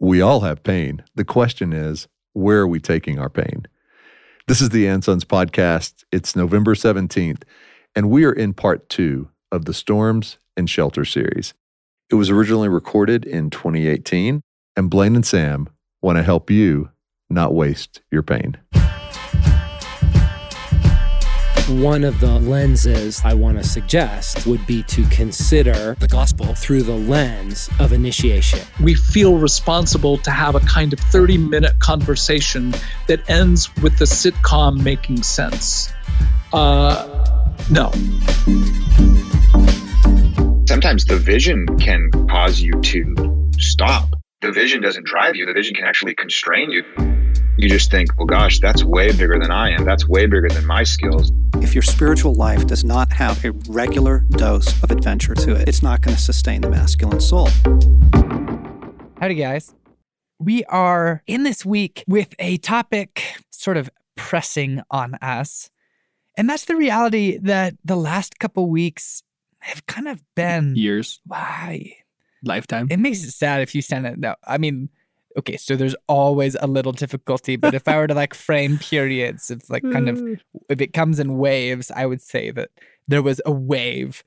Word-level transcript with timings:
We 0.00 0.20
all 0.20 0.40
have 0.40 0.62
pain. 0.62 1.02
The 1.16 1.24
question 1.24 1.72
is, 1.72 2.06
where 2.32 2.60
are 2.60 2.68
we 2.68 2.78
taking 2.78 3.18
our 3.18 3.28
pain? 3.28 3.66
This 4.46 4.60
is 4.60 4.68
the 4.68 4.86
Ann 4.86 5.02
Sons 5.02 5.24
podcast. 5.24 6.04
It's 6.12 6.36
November 6.36 6.76
17th, 6.76 7.42
and 7.96 8.08
we 8.08 8.24
are 8.24 8.32
in 8.32 8.54
part 8.54 8.88
two 8.88 9.28
of 9.50 9.64
the 9.64 9.74
Storms 9.74 10.38
and 10.56 10.70
Shelter 10.70 11.04
series. 11.04 11.52
It 12.10 12.14
was 12.14 12.30
originally 12.30 12.68
recorded 12.68 13.24
in 13.24 13.50
2018, 13.50 14.40
and 14.76 14.88
Blaine 14.88 15.16
and 15.16 15.26
Sam 15.26 15.68
want 16.00 16.16
to 16.16 16.22
help 16.22 16.48
you 16.48 16.90
not 17.28 17.52
waste 17.52 18.00
your 18.12 18.22
pain. 18.22 18.56
One 21.68 22.02
of 22.02 22.18
the 22.18 22.38
lenses 22.40 23.20
I 23.24 23.34
want 23.34 23.58
to 23.58 23.62
suggest 23.62 24.46
would 24.46 24.66
be 24.66 24.82
to 24.84 25.04
consider 25.10 25.96
the 26.00 26.08
gospel 26.08 26.54
through 26.54 26.84
the 26.84 26.96
lens 26.96 27.68
of 27.78 27.92
initiation. 27.92 28.60
We 28.82 28.94
feel 28.94 29.36
responsible 29.36 30.16
to 30.18 30.30
have 30.30 30.54
a 30.54 30.60
kind 30.60 30.94
of 30.94 30.98
30 30.98 31.36
minute 31.36 31.78
conversation 31.78 32.72
that 33.06 33.28
ends 33.28 33.68
with 33.82 33.98
the 33.98 34.06
sitcom 34.06 34.82
making 34.82 35.22
sense. 35.22 35.92
Uh, 36.54 37.52
no. 37.70 37.90
Sometimes 40.66 41.04
the 41.04 41.20
vision 41.22 41.66
can 41.78 42.10
cause 42.30 42.62
you 42.62 42.80
to 42.80 43.50
stop. 43.58 44.08
The 44.40 44.52
vision 44.52 44.80
doesn't 44.80 45.04
drive 45.04 45.36
you, 45.36 45.44
the 45.44 45.52
vision 45.52 45.74
can 45.74 45.84
actually 45.84 46.14
constrain 46.14 46.70
you 46.70 47.17
you 47.58 47.68
just 47.68 47.90
think, 47.90 48.16
well, 48.16 48.26
gosh, 48.26 48.60
that's 48.60 48.84
way 48.84 49.10
bigger 49.10 49.36
than 49.36 49.50
I 49.50 49.70
am. 49.70 49.84
That's 49.84 50.08
way 50.08 50.26
bigger 50.26 50.48
than 50.48 50.64
my 50.64 50.84
skills. 50.84 51.32
If 51.56 51.74
your 51.74 51.82
spiritual 51.82 52.34
life 52.34 52.68
does 52.68 52.84
not 52.84 53.12
have 53.12 53.44
a 53.44 53.50
regular 53.68 54.20
dose 54.30 54.80
of 54.84 54.92
adventure 54.92 55.34
to 55.34 55.56
it, 55.56 55.68
it's 55.68 55.82
not 55.82 56.00
going 56.00 56.16
to 56.16 56.22
sustain 56.22 56.60
the 56.60 56.70
masculine 56.70 57.20
soul. 57.20 57.48
Howdy, 59.20 59.34
guys. 59.34 59.74
We 60.38 60.62
are 60.66 61.24
in 61.26 61.42
this 61.42 61.66
week 61.66 62.04
with 62.06 62.32
a 62.38 62.58
topic 62.58 63.24
sort 63.50 63.76
of 63.76 63.90
pressing 64.14 64.82
on 64.88 65.16
us. 65.16 65.68
And 66.36 66.48
that's 66.48 66.66
the 66.66 66.76
reality 66.76 67.38
that 67.38 67.74
the 67.84 67.96
last 67.96 68.38
couple 68.38 68.70
weeks 68.70 69.24
have 69.58 69.84
kind 69.86 70.06
of 70.06 70.22
been 70.36 70.76
years. 70.76 71.20
Why? 71.26 71.96
Lifetime. 72.44 72.86
It 72.88 73.00
makes 73.00 73.24
it 73.24 73.32
sad 73.32 73.62
if 73.62 73.74
you 73.74 73.82
send 73.82 74.06
it. 74.06 74.16
No, 74.16 74.36
I 74.46 74.58
mean, 74.58 74.90
okay, 75.38 75.56
so 75.56 75.76
there's 75.76 75.94
always 76.08 76.56
a 76.60 76.66
little 76.66 76.92
difficulty, 76.92 77.56
but 77.56 77.74
if 77.74 77.86
I 77.88 77.96
were 77.96 78.06
to 78.06 78.14
like 78.14 78.34
frame 78.34 78.78
periods, 78.78 79.50
it's 79.50 79.70
like 79.70 79.82
kind 79.82 80.08
of 80.08 80.20
if 80.68 80.80
it 80.80 80.92
comes 80.92 81.18
in 81.18 81.38
waves, 81.38 81.90
I 81.94 82.06
would 82.06 82.20
say 82.20 82.50
that 82.50 82.70
there 83.06 83.22
was 83.22 83.40
a 83.46 83.52
wave 83.52 84.22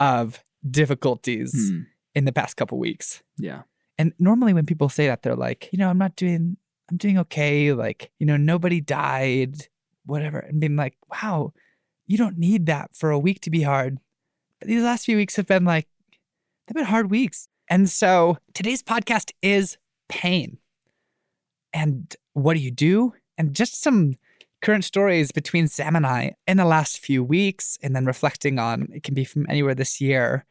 of 0.00 0.42
difficulties 0.68 1.52
Hmm. 1.70 1.80
in 2.14 2.24
the 2.24 2.32
past 2.32 2.56
couple 2.56 2.78
weeks. 2.78 3.22
Yeah. 3.38 3.62
And 3.98 4.12
normally 4.18 4.54
when 4.54 4.66
people 4.66 4.88
say 4.88 5.06
that, 5.06 5.22
they're 5.22 5.36
like, 5.36 5.68
you 5.72 5.78
know, 5.78 5.88
I'm 5.90 5.98
not 5.98 6.16
doing, 6.16 6.56
I'm 6.90 6.96
doing 6.96 7.18
okay. 7.18 7.72
Like, 7.72 8.10
you 8.18 8.26
know, 8.26 8.36
nobody 8.36 8.80
died, 8.80 9.68
whatever. 10.06 10.38
And 10.38 10.60
being 10.60 10.76
like, 10.76 10.96
wow, 11.10 11.52
you 12.06 12.16
don't 12.18 12.38
need 12.38 12.66
that 12.66 12.90
for 12.94 13.10
a 13.10 13.18
week 13.18 13.40
to 13.42 13.50
be 13.50 13.62
hard. 13.62 13.98
But 14.58 14.68
these 14.68 14.82
last 14.82 15.04
few 15.04 15.16
weeks 15.16 15.36
have 15.36 15.46
been 15.46 15.64
like, 15.64 15.86
they've 16.66 16.74
been 16.74 16.84
hard 16.84 17.10
weeks. 17.10 17.48
And 17.68 17.88
so 17.88 18.38
today's 18.54 18.82
podcast 18.82 19.30
is 19.42 19.76
pain. 20.12 20.58
And 21.72 22.14
what 22.34 22.52
do 22.54 22.60
you 22.60 22.70
do? 22.70 23.14
And 23.38 23.56
just 23.56 23.80
some 23.80 24.14
current 24.60 24.84
stories 24.84 25.32
between 25.32 25.68
Sam 25.68 25.96
and 25.96 26.06
I 26.06 26.34
in 26.46 26.58
the 26.58 26.66
last 26.66 26.98
few 26.98 27.24
weeks, 27.24 27.78
and 27.82 27.96
then 27.96 28.04
reflecting 28.04 28.58
on 28.58 28.88
it 28.92 29.02
can 29.02 29.14
be 29.14 29.24
from 29.24 29.46
anywhere 29.48 29.74
this 29.74 30.00
year. 30.00 30.44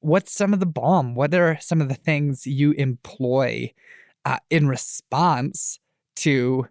What's 0.00 0.32
some 0.32 0.54
of 0.54 0.60
the 0.60 0.66
balm? 0.66 1.14
What 1.14 1.34
are 1.34 1.58
some 1.60 1.82
of 1.82 1.88
the 1.88 1.94
things 1.94 2.46
you 2.46 2.72
employ 2.72 3.74
uh, 4.24 4.38
in 4.48 4.66
response 4.66 5.78
to 6.16 6.66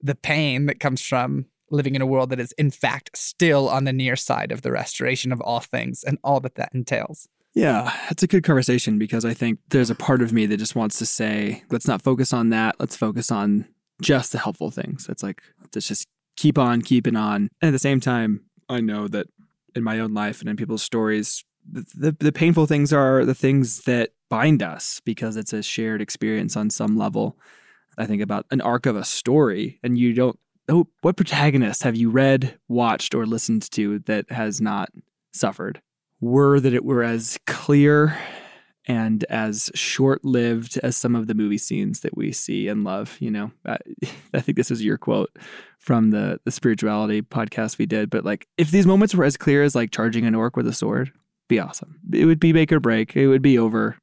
the 0.00 0.14
pain 0.14 0.66
that 0.66 0.80
comes 0.80 1.02
from 1.02 1.44
living 1.70 1.94
in 1.94 2.02
a 2.02 2.06
world 2.06 2.30
that 2.30 2.40
is, 2.40 2.52
in 2.52 2.70
fact, 2.70 3.16
still 3.18 3.68
on 3.68 3.84
the 3.84 3.92
near 3.92 4.16
side 4.16 4.50
of 4.50 4.62
the 4.62 4.72
restoration 4.72 5.30
of 5.30 5.40
all 5.42 5.60
things 5.60 6.02
and 6.04 6.18
all 6.24 6.40
that 6.40 6.54
that 6.54 6.74
entails? 6.74 7.28
Yeah, 7.56 7.90
that's 8.06 8.22
a 8.22 8.26
good 8.26 8.44
conversation 8.44 8.98
because 8.98 9.24
I 9.24 9.32
think 9.32 9.60
there's 9.70 9.88
a 9.88 9.94
part 9.94 10.20
of 10.20 10.30
me 10.30 10.44
that 10.44 10.58
just 10.58 10.76
wants 10.76 10.98
to 10.98 11.06
say, 11.06 11.64
let's 11.70 11.88
not 11.88 12.02
focus 12.02 12.34
on 12.34 12.50
that. 12.50 12.76
Let's 12.78 12.96
focus 12.96 13.32
on 13.32 13.66
just 14.02 14.32
the 14.32 14.38
helpful 14.38 14.70
things. 14.70 15.08
It's 15.08 15.22
like, 15.22 15.42
let's 15.74 15.88
just 15.88 16.06
keep 16.36 16.58
on 16.58 16.82
keeping 16.82 17.16
on. 17.16 17.48
And 17.62 17.68
at 17.68 17.70
the 17.70 17.78
same 17.78 17.98
time, 17.98 18.42
I 18.68 18.82
know 18.82 19.08
that 19.08 19.28
in 19.74 19.82
my 19.82 20.00
own 20.00 20.12
life 20.12 20.40
and 20.40 20.50
in 20.50 20.56
people's 20.56 20.82
stories, 20.82 21.44
the, 21.66 21.86
the, 21.94 22.16
the 22.20 22.32
painful 22.32 22.66
things 22.66 22.92
are 22.92 23.24
the 23.24 23.34
things 23.34 23.84
that 23.84 24.10
bind 24.28 24.62
us 24.62 25.00
because 25.06 25.36
it's 25.36 25.54
a 25.54 25.62
shared 25.62 26.02
experience 26.02 26.58
on 26.58 26.68
some 26.68 26.98
level. 26.98 27.38
I 27.96 28.04
think 28.04 28.20
about 28.20 28.44
an 28.50 28.60
arc 28.60 28.84
of 28.84 28.96
a 28.96 29.04
story, 29.04 29.80
and 29.82 29.98
you 29.98 30.12
don't 30.12 30.38
Oh, 30.68 30.88
what 31.02 31.16
protagonist 31.16 31.84
have 31.84 31.94
you 31.94 32.10
read, 32.10 32.58
watched, 32.68 33.14
or 33.14 33.24
listened 33.24 33.70
to 33.70 34.00
that 34.00 34.30
has 34.32 34.60
not 34.60 34.90
suffered? 35.32 35.80
Were 36.20 36.60
that 36.60 36.74
it 36.74 36.84
were 36.84 37.02
as 37.02 37.38
clear 37.46 38.18
and 38.86 39.24
as 39.24 39.70
short-lived 39.74 40.78
as 40.82 40.96
some 40.96 41.16
of 41.16 41.26
the 41.26 41.34
movie 41.34 41.58
scenes 41.58 42.00
that 42.00 42.16
we 42.16 42.32
see 42.32 42.68
and 42.68 42.84
love 42.84 43.16
you 43.20 43.30
know 43.30 43.50
i, 43.66 43.76
I 44.34 44.40
think 44.40 44.56
this 44.56 44.70
is 44.70 44.84
your 44.84 44.96
quote 44.96 45.30
from 45.78 46.10
the 46.10 46.40
the 46.44 46.50
spirituality 46.50 47.22
podcast 47.22 47.78
we 47.78 47.86
did 47.86 48.10
but 48.10 48.24
like 48.24 48.46
if 48.56 48.70
these 48.70 48.86
moments 48.86 49.14
were 49.14 49.24
as 49.24 49.36
clear 49.36 49.62
as 49.62 49.74
like 49.74 49.90
charging 49.90 50.24
an 50.24 50.34
orc 50.34 50.56
with 50.56 50.66
a 50.66 50.72
sword 50.72 51.12
be 51.48 51.58
awesome 51.58 51.98
it 52.12 52.26
would 52.26 52.40
be 52.40 52.52
make 52.52 52.72
or 52.72 52.80
break 52.80 53.16
it 53.16 53.26
would 53.26 53.42
be 53.42 53.58
over 53.58 53.96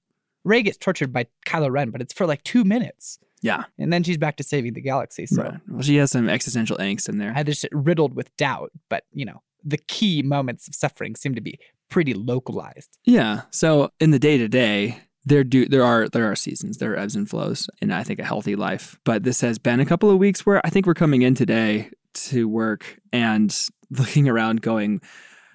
Rey 0.46 0.62
gets 0.62 0.78
tortured 0.78 1.14
by 1.14 1.28
Kylo 1.48 1.72
Ren, 1.72 1.90
but 1.90 2.02
it's 2.02 2.14
for 2.14 2.26
like 2.26 2.44
two 2.44 2.66
minutes. 2.66 3.18
yeah 3.42 3.64
And 3.80 3.94
then 3.94 4.04
she's 4.04 4.18
back 4.18 4.36
to 4.38 4.44
saving 4.44 4.74
the 4.74 4.82
galaxy. 4.82 5.26
So 5.26 5.42
right. 5.42 5.54
well 5.70 5.82
she 5.82 5.96
has 5.98 6.12
some 6.12 6.30
existential 6.30 6.78
angst 6.78 7.10
in 7.10 7.18
there 7.18 7.34
I 7.36 7.44
just 7.44 7.66
riddled 7.72 8.16
with 8.16 8.36
doubt, 8.38 8.72
but 8.90 9.06
you 9.14 9.26
know, 9.26 9.42
the 9.64 9.78
key 9.78 10.22
moments 10.22 10.68
of 10.68 10.76
suffering 10.76 11.16
seem 11.16 11.36
to 11.36 11.42
be 11.42 11.58
pretty 11.94 12.16
localized. 12.16 12.98
Yeah. 13.06 13.44
So 13.52 13.92
in 14.00 14.10
the 14.10 14.18
day 14.18 14.40
to 14.40 14.48
day, 14.48 15.00
there 15.26 15.44
do 15.44 15.68
there 15.68 15.84
are 15.84 16.10
there 16.10 16.30
are 16.30 16.36
seasons, 16.36 16.80
there 16.80 16.94
are 16.94 16.98
ebbs 16.98 17.16
and 17.16 17.30
flows, 17.30 17.70
and 17.82 17.94
I 17.94 18.04
think 18.04 18.20
a 18.20 18.26
healthy 18.26 18.56
life. 18.56 19.00
But 19.04 19.24
this 19.24 19.42
has 19.42 19.60
been 19.60 19.80
a 19.80 19.86
couple 19.86 20.10
of 20.10 20.18
weeks 20.18 20.44
where 20.44 20.60
I 20.66 20.70
think 20.70 20.88
we're 20.88 20.96
coming 20.96 21.22
in 21.22 21.36
today 21.36 21.92
to 22.14 22.50
work 22.50 23.00
and 23.14 23.56
looking 23.92 24.28
around, 24.28 24.62
going, 24.62 25.02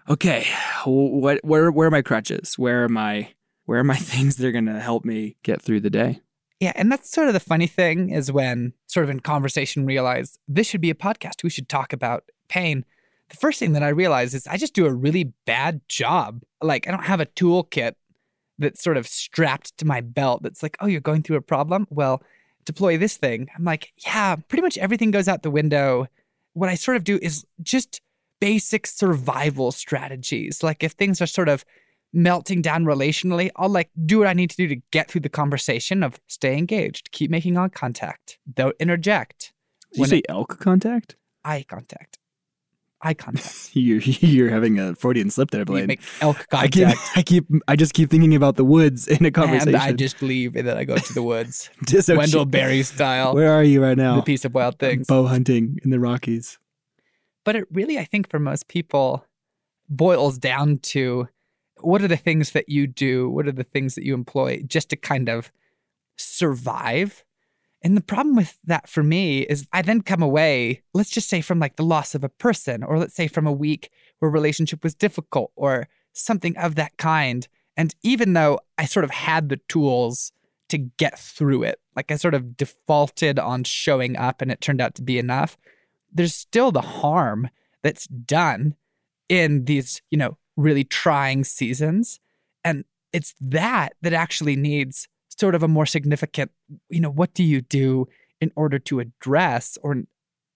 okay, 0.08 0.46
what 0.84 1.40
where 1.42 1.72
where 1.72 1.88
are 1.88 1.90
my 1.90 2.02
crutches? 2.02 2.56
Where 2.56 2.84
are 2.84 2.88
my 2.88 3.32
where 3.66 3.80
are 3.80 3.84
my 3.84 3.96
things 4.12 4.36
that 4.36 4.46
are 4.46 4.52
going 4.52 4.66
to 4.66 4.80
help 4.80 5.04
me 5.04 5.36
get 5.42 5.60
through 5.60 5.80
the 5.80 5.90
day? 5.90 6.20
Yeah, 6.60 6.72
and 6.76 6.90
that's 6.90 7.10
sort 7.10 7.26
of 7.26 7.34
the 7.34 7.40
funny 7.40 7.66
thing 7.66 8.10
is 8.10 8.30
when 8.30 8.74
sort 8.86 9.04
of 9.04 9.10
in 9.10 9.20
conversation 9.20 9.86
realize 9.86 10.38
this 10.46 10.68
should 10.68 10.80
be 10.80 10.90
a 10.90 10.94
podcast. 10.94 11.42
We 11.42 11.50
should 11.50 11.68
talk 11.68 11.92
about 11.92 12.24
pain. 12.48 12.84
The 13.30 13.36
first 13.36 13.58
thing 13.58 13.72
that 13.72 13.82
I 13.82 13.88
realize 13.88 14.34
is 14.34 14.46
I 14.46 14.56
just 14.56 14.74
do 14.74 14.86
a 14.86 14.92
really 14.92 15.32
bad 15.46 15.80
job. 15.88 16.42
Like 16.62 16.88
I 16.88 16.90
don't 16.90 17.04
have 17.04 17.20
a 17.20 17.26
toolkit 17.26 17.92
that's 18.58 18.82
sort 18.82 18.96
of 18.96 19.06
strapped 19.06 19.76
to 19.78 19.84
my 19.84 20.00
belt 20.00 20.42
that's 20.42 20.62
like, 20.62 20.76
oh, 20.80 20.86
you're 20.86 21.00
going 21.00 21.22
through 21.22 21.36
a 21.36 21.42
problem? 21.42 21.86
Well, 21.90 22.22
deploy 22.64 22.98
this 22.98 23.16
thing. 23.16 23.48
I'm 23.56 23.64
like, 23.64 23.92
yeah, 24.04 24.36
pretty 24.36 24.62
much 24.62 24.78
everything 24.78 25.10
goes 25.10 25.28
out 25.28 25.42
the 25.42 25.50
window. 25.50 26.06
What 26.54 26.68
I 26.68 26.74
sort 26.74 26.96
of 26.96 27.04
do 27.04 27.18
is 27.22 27.46
just 27.62 28.00
basic 28.40 28.86
survival 28.86 29.72
strategies. 29.72 30.62
Like 30.62 30.82
if 30.82 30.92
things 30.92 31.20
are 31.20 31.26
sort 31.26 31.48
of 31.48 31.64
melting 32.12 32.62
down 32.62 32.84
relationally, 32.84 33.50
I'll 33.56 33.68
like 33.68 33.90
do 34.06 34.18
what 34.18 34.26
I 34.26 34.32
need 34.32 34.50
to 34.50 34.56
do 34.56 34.66
to 34.68 34.76
get 34.90 35.10
through 35.10 35.20
the 35.20 35.28
conversation 35.28 36.02
of 36.02 36.18
stay 36.26 36.56
engaged, 36.56 37.10
keep 37.12 37.30
making 37.30 37.56
eye 37.56 37.68
contact, 37.68 38.38
don't 38.52 38.74
interject. 38.80 39.52
Did 39.92 40.00
you 40.00 40.06
say 40.06 40.18
it- 40.18 40.26
elk 40.28 40.58
contact? 40.60 41.16
eye 41.44 41.64
contact. 41.66 42.18
Eye 43.00 43.14
contact. 43.14 43.70
You're 43.74 44.00
you're 44.00 44.50
having 44.50 44.80
a 44.80 44.94
Freudian 44.96 45.30
slip 45.30 45.52
there, 45.52 45.64
Blaine. 45.64 45.86
make 45.86 46.00
elk 46.20 46.44
I 46.52 46.66
keep, 46.66 46.84
contact. 46.84 47.10
I 47.16 47.22
keep, 47.22 47.46
I 47.68 47.76
just 47.76 47.94
keep 47.94 48.10
thinking 48.10 48.34
about 48.34 48.56
the 48.56 48.64
woods 48.64 49.06
in 49.06 49.24
a 49.24 49.30
conversation. 49.30 49.68
And 49.68 49.76
I 49.76 49.92
just 49.92 50.20
leave 50.20 50.56
and 50.56 50.66
then 50.66 50.76
I 50.76 50.82
go 50.82 50.96
to 50.96 51.12
the 51.12 51.22
woods. 51.22 51.70
Wendell 52.08 52.44
Berry 52.44 52.82
style. 52.82 53.34
Where 53.34 53.52
are 53.52 53.62
you 53.62 53.82
right 53.82 53.96
now? 53.96 54.16
The 54.16 54.22
peace 54.22 54.44
of 54.44 54.52
wild 54.52 54.80
things. 54.80 55.06
Bow 55.06 55.26
hunting 55.26 55.78
in 55.84 55.90
the 55.90 56.00
Rockies. 56.00 56.58
But 57.44 57.54
it 57.54 57.68
really, 57.70 57.98
I 57.98 58.04
think, 58.04 58.28
for 58.28 58.40
most 58.40 58.66
people, 58.66 59.24
boils 59.88 60.36
down 60.36 60.78
to 60.78 61.28
what 61.80 62.02
are 62.02 62.08
the 62.08 62.16
things 62.16 62.50
that 62.52 62.68
you 62.68 62.86
do? 62.88 63.30
What 63.30 63.46
are 63.46 63.52
the 63.52 63.64
things 63.64 63.94
that 63.94 64.04
you 64.04 64.14
employ 64.14 64.62
just 64.66 64.90
to 64.90 64.96
kind 64.96 65.28
of 65.28 65.52
survive? 66.16 67.24
And 67.82 67.96
the 67.96 68.02
problem 68.02 68.34
with 68.34 68.58
that 68.64 68.88
for 68.88 69.02
me 69.02 69.42
is 69.42 69.66
I 69.72 69.82
then 69.82 70.02
come 70.02 70.22
away, 70.22 70.82
let's 70.94 71.10
just 71.10 71.28
say 71.28 71.40
from 71.40 71.60
like 71.60 71.76
the 71.76 71.84
loss 71.84 72.14
of 72.14 72.24
a 72.24 72.28
person, 72.28 72.82
or 72.82 72.98
let's 72.98 73.14
say 73.14 73.28
from 73.28 73.46
a 73.46 73.52
week 73.52 73.90
where 74.18 74.30
relationship 74.30 74.82
was 74.82 74.94
difficult 74.94 75.52
or 75.54 75.88
something 76.12 76.56
of 76.56 76.74
that 76.74 76.96
kind. 76.96 77.46
And 77.76 77.94
even 78.02 78.32
though 78.32 78.58
I 78.76 78.86
sort 78.86 79.04
of 79.04 79.10
had 79.10 79.48
the 79.48 79.60
tools 79.68 80.32
to 80.70 80.78
get 80.78 81.18
through 81.18 81.62
it, 81.62 81.80
like 81.94 82.10
I 82.10 82.16
sort 82.16 82.34
of 82.34 82.56
defaulted 82.56 83.38
on 83.38 83.62
showing 83.64 84.16
up 84.16 84.42
and 84.42 84.50
it 84.50 84.60
turned 84.60 84.80
out 84.80 84.96
to 84.96 85.02
be 85.02 85.18
enough, 85.18 85.56
there's 86.12 86.34
still 86.34 86.72
the 86.72 86.80
harm 86.80 87.48
that's 87.82 88.08
done 88.08 88.74
in 89.28 89.66
these, 89.66 90.02
you 90.10 90.18
know, 90.18 90.36
really 90.56 90.84
trying 90.84 91.44
seasons. 91.44 92.18
And 92.64 92.84
it's 93.12 93.34
that 93.40 93.94
that 94.02 94.12
actually 94.12 94.56
needs 94.56 95.08
sort 95.38 95.54
of 95.54 95.62
a 95.62 95.68
more 95.68 95.86
significant, 95.86 96.50
you 96.88 97.00
know, 97.00 97.10
what 97.10 97.34
do 97.34 97.44
you 97.44 97.60
do 97.60 98.08
in 98.40 98.52
order 98.56 98.78
to 98.78 99.00
address 99.00 99.78
or 99.82 99.92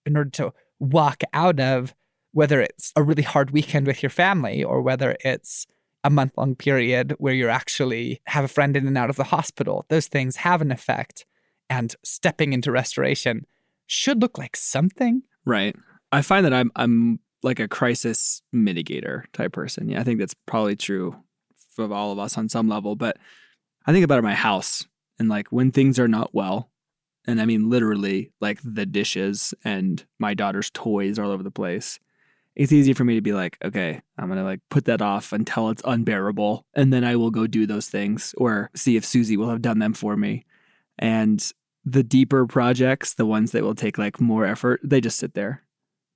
in 0.07 0.17
order 0.17 0.31
to 0.31 0.53
walk 0.79 1.23
out 1.33 1.61
of 1.61 1.95
whether 2.33 2.61
it's 2.61 2.93
a 2.97 3.03
really 3.03 3.23
hard 3.23 3.51
weekend 3.51 3.87
with 3.87 4.03
your 4.03 4.11
family 4.11 4.65
or 4.65 4.83
whether 4.83 5.17
it's 5.21 5.67
a 6.05 6.11
month 6.11 6.33
long 6.37 6.57
period 6.57 7.15
where 7.19 7.35
you 7.35 7.49
actually 7.49 8.21
have 8.27 8.45
a 8.45 8.49
friend 8.49 8.77
in 8.77 8.87
and 8.87 8.99
out 8.99 9.11
of 9.11 9.17
the 9.17 9.25
hospital. 9.25 9.87
Those 9.89 10.09
things 10.09 10.37
have 10.37 10.61
an 10.61 10.73
effect. 10.73 11.25
And 11.71 11.95
stepping 12.05 12.53
into 12.53 12.71
restoration 12.71 13.47
should 13.87 14.21
look 14.21 14.37
like 14.37 14.57
something. 14.57 15.23
Right. 15.47 15.75
I 16.11 16.21
find 16.21 16.45
that 16.45 16.53
I'm 16.53 16.71
I'm 16.77 17.21
like 17.43 17.61
a 17.61 17.69
crisis 17.69 18.43
mitigator 18.55 19.25
type 19.33 19.53
person. 19.53 19.89
Yeah, 19.89 20.01
I 20.01 20.05
think 20.05 20.19
that's 20.19 20.35
probably 20.47 20.77
true 20.77 21.17
of 21.79 21.91
all 21.91 22.13
of 22.13 22.19
us 22.19 22.37
on 22.37 22.51
some 22.51 22.69
level. 22.69 22.95
But 22.95 23.17
I 23.87 23.93
think 23.93 24.05
about 24.05 24.19
it 24.19 24.23
my 24.23 24.35
house 24.35 24.87
and 25.19 25.29
like 25.29 25.49
when 25.49 25.71
things 25.71 25.99
are 25.99 26.09
not 26.09 26.35
well, 26.35 26.71
and 27.27 27.41
I 27.41 27.47
mean 27.47 27.71
literally 27.71 28.33
like 28.41 28.61
the 28.65 28.87
dishes 28.87 29.55
and 29.65 30.05
my 30.19 30.35
daughter's 30.35 30.71
toys 30.71 31.19
all 31.19 31.31
over 31.31 31.43
the 31.43 31.51
place. 31.51 31.99
It's 32.55 32.73
easy 32.73 32.93
for 32.93 33.05
me 33.05 33.15
to 33.15 33.23
be 33.23 33.33
like, 33.33 33.57
okay, 33.65 34.03
I'm 34.19 34.29
gonna 34.29 34.45
like 34.45 34.61
put 34.71 34.85
that 34.87 35.01
off 35.01 35.33
until 35.33 35.71
it's 35.71 35.83
unbearable, 35.85 36.67
and 36.75 36.93
then 36.93 37.05
I 37.05 37.17
will 37.17 37.31
go 37.31 37.47
do 37.47 37.67
those 37.67 37.89
things 37.89 38.35
or 38.37 38.71
see 38.75 38.97
if 38.97 39.05
Susie 39.05 39.37
will 39.37 39.49
have 39.49 39.63
done 39.63 39.79
them 39.79 39.95
for 39.95 40.17
me. 40.17 40.45
And 40.99 41.53
the 41.85 42.03
deeper 42.03 42.47
projects, 42.47 43.15
the 43.15 43.27
ones 43.27 43.53
that 43.53 43.63
will 43.63 43.75
take 43.75 43.99
like 43.99 44.21
more 44.21 44.45
effort, 44.45 44.81
they 44.85 45.01
just 45.01 45.19
sit 45.19 45.35
there. 45.35 45.63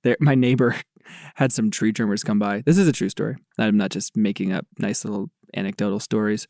There, 0.03 0.17
my 0.19 0.35
neighbor 0.35 0.75
had 1.35 1.51
some 1.51 1.71
tree 1.71 1.91
trimmers 1.91 2.23
come 2.23 2.39
by. 2.39 2.61
This 2.65 2.77
is 2.77 2.87
a 2.87 2.93
true 2.93 3.09
story. 3.09 3.37
I'm 3.57 3.77
not 3.77 3.91
just 3.91 4.15
making 4.15 4.53
up 4.53 4.65
nice 4.77 5.03
little 5.03 5.29
anecdotal 5.55 5.99
stories. 5.99 6.47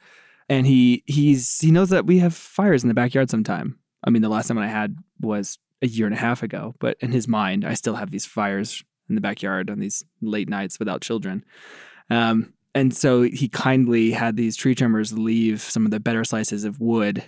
And 0.49 0.65
he 0.65 1.03
he's 1.05 1.59
he 1.59 1.71
knows 1.71 1.89
that 1.89 2.05
we 2.05 2.19
have 2.19 2.33
fires 2.33 2.83
in 2.83 2.87
the 2.87 2.93
backyard 2.93 3.29
sometime. 3.29 3.77
I 4.03 4.09
mean, 4.09 4.21
the 4.21 4.29
last 4.29 4.47
time 4.47 4.57
I 4.57 4.67
had 4.67 4.95
was 5.19 5.57
a 5.81 5.87
year 5.87 6.05
and 6.05 6.15
a 6.15 6.19
half 6.19 6.43
ago, 6.43 6.75
but 6.79 6.97
in 7.01 7.11
his 7.11 7.27
mind, 7.27 7.65
I 7.65 7.73
still 7.73 7.95
have 7.95 8.11
these 8.11 8.25
fires 8.25 8.83
in 9.09 9.15
the 9.15 9.21
backyard 9.21 9.69
on 9.69 9.79
these 9.79 10.03
late 10.21 10.49
nights 10.49 10.79
without 10.79 11.01
children. 11.01 11.43
Um, 12.09 12.53
and 12.73 12.95
so 12.95 13.23
he 13.23 13.49
kindly 13.49 14.11
had 14.11 14.35
these 14.35 14.55
tree 14.55 14.75
trimmers 14.75 15.17
leave 15.17 15.61
some 15.61 15.85
of 15.85 15.91
the 15.91 15.99
better 15.99 16.23
slices 16.23 16.63
of 16.63 16.79
wood 16.79 17.23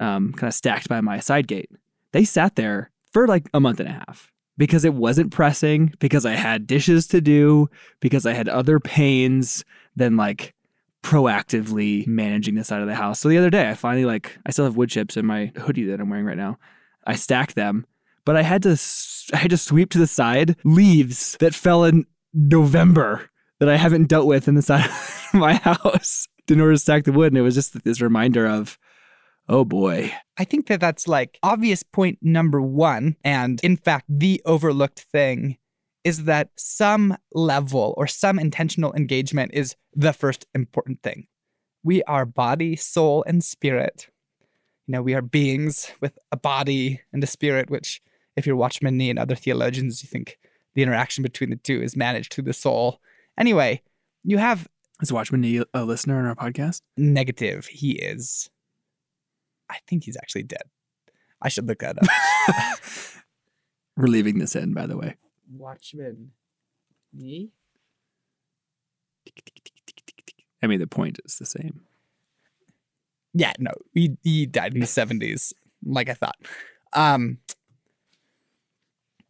um, 0.00 0.32
kind 0.32 0.48
of 0.48 0.54
stacked 0.54 0.88
by 0.88 1.00
my 1.00 1.20
side 1.20 1.48
gate. 1.48 1.70
They 2.12 2.24
sat 2.24 2.56
there 2.56 2.90
for 3.12 3.26
like 3.26 3.48
a 3.52 3.60
month 3.60 3.80
and 3.80 3.88
a 3.88 3.92
half 3.92 4.32
because 4.58 4.84
it 4.84 4.94
wasn't 4.94 5.32
pressing, 5.32 5.92
because 5.98 6.24
I 6.24 6.32
had 6.32 6.66
dishes 6.66 7.06
to 7.08 7.20
do, 7.20 7.68
because 8.00 8.26
I 8.26 8.32
had 8.32 8.48
other 8.48 8.80
pains 8.80 9.64
than 9.96 10.16
like 10.16 10.54
proactively 11.06 12.04
managing 12.08 12.56
the 12.56 12.64
side 12.64 12.80
of 12.80 12.88
the 12.88 12.94
house. 12.96 13.20
So 13.20 13.28
the 13.28 13.38
other 13.38 13.48
day, 13.48 13.70
I 13.70 13.74
finally 13.74 14.04
like 14.04 14.36
I 14.44 14.50
still 14.50 14.64
have 14.64 14.76
wood 14.76 14.90
chips 14.90 15.16
in 15.16 15.24
my 15.24 15.52
hoodie 15.56 15.84
that 15.84 16.00
I'm 16.00 16.10
wearing 16.10 16.26
right 16.26 16.36
now. 16.36 16.58
I 17.06 17.14
stacked 17.14 17.54
them, 17.54 17.86
but 18.24 18.36
I 18.36 18.42
had 18.42 18.64
to 18.64 18.76
I 19.32 19.36
had 19.36 19.50
to 19.50 19.56
sweep 19.56 19.90
to 19.90 19.98
the 19.98 20.08
side 20.08 20.56
leaves 20.64 21.36
that 21.38 21.54
fell 21.54 21.84
in 21.84 22.06
November 22.34 23.30
that 23.60 23.68
I 23.68 23.76
haven't 23.76 24.08
dealt 24.08 24.26
with 24.26 24.48
in 24.48 24.56
the 24.56 24.62
side 24.62 24.84
of 25.32 25.34
my 25.34 25.54
house 25.54 26.26
in 26.48 26.60
order 26.60 26.72
to 26.72 26.78
stack 26.78 27.04
the 27.04 27.12
wood, 27.12 27.32
and 27.32 27.38
it 27.38 27.42
was 27.42 27.54
just 27.54 27.84
this 27.84 28.00
reminder 28.00 28.44
of 28.44 28.76
Oh 29.48 29.64
boy. 29.64 30.12
I 30.36 30.42
think 30.42 30.66
that 30.66 30.80
that's 30.80 31.06
like 31.06 31.38
obvious 31.40 31.84
point 31.84 32.18
number 32.20 32.60
one. 32.60 33.14
And 33.22 33.60
in 33.62 33.76
fact, 33.76 34.06
the 34.08 34.42
overlooked 34.44 34.98
thing 35.12 35.58
is 36.06 36.22
that 36.22 36.50
some 36.54 37.16
level 37.32 37.92
or 37.96 38.06
some 38.06 38.38
intentional 38.38 38.94
engagement 38.94 39.50
is 39.52 39.74
the 39.92 40.12
first 40.12 40.46
important 40.54 41.02
thing. 41.02 41.26
We 41.82 42.04
are 42.04 42.24
body, 42.24 42.76
soul, 42.76 43.24
and 43.26 43.42
spirit. 43.42 44.06
You 44.86 44.92
know, 44.92 45.02
we 45.02 45.14
are 45.14 45.20
beings 45.20 45.90
with 46.00 46.16
a 46.30 46.36
body 46.36 47.00
and 47.12 47.24
a 47.24 47.26
spirit, 47.26 47.70
which, 47.70 48.00
if 48.36 48.46
you're 48.46 48.54
Watchman 48.54 48.96
Nee 48.96 49.10
and 49.10 49.18
other 49.18 49.34
theologians, 49.34 50.00
you 50.00 50.08
think 50.08 50.38
the 50.76 50.82
interaction 50.84 51.22
between 51.22 51.50
the 51.50 51.56
two 51.56 51.82
is 51.82 51.96
managed 51.96 52.32
through 52.32 52.44
the 52.44 52.52
soul. 52.52 53.00
Anyway, 53.36 53.82
you 54.22 54.38
have. 54.38 54.68
Is 55.02 55.12
Watchman 55.12 55.40
Nee 55.40 55.64
a 55.74 55.84
listener 55.84 56.20
in 56.20 56.26
our 56.26 56.36
podcast? 56.36 56.82
Negative. 56.96 57.66
He 57.66 57.98
is. 57.98 58.48
I 59.68 59.78
think 59.88 60.04
he's 60.04 60.16
actually 60.16 60.44
dead. 60.44 60.62
I 61.42 61.48
should 61.48 61.66
look 61.66 61.80
that 61.80 61.98
up. 61.98 62.78
We're 63.96 64.06
leaving 64.06 64.38
this 64.38 64.54
in, 64.54 64.72
by 64.72 64.86
the 64.86 64.96
way. 64.96 65.16
Watchman. 65.50 66.32
Me? 67.12 67.50
I 70.62 70.66
mean, 70.66 70.80
the 70.80 70.86
point 70.86 71.18
is 71.24 71.38
the 71.38 71.46
same. 71.46 71.82
Yeah, 73.34 73.52
no, 73.58 73.72
he, 73.92 74.16
he 74.22 74.46
died 74.46 74.74
in 74.74 74.80
the 74.80 74.86
70s, 74.86 75.52
like 75.84 76.08
I 76.08 76.14
thought. 76.14 76.36
Um, 76.94 77.38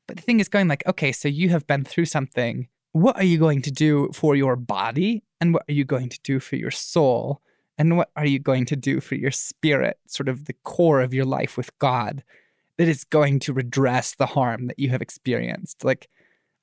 but 0.06 0.16
the 0.16 0.22
thing 0.22 0.38
is 0.38 0.48
going 0.48 0.68
like, 0.68 0.86
okay, 0.86 1.10
so 1.12 1.28
you 1.28 1.48
have 1.48 1.66
been 1.66 1.84
through 1.84 2.04
something. 2.04 2.68
What 2.92 3.16
are 3.16 3.24
you 3.24 3.38
going 3.38 3.62
to 3.62 3.70
do 3.70 4.10
for 4.14 4.36
your 4.36 4.56
body? 4.56 5.24
And 5.40 5.52
what 5.52 5.64
are 5.68 5.72
you 5.72 5.84
going 5.84 6.08
to 6.08 6.20
do 6.22 6.40
for 6.40 6.56
your 6.56 6.70
soul? 6.70 7.42
And 7.78 7.96
what 7.96 8.10
are 8.16 8.24
you 8.24 8.38
going 8.38 8.64
to 8.66 8.76
do 8.76 9.00
for 9.00 9.16
your 9.16 9.30
spirit, 9.30 9.98
sort 10.06 10.28
of 10.28 10.46
the 10.46 10.54
core 10.64 11.00
of 11.00 11.12
your 11.12 11.26
life 11.26 11.56
with 11.56 11.76
God, 11.78 12.22
that 12.78 12.88
is 12.88 13.04
going 13.04 13.38
to 13.40 13.52
redress 13.52 14.14
the 14.14 14.26
harm 14.26 14.66
that 14.66 14.78
you 14.78 14.90
have 14.90 15.02
experienced? 15.02 15.84
Like, 15.84 16.08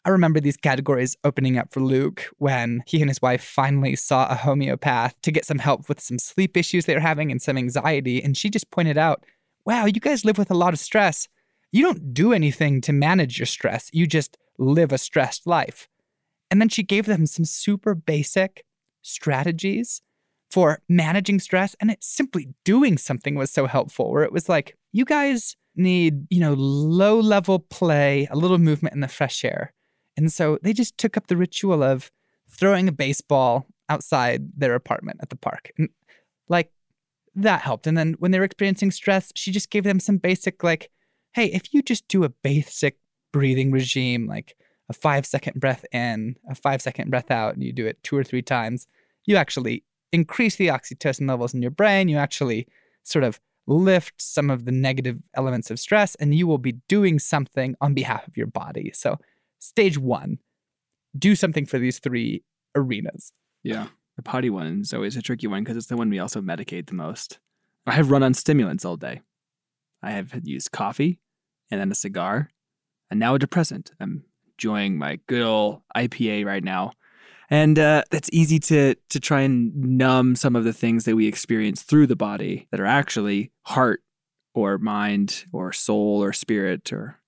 I 0.06 0.10
remember 0.10 0.42
these 0.42 0.58
categories 0.58 1.16
opening 1.24 1.58
up 1.58 1.74
for 1.74 1.80
Luke 1.80 2.30
when 2.38 2.84
he 2.86 3.00
and 3.00 3.10
his 3.10 3.22
wife 3.22 3.44
finally 3.44 3.96
saw 3.96 4.28
a 4.28 4.36
homeopath 4.36 5.16
to 5.22 5.32
get 5.32 5.46
some 5.46 5.60
help 5.60 5.88
with 5.88 6.02
some 6.02 6.20
sleep 6.20 6.58
issues 6.58 6.86
they 6.86 6.94
were 6.94 7.00
having 7.00 7.32
and 7.32 7.42
some 7.42 7.58
anxiety. 7.58 8.22
And 8.22 8.36
she 8.36 8.50
just 8.50 8.70
pointed 8.70 8.98
out, 8.98 9.24
wow, 9.66 9.86
you 9.86 9.94
guys 9.94 10.26
live 10.26 10.38
with 10.38 10.52
a 10.52 10.56
lot 10.56 10.74
of 10.74 10.80
stress. 10.80 11.30
You 11.72 11.84
don't 11.84 12.14
do 12.14 12.34
anything 12.34 12.82
to 12.82 12.92
manage 12.92 13.40
your 13.40 13.46
stress, 13.46 13.90
you 13.94 14.06
just 14.06 14.38
live 14.58 14.92
a 14.92 14.98
stressed 14.98 15.48
life. 15.48 15.88
And 16.52 16.62
then 16.62 16.70
she 16.70 16.84
gave 16.84 17.06
them 17.06 17.26
some 17.26 17.46
super 17.46 17.96
basic 17.96 18.64
strategies 19.02 20.02
for 20.52 20.80
managing 20.88 21.40
stress 21.40 21.76
and 21.80 21.90
it 21.90 22.04
simply 22.04 22.50
doing 22.64 22.96
something 22.98 23.34
was 23.34 23.50
so 23.50 23.66
helpful 23.66 24.12
where 24.12 24.22
it 24.24 24.32
was 24.32 24.48
like 24.48 24.78
you 24.92 25.04
guys 25.04 25.56
need 25.76 26.28
you 26.30 26.40
know 26.40 26.54
low 26.54 27.20
level 27.20 27.60
play 27.60 28.28
a 28.32 28.36
little 28.36 28.58
movement 28.58 28.96
in 28.96 29.02
the 29.02 29.08
fresh 29.08 29.44
air. 29.44 29.74
And 30.16 30.32
so 30.32 30.60
they 30.62 30.74
just 30.74 30.98
took 30.98 31.18
up 31.18 31.28
the 31.28 31.38
ritual 31.38 31.84
of 31.84 32.12
throwing 32.50 32.88
a 32.88 32.92
baseball 32.92 33.66
outside 33.90 34.50
their 34.56 34.76
apartment 34.76 35.20
at 35.22 35.30
the 35.30 35.36
park. 35.36 35.72
And 35.78 35.90
like 36.48 36.72
that 37.36 37.62
helped. 37.62 37.88
And 37.88 37.98
then 37.98 38.14
when 38.20 38.32
they 38.32 38.40
were 38.40 38.46
experiencing 38.46 38.92
stress 38.92 39.32
she 39.36 39.52
just 39.52 39.70
gave 39.70 39.84
them 39.84 40.00
some 40.00 40.18
basic 40.18 40.64
like 40.64 40.92
hey 41.34 41.48
if 41.48 41.74
you 41.74 41.82
just 41.82 42.08
do 42.08 42.24
a 42.24 42.30
basic 42.30 42.98
breathing 43.32 43.72
regime 43.72 44.28
like 44.28 44.56
a 44.90 44.94
five 44.94 45.26
second 45.26 45.60
breath 45.60 45.86
in 45.92 46.36
a 46.50 46.54
five 46.54 46.82
second 46.82 47.10
breath 47.10 47.32
out 47.32 47.56
and 47.56 47.64
you 47.64 47.74
do 47.74 47.88
it 47.88 48.04
two 48.04 48.16
or 48.16 48.24
three 48.24 48.42
times 48.44 48.86
you 49.26 49.36
actually 49.36 49.84
increase 50.14 50.56
the 50.56 50.68
oxytocin 50.68 51.28
levels 51.28 51.54
in 51.54 51.62
your 51.62 51.72
brain. 51.72 52.08
You 52.08 52.18
actually 52.18 52.68
sort 53.04 53.26
of 53.26 53.42
lift 53.68 54.22
some 54.22 54.50
of 54.50 54.66
the 54.66 54.72
negative 54.72 55.20
elements 55.36 55.72
of 55.72 55.80
stress, 55.80 56.16
and 56.16 56.36
you 56.36 56.48
will 56.48 56.58
be 56.58 56.74
doing 56.88 57.20
something 57.20 57.76
on 57.82 57.94
behalf 57.94 58.28
of 58.28 58.36
your 58.36 58.48
body. 58.48 58.92
So, 58.94 59.18
stage 59.60 59.98
one, 59.98 60.40
do 61.18 61.36
something 61.36 61.66
for 61.66 61.80
these 61.80 62.00
three 62.00 62.44
arenas. 62.76 63.32
Yeah. 63.64 63.88
The 64.16 64.24
potty 64.24 64.50
one 64.50 64.82
is 64.82 64.94
always 64.94 65.16
a 65.18 65.22
tricky 65.22 65.48
one 65.48 65.64
because 65.64 65.78
it's 65.78 65.88
the 65.88 65.98
one 65.98 66.10
we 66.10 66.20
also 66.20 66.42
medicate 66.42 66.88
the 66.88 66.94
most. 66.94 67.40
I 67.88 67.94
have 67.94 68.12
run 68.12 68.24
on 68.24 68.34
stimulants 68.34 68.86
all 68.86 68.98
day. 68.98 69.22
I 70.02 70.12
have 70.12 70.40
used 70.44 70.72
coffee 70.72 71.20
and 71.72 71.80
then 71.80 71.92
a 71.92 71.96
cigar 71.96 72.50
and 73.10 73.20
now 73.20 73.36
a 73.36 73.40
depressant. 73.40 73.92
I'm 74.00 74.24
enjoying 74.52 74.98
my 74.98 75.20
good 75.28 75.42
old 75.42 75.82
IPA 75.96 76.46
right 76.46 76.64
now 76.64 76.94
and 77.54 77.78
uh, 77.78 78.02
that's 78.10 78.32
easy 78.34 78.58
to 78.58 78.96
to 79.10 79.20
try 79.20 79.42
and 79.42 79.76
numb 79.76 80.36
some 80.36 80.56
of 80.56 80.64
the 80.64 80.74
things 80.74 81.06
that 81.06 81.16
we 81.16 81.28
experience 81.28 81.84
through 81.84 82.08
the 82.08 82.16
body 82.16 82.68
that 82.72 82.80
are 82.80 82.86
actually 82.88 83.52
heart 83.62 84.02
or 84.56 84.80
mind 84.80 85.46
or 85.54 85.72
soul 85.72 86.24
or 86.24 86.34
spirit 86.34 86.92
or 86.92 87.20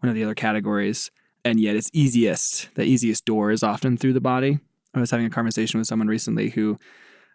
one 0.00 0.08
of 0.08 0.16
the 0.16 0.24
other 0.24 0.34
categories. 0.34 1.12
And 1.44 1.60
yet, 1.60 1.76
it's 1.76 1.90
easiest. 1.92 2.74
The 2.74 2.82
easiest 2.82 3.24
door 3.24 3.52
is 3.52 3.62
often 3.62 3.96
through 3.96 4.14
the 4.14 4.20
body. 4.20 4.58
I 4.94 5.00
was 5.00 5.12
having 5.12 5.26
a 5.26 5.30
conversation 5.30 5.78
with 5.78 5.86
someone 5.86 6.08
recently 6.08 6.50
who 6.50 6.76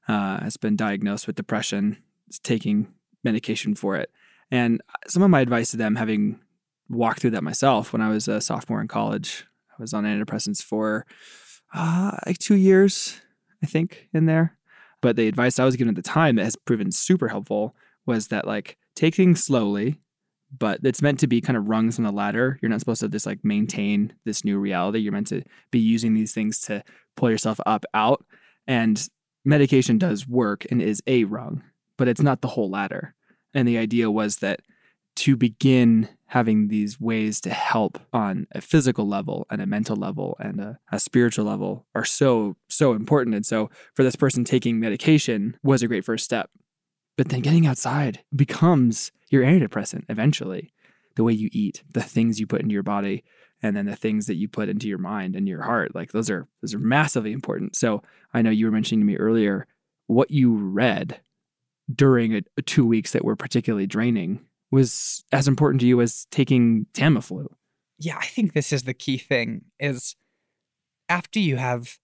uh, 0.09 0.43
has 0.43 0.57
been 0.57 0.75
diagnosed 0.75 1.27
with 1.27 1.38
depression, 1.38 1.97
is 2.27 2.39
taking 2.39 2.93
medication 3.23 3.73
for 3.73 3.95
it. 3.95 4.12
And 4.51 4.81
some 5.07 5.23
of 5.23 5.29
my 5.29 5.39
advice 5.39 5.71
to 5.71 5.77
them, 5.77 5.95
having 5.95 6.41
walked 6.89 7.21
through 7.21 7.31
that 7.31 7.43
myself 7.43 7.93
when 7.93 8.01
I 8.01 8.09
was 8.09 8.27
a 8.27 8.41
sophomore 8.41 8.81
in 8.81 8.89
college, 8.89 9.45
I 9.71 9.81
was 9.81 9.93
on 9.93 10.03
antidepressants 10.03 10.62
for 10.62 11.05
uh, 11.73 12.17
like 12.25 12.37
two 12.37 12.55
years, 12.55 13.21
I 13.63 13.65
think, 13.65 14.07
in 14.13 14.25
there. 14.25 14.57
But 15.01 15.15
the 15.15 15.27
advice 15.27 15.59
I 15.59 15.65
was 15.65 15.75
given 15.75 15.89
at 15.89 15.95
the 15.95 16.09
time 16.09 16.35
that 16.35 16.45
has 16.45 16.55
proven 16.55 16.91
super 16.91 17.27
helpful 17.27 17.75
was 18.05 18.27
that 18.27 18.47
like 18.47 18.77
take 18.95 19.15
things 19.15 19.43
slowly, 19.43 19.99
but 20.57 20.79
it's 20.83 21.01
meant 21.01 21.19
to 21.19 21.27
be 21.27 21.41
kind 21.41 21.57
of 21.57 21.67
rungs 21.67 21.97
on 21.97 22.05
the 22.05 22.11
ladder. 22.11 22.59
You're 22.61 22.69
not 22.69 22.79
supposed 22.79 23.01
to 23.01 23.09
just 23.09 23.25
like 23.25 23.43
maintain 23.43 24.13
this 24.23 24.45
new 24.45 24.59
reality. 24.59 24.99
You're 24.99 25.11
meant 25.11 25.27
to 25.27 25.43
be 25.71 25.79
using 25.79 26.13
these 26.13 26.33
things 26.33 26.59
to 26.61 26.83
pull 27.17 27.31
yourself 27.31 27.59
up 27.65 27.85
out. 27.93 28.23
And 28.67 29.05
medication 29.43 29.97
does 29.97 30.27
work 30.27 30.65
and 30.71 30.81
is 30.81 31.01
a 31.07 31.25
rung, 31.25 31.63
but 31.97 32.07
it's 32.07 32.21
not 32.21 32.41
the 32.41 32.47
whole 32.47 32.69
ladder. 32.69 33.15
And 33.53 33.67
the 33.67 33.77
idea 33.77 34.09
was 34.09 34.37
that 34.37 34.61
to 35.15 35.36
begin 35.36 36.10
having 36.25 36.67
these 36.67 37.00
ways 37.00 37.39
to 37.41 37.51
help 37.51 38.00
on 38.12 38.48
a 38.53 38.62
physical 38.62 39.08
level 39.08 39.46
and 39.51 39.62
a 39.62 39.67
mental 39.67 39.96
level 39.96 40.36
and 40.39 40.60
a, 40.60 40.79
a, 40.91 41.00
spiritual 41.00 41.46
level 41.46 41.86
are 41.93 42.05
so, 42.05 42.55
so 42.70 42.93
important. 42.93 43.36
And 43.36 43.46
so 43.46 43.70
for 43.93 44.03
this 44.03 44.15
person, 44.15 44.43
taking 44.43 44.79
medication 44.79 45.58
was 45.62 45.84
a 45.84 45.88
great 45.88 46.03
first 46.03 46.25
step. 46.25 46.50
But 47.15 47.29
then 47.29 47.41
getting 47.41 47.67
outside 47.67 48.22
becomes 48.36 49.12
your 49.29 49.43
antidepressant 49.43 50.05
eventually. 50.10 50.74
The 51.15 51.24
way 51.24 51.34
you 51.34 51.50
eat, 51.51 51.84
the 51.93 52.01
things 52.01 52.39
you 52.39 52.48
put 52.48 52.62
into 52.62 52.74
your 52.74 52.82
body, 52.82 53.24
and 53.62 53.77
then 53.77 53.86
the 53.86 53.96
things 53.96 54.25
that 54.25 54.36
you 54.36 54.48
put 54.48 54.70
into 54.70 54.88
your 54.88 54.98
mind 54.98 55.36
and 55.36 55.48
your 55.48 55.62
heart. 55.62 55.93
Like 55.93 56.12
those 56.12 56.32
are 56.32 56.48
those 56.62 56.74
are 56.74 56.79
massively 56.79 57.32
important. 57.32 57.75
So 57.75 58.01
I 58.34 58.41
know 58.41 58.50
you 58.50 58.65
were 58.65 58.72
mentioning 58.72 59.01
to 59.01 59.05
me 59.05 59.17
earlier 59.17 59.67
what 60.08 60.32
you 60.32 60.55
read 60.55 61.22
during 61.93 62.36
a, 62.36 62.62
two 62.63 62.86
weeks 62.86 63.12
that 63.12 63.24
were 63.24 63.36
particularly 63.36 63.86
draining 63.86 64.41
was 64.73 65.23
as 65.31 65.47
important 65.47 65.81
to 65.81 65.87
you 65.87 66.01
as 66.01 66.25
taking 66.31 66.87
Tamiflu. 66.93 67.45
Yeah, 67.99 68.17
I 68.17 68.25
think 68.25 68.53
this 68.53 68.73
is 68.73 68.83
the 68.83 68.93
key 68.93 69.17
thing 69.17 69.65
is 69.79 70.15
after 71.07 71.39
you 71.39 71.57
have, 71.57 71.99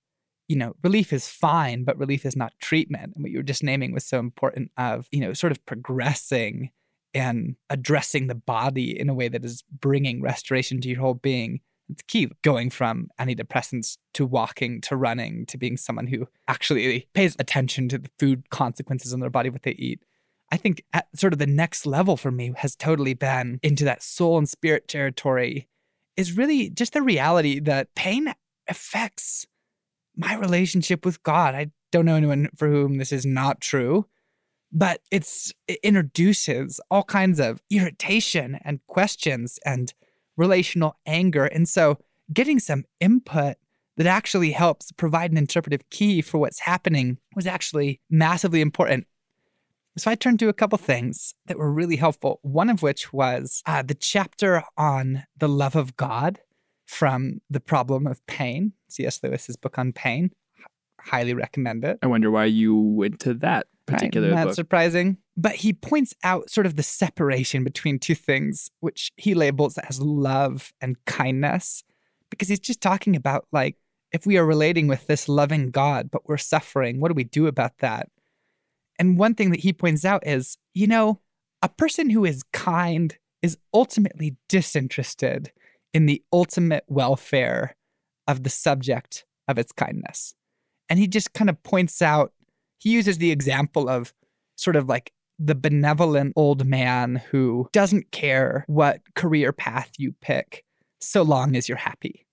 you 0.48 0.56
know, 0.56 0.76
relief 0.84 1.12
is 1.12 1.28
fine, 1.28 1.84
but 1.84 1.98
relief 1.98 2.26
is 2.26 2.36
not 2.36 2.54
treatment. 2.62 3.14
And 3.16 3.24
what 3.24 3.32
you 3.32 3.40
were 3.40 3.44
just 3.44 3.64
naming 3.64 3.92
was 3.92 4.06
so 4.06 4.20
important 4.20 4.72
of, 4.78 5.08
you 5.12 5.20
know, 5.20 5.34
sort 5.34 5.52
of 5.52 5.66
progressing 5.66 6.70
and 7.16 7.56
addressing 7.72 8.28
the 8.28 8.36
body 8.36 8.98
in 8.98 9.10
a 9.10 9.16
way 9.16 9.30
that 9.30 9.44
is 9.44 9.64
bringing 9.72 10.22
restoration 10.22 10.80
to 10.82 10.90
your 10.90 11.00
whole 11.00 11.16
being. 11.16 11.62
It's 11.90 12.04
key 12.04 12.30
going 12.44 12.70
from 12.70 13.10
antidepressants 13.20 13.98
to 14.14 14.28
walking 14.28 14.80
to 14.82 14.96
running 14.96 15.48
to 15.48 15.58
being 15.58 15.76
someone 15.76 16.06
who 16.06 16.28
actually 16.48 17.08
pays 17.16 17.36
attention 17.40 17.90
to 17.90 17.98
the 17.98 18.12
food 18.20 18.52
consequences 18.52 19.12
on 19.12 19.22
their 19.22 19.32
body, 19.32 19.50
what 19.50 19.64
they 19.64 19.72
eat. 19.72 20.04
I 20.52 20.58
think 20.58 20.84
at 20.94 21.08
sort 21.16 21.34
of 21.34 21.40
the 21.40 21.48
next 21.48 21.86
level 21.86 22.18
for 22.18 22.32
me 22.32 22.54
has 22.58 22.76
totally 22.76 23.14
been 23.14 23.60
into 23.62 23.86
that 23.86 24.02
soul 24.02 24.38
and 24.38 24.50
spirit 24.50 24.88
territory 24.88 25.68
is 26.18 26.36
really 26.36 26.70
just 26.70 26.94
the 26.94 27.02
reality 27.02 27.60
that 27.60 27.94
pain 27.96 28.34
affects 28.68 29.46
my 30.16 30.36
relationship 30.36 31.06
with 31.06 31.24
God. 31.24 31.56
I 31.56 31.72
don't 31.92 32.06
know 32.06 32.16
anyone 32.16 32.50
for 32.56 32.68
whom 32.68 32.98
this 32.98 33.12
is 33.12 33.26
not 33.26 33.62
true, 33.62 34.06
but 34.72 35.02
it's 35.12 35.54
it 35.68 35.80
introduces 35.84 36.80
all 36.92 37.04
kinds 37.04 37.40
of 37.40 37.62
irritation 37.70 38.60
and 38.64 38.86
questions 38.88 39.60
and 39.66 39.94
relational 40.36 40.98
anger. 41.06 41.46
And 41.46 41.68
so 41.68 41.98
getting 42.34 42.60
some 42.60 42.86
input 43.00 43.58
that 43.98 44.08
actually 44.08 44.52
helps 44.52 44.92
provide 44.92 45.32
an 45.32 45.38
interpretive 45.38 45.90
key 45.90 46.22
for 46.22 46.38
what's 46.38 46.62
happening 46.62 47.18
was 47.36 47.48
actually 47.48 48.00
massively 48.10 48.62
important. 48.62 49.06
So 50.00 50.10
I 50.10 50.16
turned 50.16 50.40
to 50.40 50.50
a 50.50 50.54
couple 50.54 50.78
things 50.78 51.34
that 51.48 51.58
were 51.58 51.72
really 51.72 51.98
helpful. 51.98 52.40
One 52.42 52.70
of 52.70 52.82
which 52.82 53.12
was 53.12 53.62
uh, 53.66 53.82
the 53.82 53.94
chapter 53.94 54.64
on 54.78 55.26
the 55.38 55.50
love 55.50 55.76
of 55.76 55.98
God 55.98 56.40
from 56.86 57.42
The 57.50 57.60
Problem 57.60 58.08
of 58.08 58.26
Pain, 58.26 58.74
C.S. 58.88 59.22
Lewis's 59.22 59.58
book 59.58 59.78
on 59.78 59.92
pain. 59.92 60.32
H- 60.58 60.66
highly 61.02 61.34
recommend 61.34 61.84
it. 61.84 62.00
I 62.02 62.08
wonder 62.08 62.32
why 62.32 62.46
you 62.46 62.76
went 62.76 63.20
to 63.22 63.34
that 63.36 63.68
particular 63.86 64.30
right? 64.30 64.36
Not 64.36 64.46
book. 64.48 64.56
surprising. 64.56 65.18
But 65.36 65.56
he 65.56 65.74
points 65.74 66.14
out 66.24 66.50
sort 66.50 66.66
of 66.66 66.76
the 66.76 66.84
separation 66.84 67.64
between 67.64 68.00
two 68.00 68.16
things, 68.16 68.72
which 68.80 69.12
he 69.18 69.34
labels 69.34 69.78
as 69.78 70.02
love 70.02 70.74
and 70.82 70.96
kindness, 71.06 71.84
because 72.30 72.48
he's 72.48 72.60
just 72.60 72.82
talking 72.82 73.16
about 73.16 73.48
like, 73.52 73.76
if 74.12 74.26
we 74.26 74.38
are 74.38 74.46
relating 74.46 74.88
with 74.88 75.08
this 75.08 75.30
loving 75.30 75.72
God, 75.72 76.10
but 76.10 76.28
we're 76.28 76.38
suffering, 76.38 77.00
what 77.00 77.10
do 77.10 77.14
we 77.14 77.24
do 77.24 77.48
about 77.48 77.78
that? 77.80 78.10
And 79.00 79.18
one 79.18 79.34
thing 79.34 79.50
that 79.52 79.62
he 79.62 79.72
points 79.74 80.04
out 80.04 80.28
is, 80.28 80.58
you 80.74 80.86
know, 80.86 81.22
a 81.62 81.70
person 81.70 82.10
who 82.10 82.26
is 82.26 82.44
kind 82.52 83.18
is 83.42 83.58
ultimately 83.74 84.36
disinterested 84.50 85.52
in 85.94 86.06
the 86.06 86.22
ultimate 86.32 86.84
welfare 86.88 87.76
of 88.28 88.44
the 88.44 88.50
subject 88.50 89.26
of 89.48 89.58
its 89.58 89.72
kindness. 89.72 90.36
And 90.90 91.00
he 91.00 91.08
just 91.08 91.34
kind 91.34 91.50
of 91.50 91.62
points 91.64 92.02
out, 92.02 92.34
he 92.78 92.92
uses 92.92 93.18
the 93.18 93.32
example 93.32 93.90
of 93.90 94.14
sort 94.56 94.76
of 94.76 94.88
like 94.88 95.14
the 95.40 95.56
benevolent 95.56 96.34
old 96.36 96.66
man 96.66 97.22
who 97.32 97.70
doesn't 97.72 98.12
care 98.12 98.66
what 98.68 99.02
career 99.16 99.54
path 99.54 99.92
you 99.98 100.14
pick 100.22 100.66
so 101.00 101.22
long 101.22 101.56
as 101.56 101.70
you're 101.70 101.78
happy. 101.78 102.28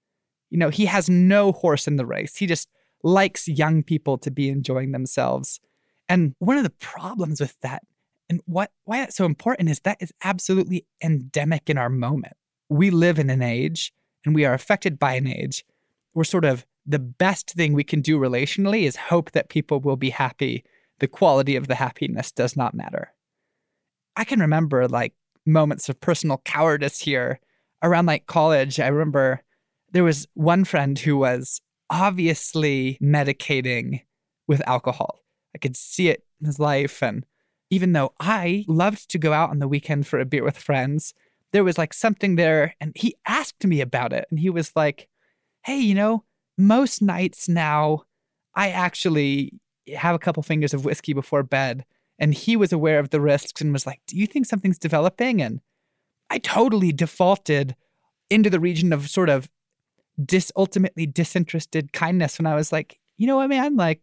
You 0.51 0.59
know, 0.59 0.71
he 0.71 0.87
has 0.87 1.09
no 1.09 1.53
horse 1.53 1.87
in 1.87 1.97
the 1.97 2.07
race. 2.07 2.37
He 2.37 2.47
just 2.47 2.69
likes 3.05 3.47
young 3.47 3.85
people 3.85 4.19
to 4.19 4.31
be 4.31 4.49
enjoying 4.49 4.91
themselves 4.91 5.61
and 6.09 6.35
one 6.39 6.57
of 6.57 6.65
the 6.65 6.71
problems 6.71 7.41
with 7.41 7.59
that 7.61 7.83
and 8.29 8.41
what 8.47 8.71
why 8.85 8.99
that's 8.99 9.17
so 9.17 9.25
important 9.25 9.69
is 9.69 9.81
that 9.81 9.99
is 10.01 10.13
absolutely 10.25 10.87
endemic 11.03 11.71
in 11.71 11.79
our 11.79 11.91
moment. 11.91 12.35
We 12.69 12.91
live 12.91 13.19
in 13.19 13.31
an 13.31 13.43
age 13.43 13.93
and 14.25 14.35
we 14.35 14.45
are 14.45 14.55
affected 14.55 14.99
by 14.99 15.15
an 15.15 15.27
age 15.27 15.65
where 16.13 16.25
sort 16.25 16.45
of 16.45 16.67
the 16.85 16.99
best 16.99 17.51
thing 17.51 17.73
we 17.73 17.85
can 17.85 18.01
do 18.01 18.19
relationally 18.19 18.83
is 18.83 18.97
hope 18.97 19.33
that 19.33 19.49
people 19.49 19.81
will 19.81 19.97
be 19.97 20.11
happy. 20.11 20.65
The 20.99 21.09
quality 21.09 21.57
of 21.57 21.69
the 21.69 21.75
happiness 21.75 22.33
does 22.33 22.57
not 22.57 22.75
matter. 22.75 23.13
I 24.17 24.25
can 24.25 24.41
remember 24.41 24.89
like 24.89 25.15
moments 25.45 25.89
of 25.89 26.01
personal 26.01 26.39
cowardice 26.45 26.99
here 26.99 27.39
around 27.83 28.07
like 28.07 28.27
college. 28.27 28.81
I 28.81 28.89
remember 28.89 29.43
there 29.93 30.05
was 30.05 30.27
one 30.35 30.65
friend 30.65 30.99
who 30.99 31.19
was 31.19 31.61
obviously 31.91 32.99
medicating 33.01 34.03
with 34.49 34.67
alcohol. 34.67 35.21
I 35.57 35.59
could 35.59 35.77
see 35.77 36.11
it 36.11 36.23
in 36.39 36.47
his 36.47 36.61
life. 36.61 37.03
And 37.03 37.25
even 37.71 37.95
though 37.95 38.13
I 38.21 38.67
loved 38.69 39.09
to 39.11 39.19
go 39.19 39.33
out 39.33 39.49
on 39.49 39.59
the 39.59 39.67
weekend 39.67 40.07
for 40.07 40.21
a 40.21 40.27
beer 40.27 40.45
with 40.45 40.59
friends, 40.59 41.15
there 41.55 41.65
was 41.65 41.79
like 41.79 41.95
something 41.95 42.37
there. 42.37 42.75
And 42.79 42.93
he 42.95 43.17
asked 43.27 43.65
me 43.65 43.81
about 43.81 44.13
it. 44.13 44.27
And 44.31 44.39
he 44.39 44.51
was 44.51 44.73
like, 44.77 45.09
hey, 45.65 45.79
you 45.79 45.95
know, 45.95 46.25
most 46.59 47.01
nights 47.01 47.49
now, 47.49 48.03
I 48.55 48.69
actually 48.69 49.55
have 49.97 50.15
a 50.15 50.19
couple 50.19 50.43
fingers 50.43 50.75
of 50.75 50.85
whiskey 50.85 51.15
before 51.15 51.43
bed. 51.43 51.87
And 52.19 52.35
he 52.35 52.55
was 52.55 52.71
aware 52.71 52.99
of 52.99 53.09
the 53.09 53.21
risks 53.21 53.63
and 53.63 53.73
was 53.73 53.87
like, 53.87 54.03
do 54.07 54.19
you 54.19 54.27
think 54.27 54.45
something's 54.45 54.79
developing? 54.79 55.41
And 55.41 55.61
I 56.29 56.37
totally 56.37 56.93
defaulted 56.93 57.77
into 58.29 58.51
the 58.51 58.61
region 58.61 58.93
of 58.93 59.09
sort 59.09 59.31
of 59.31 59.49
dis 60.23 60.53
ultimately 60.55 61.07
disinterested 61.07 61.95
kindness 61.95 62.39
when 62.39 62.47
I 62.47 62.57
was 62.57 62.73
like, 62.73 63.01
you 63.17 63.27
know 63.27 63.37
what, 63.37 63.49
man? 63.49 63.77
Like, 63.77 64.03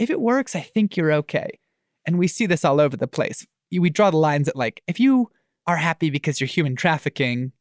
if 0.00 0.10
it 0.10 0.20
works, 0.20 0.56
I 0.56 0.60
think 0.60 0.96
you're 0.96 1.12
okay. 1.12 1.58
And 2.06 2.18
we 2.18 2.26
see 2.26 2.46
this 2.46 2.64
all 2.64 2.80
over 2.80 2.96
the 2.96 3.06
place. 3.06 3.46
We 3.70 3.90
draw 3.90 4.10
the 4.10 4.16
lines 4.16 4.48
at 4.48 4.56
like, 4.56 4.82
if 4.86 4.98
you 4.98 5.30
are 5.66 5.76
happy 5.76 6.10
because 6.10 6.40
you're 6.40 6.48
human 6.48 6.74
trafficking, 6.74 7.52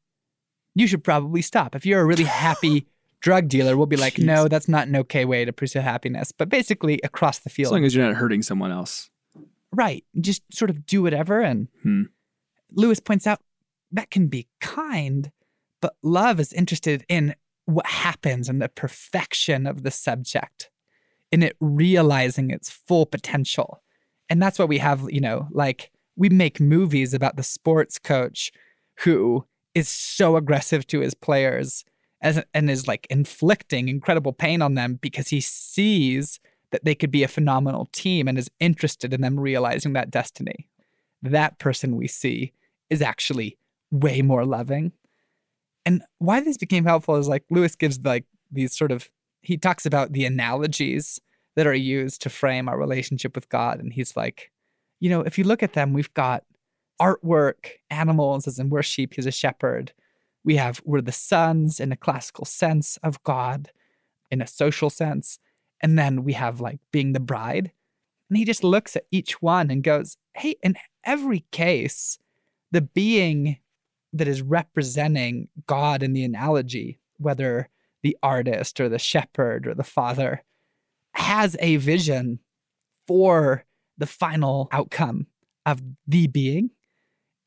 you 0.74 0.88
should 0.88 1.03
probably 1.03 1.41
stop. 1.41 1.75
If 1.75 1.86
you're 1.86 2.01
a 2.01 2.05
really 2.05 2.24
happy 2.24 2.88
drug 3.22 3.50
dealer, 3.50 3.75
we'll 3.75 3.86
be 3.86 3.98
like, 3.98 4.15
Jeez. 4.15 4.24
no, 4.24 4.48
that's 4.48 4.67
not 4.69 4.88
an 4.88 4.96
okay 4.96 5.25
way 5.25 5.43
to 5.46 5.51
pursue 5.53 5.79
happiness. 5.81 6.31
But 6.31 6.50
basically, 6.50 7.00
across 7.03 7.39
the 7.39 7.50
field. 7.50 7.67
As 7.67 7.72
long 7.74 7.84
as 7.86 7.93
you're 7.93 8.05
not 8.08 8.15
hurting 8.15 8.41
someone 8.41 8.72
else. 8.72 9.10
right? 9.74 10.03
Just 10.19 10.41
sort 10.53 10.69
of 10.72 10.86
do 10.86 11.01
whatever. 11.03 11.41
And 11.41 11.67
Hmm. 11.84 12.03
Lewis 12.72 13.00
points 13.00 13.27
out 13.27 13.41
that 13.91 14.10
can 14.10 14.27
be 14.27 14.48
kind, 14.62 15.31
but 15.81 15.96
love 16.01 16.39
is 16.39 16.53
interested 16.53 17.03
in 17.10 17.36
what 17.65 17.86
happens 17.86 18.48
and 18.50 18.62
the 18.62 18.69
perfection 18.69 19.67
of 19.67 19.84
the 19.84 19.91
subject 19.91 20.69
in 21.32 21.44
it 21.44 21.56
realizing 21.60 22.52
its 22.52 22.70
full 22.70 23.06
potential. 23.06 23.82
And 24.30 24.42
that's 24.42 24.60
what 24.60 24.70
we 24.70 24.78
have, 24.78 25.06
you 25.10 25.22
know, 25.22 25.48
like 25.52 25.92
we 26.16 26.30
make 26.30 26.60
movies 26.60 27.14
about 27.14 27.38
the 27.38 27.44
sports 27.44 27.98
coach 27.98 28.52
who 29.00 29.46
is 29.74 29.88
so 29.88 30.36
aggressive 30.36 30.86
to 30.88 31.00
his 31.00 31.14
players 31.14 31.86
as, 32.22 32.44
and 32.54 32.70
is 32.70 32.88
like 32.88 33.08
inflicting 33.10 33.88
incredible 33.88 34.34
pain 34.34 34.62
on 34.62 34.76
them 34.76 35.00
because 35.02 35.30
he 35.30 35.40
sees 35.40 36.40
that 36.72 36.84
they 36.84 36.96
could 36.96 37.12
be 37.12 37.24
a 37.24 37.28
phenomenal 37.28 37.88
team 37.92 38.28
and 38.28 38.38
is 38.38 38.52
interested 38.60 39.14
in 39.14 39.22
them 39.22 39.40
realizing 39.40 39.94
that 39.94 40.12
destiny. 40.12 40.70
That 41.22 41.60
person 41.60 41.96
we 41.96 42.08
see 42.08 42.54
is 42.90 43.02
actually 43.02 43.58
way 43.92 44.22
more 44.22 44.46
loving. 44.46 44.92
And 45.86 46.04
why 46.20 46.42
this 46.42 46.58
became 46.58 46.86
helpful 46.86 47.16
is 47.16 47.28
like 47.28 47.46
Lewis 47.50 47.76
gives 47.76 48.00
like 48.04 48.26
these 48.52 48.76
sort 48.76 48.92
of 48.92 49.10
he 49.41 49.58
talks 49.58 49.86
about 49.86 50.13
the 50.13 50.25
analogies 50.25 51.19
that 51.55 51.67
are 51.67 51.74
used 51.74 52.22
to 52.22 52.29
frame 52.29 52.69
our 52.69 52.77
relationship 52.77 53.36
with 53.36 53.50
God. 53.50 53.79
And 53.79 53.93
he's 53.93 54.15
like, 54.15 54.51
you 55.00 55.10
know, 55.10 55.22
if 55.22 55.38
you 55.38 55.43
look 55.43 55.63
at 55.63 55.74
them, 55.74 55.93
we've 55.93 56.13
got 56.13 56.43
artwork, 57.01 57.72
animals, 57.89 58.48
as 58.48 58.60
in 58.60 58.69
we're 58.69 58.84
sheep, 58.84 59.13
he's 59.13 59.25
a 59.25 59.31
shepherd. 59.31 59.93
We 60.43 60.58
have, 60.58 60.81
we're 60.86 61.01
the 61.01 61.12
sons 61.12 61.79
in 61.79 61.91
a 61.91 61.98
classical 61.98 62.46
sense 62.46 62.98
of 63.03 63.22
God, 63.24 63.72
in 64.29 64.41
a 64.41 64.48
social 64.48 64.89
sense. 64.89 65.39
And 65.81 65.98
then 65.98 66.24
we 66.24 66.34
have 66.34 66.62
like 66.62 66.79
being 66.91 67.13
the 67.13 67.19
bride. 67.19 67.72
And 68.29 68.38
he 68.38 68.46
just 68.46 68.63
looks 68.63 68.96
at 68.96 69.05
each 69.12 69.41
one 69.41 69.72
and 69.72 69.84
goes, 69.84 70.17
hey, 70.36 70.55
in 70.62 70.75
every 71.03 71.46
case, 71.51 72.19
the 72.72 72.81
being 72.81 73.58
that 74.13 74.27
is 74.27 74.41
representing 74.41 75.48
God 75.65 76.03
in 76.03 76.13
the 76.13 76.24
analogy, 76.24 77.00
whether 77.17 77.69
the 78.03 78.18
artist 78.24 78.79
or 78.79 78.89
the 78.89 79.00
shepherd 79.00 79.68
or 79.68 79.74
the 79.74 79.84
father 79.84 80.44
has 81.13 81.58
a 81.60 81.77
vision 81.77 82.39
for 83.08 83.65
the 83.98 84.06
final 84.06 84.70
outcome 84.72 85.27
of 85.65 85.82
the 86.08 86.27
being 86.27 86.72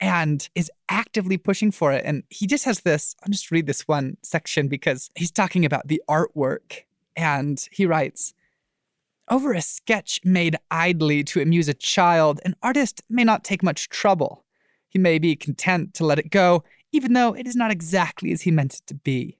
and 0.00 0.48
is 0.54 0.70
actively 0.88 1.38
pushing 1.38 1.70
for 1.70 1.92
it. 1.92 2.04
And 2.04 2.24
he 2.28 2.46
just 2.46 2.64
has 2.64 2.80
this, 2.80 3.14
I'll 3.22 3.30
just 3.30 3.50
read 3.50 3.66
this 3.66 3.86
one 3.86 4.16
section 4.22 4.68
because 4.68 5.10
he's 5.14 5.30
talking 5.30 5.64
about 5.64 5.88
the 5.88 6.02
artwork. 6.08 6.82
And 7.16 7.64
he 7.70 7.86
writes, 7.86 8.34
over 9.30 9.52
a 9.52 9.62
sketch 9.62 10.20
made 10.24 10.56
idly 10.70 11.22
to 11.24 11.40
amuse 11.40 11.68
a 11.68 11.74
child, 11.74 12.40
an 12.44 12.56
artist 12.62 13.00
may 13.08 13.22
not 13.24 13.44
take 13.44 13.62
much 13.62 13.88
trouble. 13.88 14.44
He 14.88 14.98
may 14.98 15.18
be 15.18 15.36
content 15.36 15.94
to 15.94 16.04
let 16.04 16.18
it 16.18 16.30
go, 16.30 16.64
even 16.90 17.12
though 17.12 17.32
it 17.32 17.46
is 17.46 17.56
not 17.56 17.70
exactly 17.70 18.32
as 18.32 18.42
he 18.42 18.50
meant 18.50 18.74
it 18.74 18.86
to 18.88 18.94
be. 18.94 19.38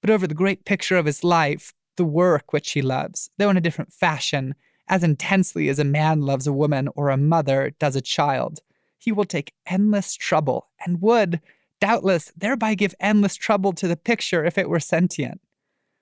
But 0.00 0.10
over 0.10 0.26
the 0.26 0.34
great 0.34 0.64
picture 0.64 0.96
of 0.96 1.06
his 1.06 1.24
life, 1.24 1.74
the 1.96 2.04
work 2.04 2.52
which 2.52 2.72
he 2.72 2.82
loves, 2.82 3.30
though 3.38 3.50
in 3.50 3.56
a 3.56 3.60
different 3.60 3.92
fashion, 3.92 4.54
as 4.88 5.02
intensely 5.02 5.68
as 5.68 5.78
a 5.78 5.84
man 5.84 6.22
loves 6.22 6.46
a 6.46 6.52
woman 6.52 6.88
or 6.94 7.10
a 7.10 7.16
mother 7.16 7.74
does 7.78 7.96
a 7.96 8.00
child, 8.00 8.60
he 8.98 9.12
will 9.12 9.24
take 9.24 9.52
endless 9.66 10.14
trouble 10.14 10.68
and 10.84 11.02
would, 11.02 11.40
doubtless, 11.80 12.32
thereby 12.36 12.74
give 12.74 12.94
endless 13.00 13.36
trouble 13.36 13.72
to 13.72 13.88
the 13.88 13.96
picture 13.96 14.44
if 14.44 14.58
it 14.58 14.68
were 14.68 14.80
sentient. 14.80 15.40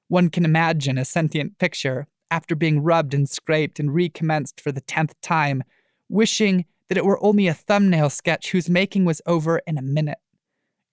One 0.09 0.31
can 0.31 0.45
imagine 0.45 0.99
a 0.99 1.05
sentient 1.05 1.59
picture, 1.59 2.07
after 2.31 2.55
being 2.55 2.83
rubbed 2.83 3.15
and 3.15 3.29
scraped 3.29 3.79
and 3.79 3.95
recommenced 3.95 4.61
for 4.61 4.73
the 4.73 4.81
tenth 4.81 5.15
time, 5.21 5.63
wishing 6.09 6.65
that 6.89 6.99
it 6.99 7.05
were 7.05 7.23
only 7.23 7.47
a 7.47 7.55
thumbnail 7.55 8.11
sketch 8.11 8.51
whose 8.51 8.71
making 8.71 9.05
was 9.05 9.23
over 9.27 9.61
in 9.67 9.79
a 9.79 9.83
minute. 9.83 10.19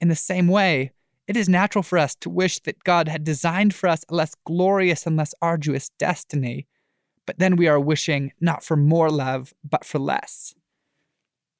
In 0.02 0.08
the 0.10 0.16
same 0.16 0.48
way, 0.48 0.92
it 1.28 1.38
is 1.38 1.48
natural 1.48 1.84
for 1.84 1.98
us 1.98 2.16
to 2.16 2.30
wish 2.30 2.60
that 2.62 2.84
God 2.84 3.08
had 3.08 3.24
designed 3.24 3.74
for 3.74 3.88
us 3.88 4.04
a 4.10 4.16
less 4.16 4.36
glorious 4.46 5.08
and 5.08 5.16
less 5.16 5.34
arduous 5.42 5.90
destiny, 5.98 6.68
but 7.26 7.40
then 7.40 7.56
we 7.56 7.68
are 7.68 7.80
wishing 7.80 8.32
not 8.42 8.64
for 8.64 8.76
more 8.76 9.10
love, 9.10 9.54
but 9.64 9.86
for 9.86 10.00
less. 10.00 10.54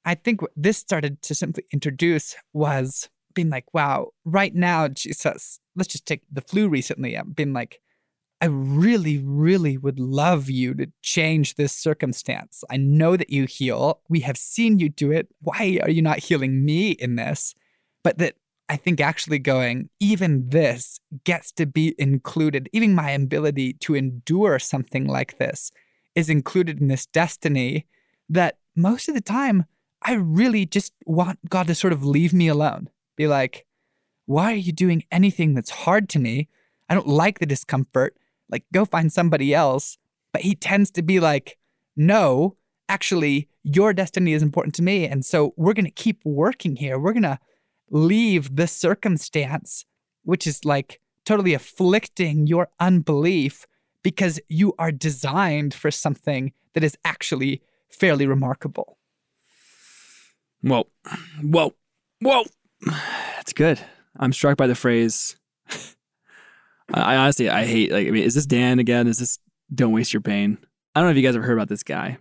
I 0.04 0.14
think 0.14 0.42
what 0.42 0.50
this 0.54 0.76
started 0.76 1.22
to 1.22 1.34
simply 1.34 1.64
introduce 1.72 2.36
was 2.52 3.08
being 3.32 3.50
like, 3.50 3.72
wow, 3.72 4.08
right 4.24 4.54
now, 4.54 4.88
Jesus, 4.88 5.58
let's 5.74 5.92
just 5.92 6.06
take 6.06 6.22
the 6.30 6.42
flu 6.42 6.68
recently. 6.68 7.16
I've 7.16 7.34
been 7.34 7.52
like, 7.52 7.80
I 8.40 8.46
really, 8.46 9.18
really 9.24 9.78
would 9.78 9.98
love 9.98 10.50
you 10.50 10.74
to 10.74 10.92
change 11.02 11.54
this 11.54 11.72
circumstance. 11.72 12.62
I 12.70 12.76
know 12.76 13.16
that 13.16 13.30
you 13.30 13.46
heal. 13.46 14.00
We 14.08 14.20
have 14.20 14.36
seen 14.36 14.78
you 14.78 14.90
do 14.90 15.10
it. 15.10 15.28
Why 15.40 15.80
are 15.82 15.90
you 15.90 16.02
not 16.02 16.18
healing 16.18 16.64
me 16.64 16.90
in 16.90 17.16
this? 17.16 17.54
But 18.02 18.18
that 18.18 18.34
I 18.68 18.76
think 18.76 19.00
actually 19.00 19.38
going, 19.38 19.90
even 20.00 20.48
this 20.48 20.98
gets 21.24 21.52
to 21.52 21.66
be 21.66 21.94
included, 21.98 22.68
even 22.72 22.94
my 22.94 23.10
ability 23.10 23.74
to 23.80 23.94
endure 23.94 24.58
something 24.58 25.06
like 25.06 25.38
this 25.38 25.70
is 26.14 26.30
included 26.30 26.80
in 26.80 26.88
this 26.88 27.06
destiny 27.06 27.86
that 28.28 28.58
most 28.74 29.08
of 29.08 29.14
the 29.14 29.20
time 29.20 29.66
I 30.02 30.14
really 30.14 30.66
just 30.66 30.92
want 31.06 31.38
God 31.48 31.66
to 31.66 31.74
sort 31.74 31.92
of 31.92 32.04
leave 32.04 32.32
me 32.32 32.48
alone. 32.48 32.88
Be 33.16 33.26
like, 33.26 33.66
why 34.26 34.52
are 34.52 34.56
you 34.56 34.72
doing 34.72 35.04
anything 35.10 35.54
that's 35.54 35.70
hard 35.70 36.08
to 36.10 36.18
me? 36.18 36.48
I 36.88 36.94
don't 36.94 37.08
like 37.08 37.38
the 37.38 37.46
discomfort. 37.46 38.16
Like, 38.50 38.64
go 38.72 38.84
find 38.84 39.12
somebody 39.12 39.54
else. 39.54 39.98
But 40.32 40.42
he 40.42 40.54
tends 40.54 40.90
to 40.92 41.02
be 41.02 41.20
like, 41.20 41.58
no, 41.96 42.56
actually, 42.88 43.48
your 43.62 43.92
destiny 43.92 44.32
is 44.32 44.42
important 44.42 44.74
to 44.76 44.82
me. 44.82 45.06
And 45.06 45.24
so 45.24 45.54
we're 45.56 45.74
going 45.74 45.84
to 45.84 45.90
keep 45.90 46.20
working 46.24 46.76
here. 46.76 46.98
We're 46.98 47.12
going 47.12 47.22
to 47.22 47.38
leave 47.90 48.56
the 48.56 48.66
circumstance, 48.66 49.84
which 50.24 50.46
is 50.46 50.64
like 50.64 51.00
totally 51.24 51.54
afflicting 51.54 52.46
your 52.46 52.68
unbelief 52.80 53.66
because 54.02 54.40
you 54.48 54.74
are 54.78 54.92
designed 54.92 55.74
for 55.74 55.90
something 55.90 56.52
that 56.74 56.84
is 56.84 56.96
actually 57.04 57.62
fairly 57.88 58.26
remarkable. 58.26 58.98
Whoa, 60.62 60.86
whoa, 61.42 61.74
whoa. 62.20 62.44
That's 63.36 63.52
good. 63.52 63.80
I'm 64.18 64.32
struck 64.32 64.56
by 64.56 64.66
the 64.66 64.74
phrase. 64.74 65.36
I, 66.94 67.16
honestly, 67.16 67.48
I 67.48 67.64
hate, 67.64 67.92
like, 67.92 68.06
I 68.06 68.10
mean, 68.10 68.22
is 68.22 68.34
this 68.34 68.46
Dan 68.46 68.78
again? 68.78 69.06
Is 69.06 69.18
this 69.18 69.38
don't 69.74 69.92
waste 69.92 70.12
your 70.12 70.20
pain? 70.20 70.58
I 70.94 71.00
don't 71.00 71.08
know 71.08 71.10
if 71.10 71.16
you 71.16 71.22
guys 71.22 71.34
have 71.34 71.44
heard 71.44 71.54
about 71.54 71.68
this 71.68 71.82
guy, 71.82 72.18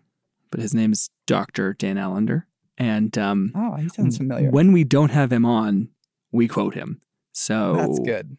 but 0.52 0.60
his 0.60 0.74
name 0.74 0.92
is 0.92 1.10
Dr. 1.28 1.74
Dan 1.74 1.98
Allender. 1.98 2.48
And 2.78 3.16
um, 3.18 3.52
Oh, 3.56 3.76
he 3.76 3.90
sounds 3.90 4.18
familiar. 4.18 4.50
when 4.50 4.72
we 4.72 4.84
don't 4.84 5.12
have 5.12 5.32
him 5.32 5.46
on, 5.46 5.90
we 6.32 6.48
quote 6.48 6.74
him. 6.74 7.02
So 7.32 7.76
That's 7.76 8.00
good. 8.00 8.38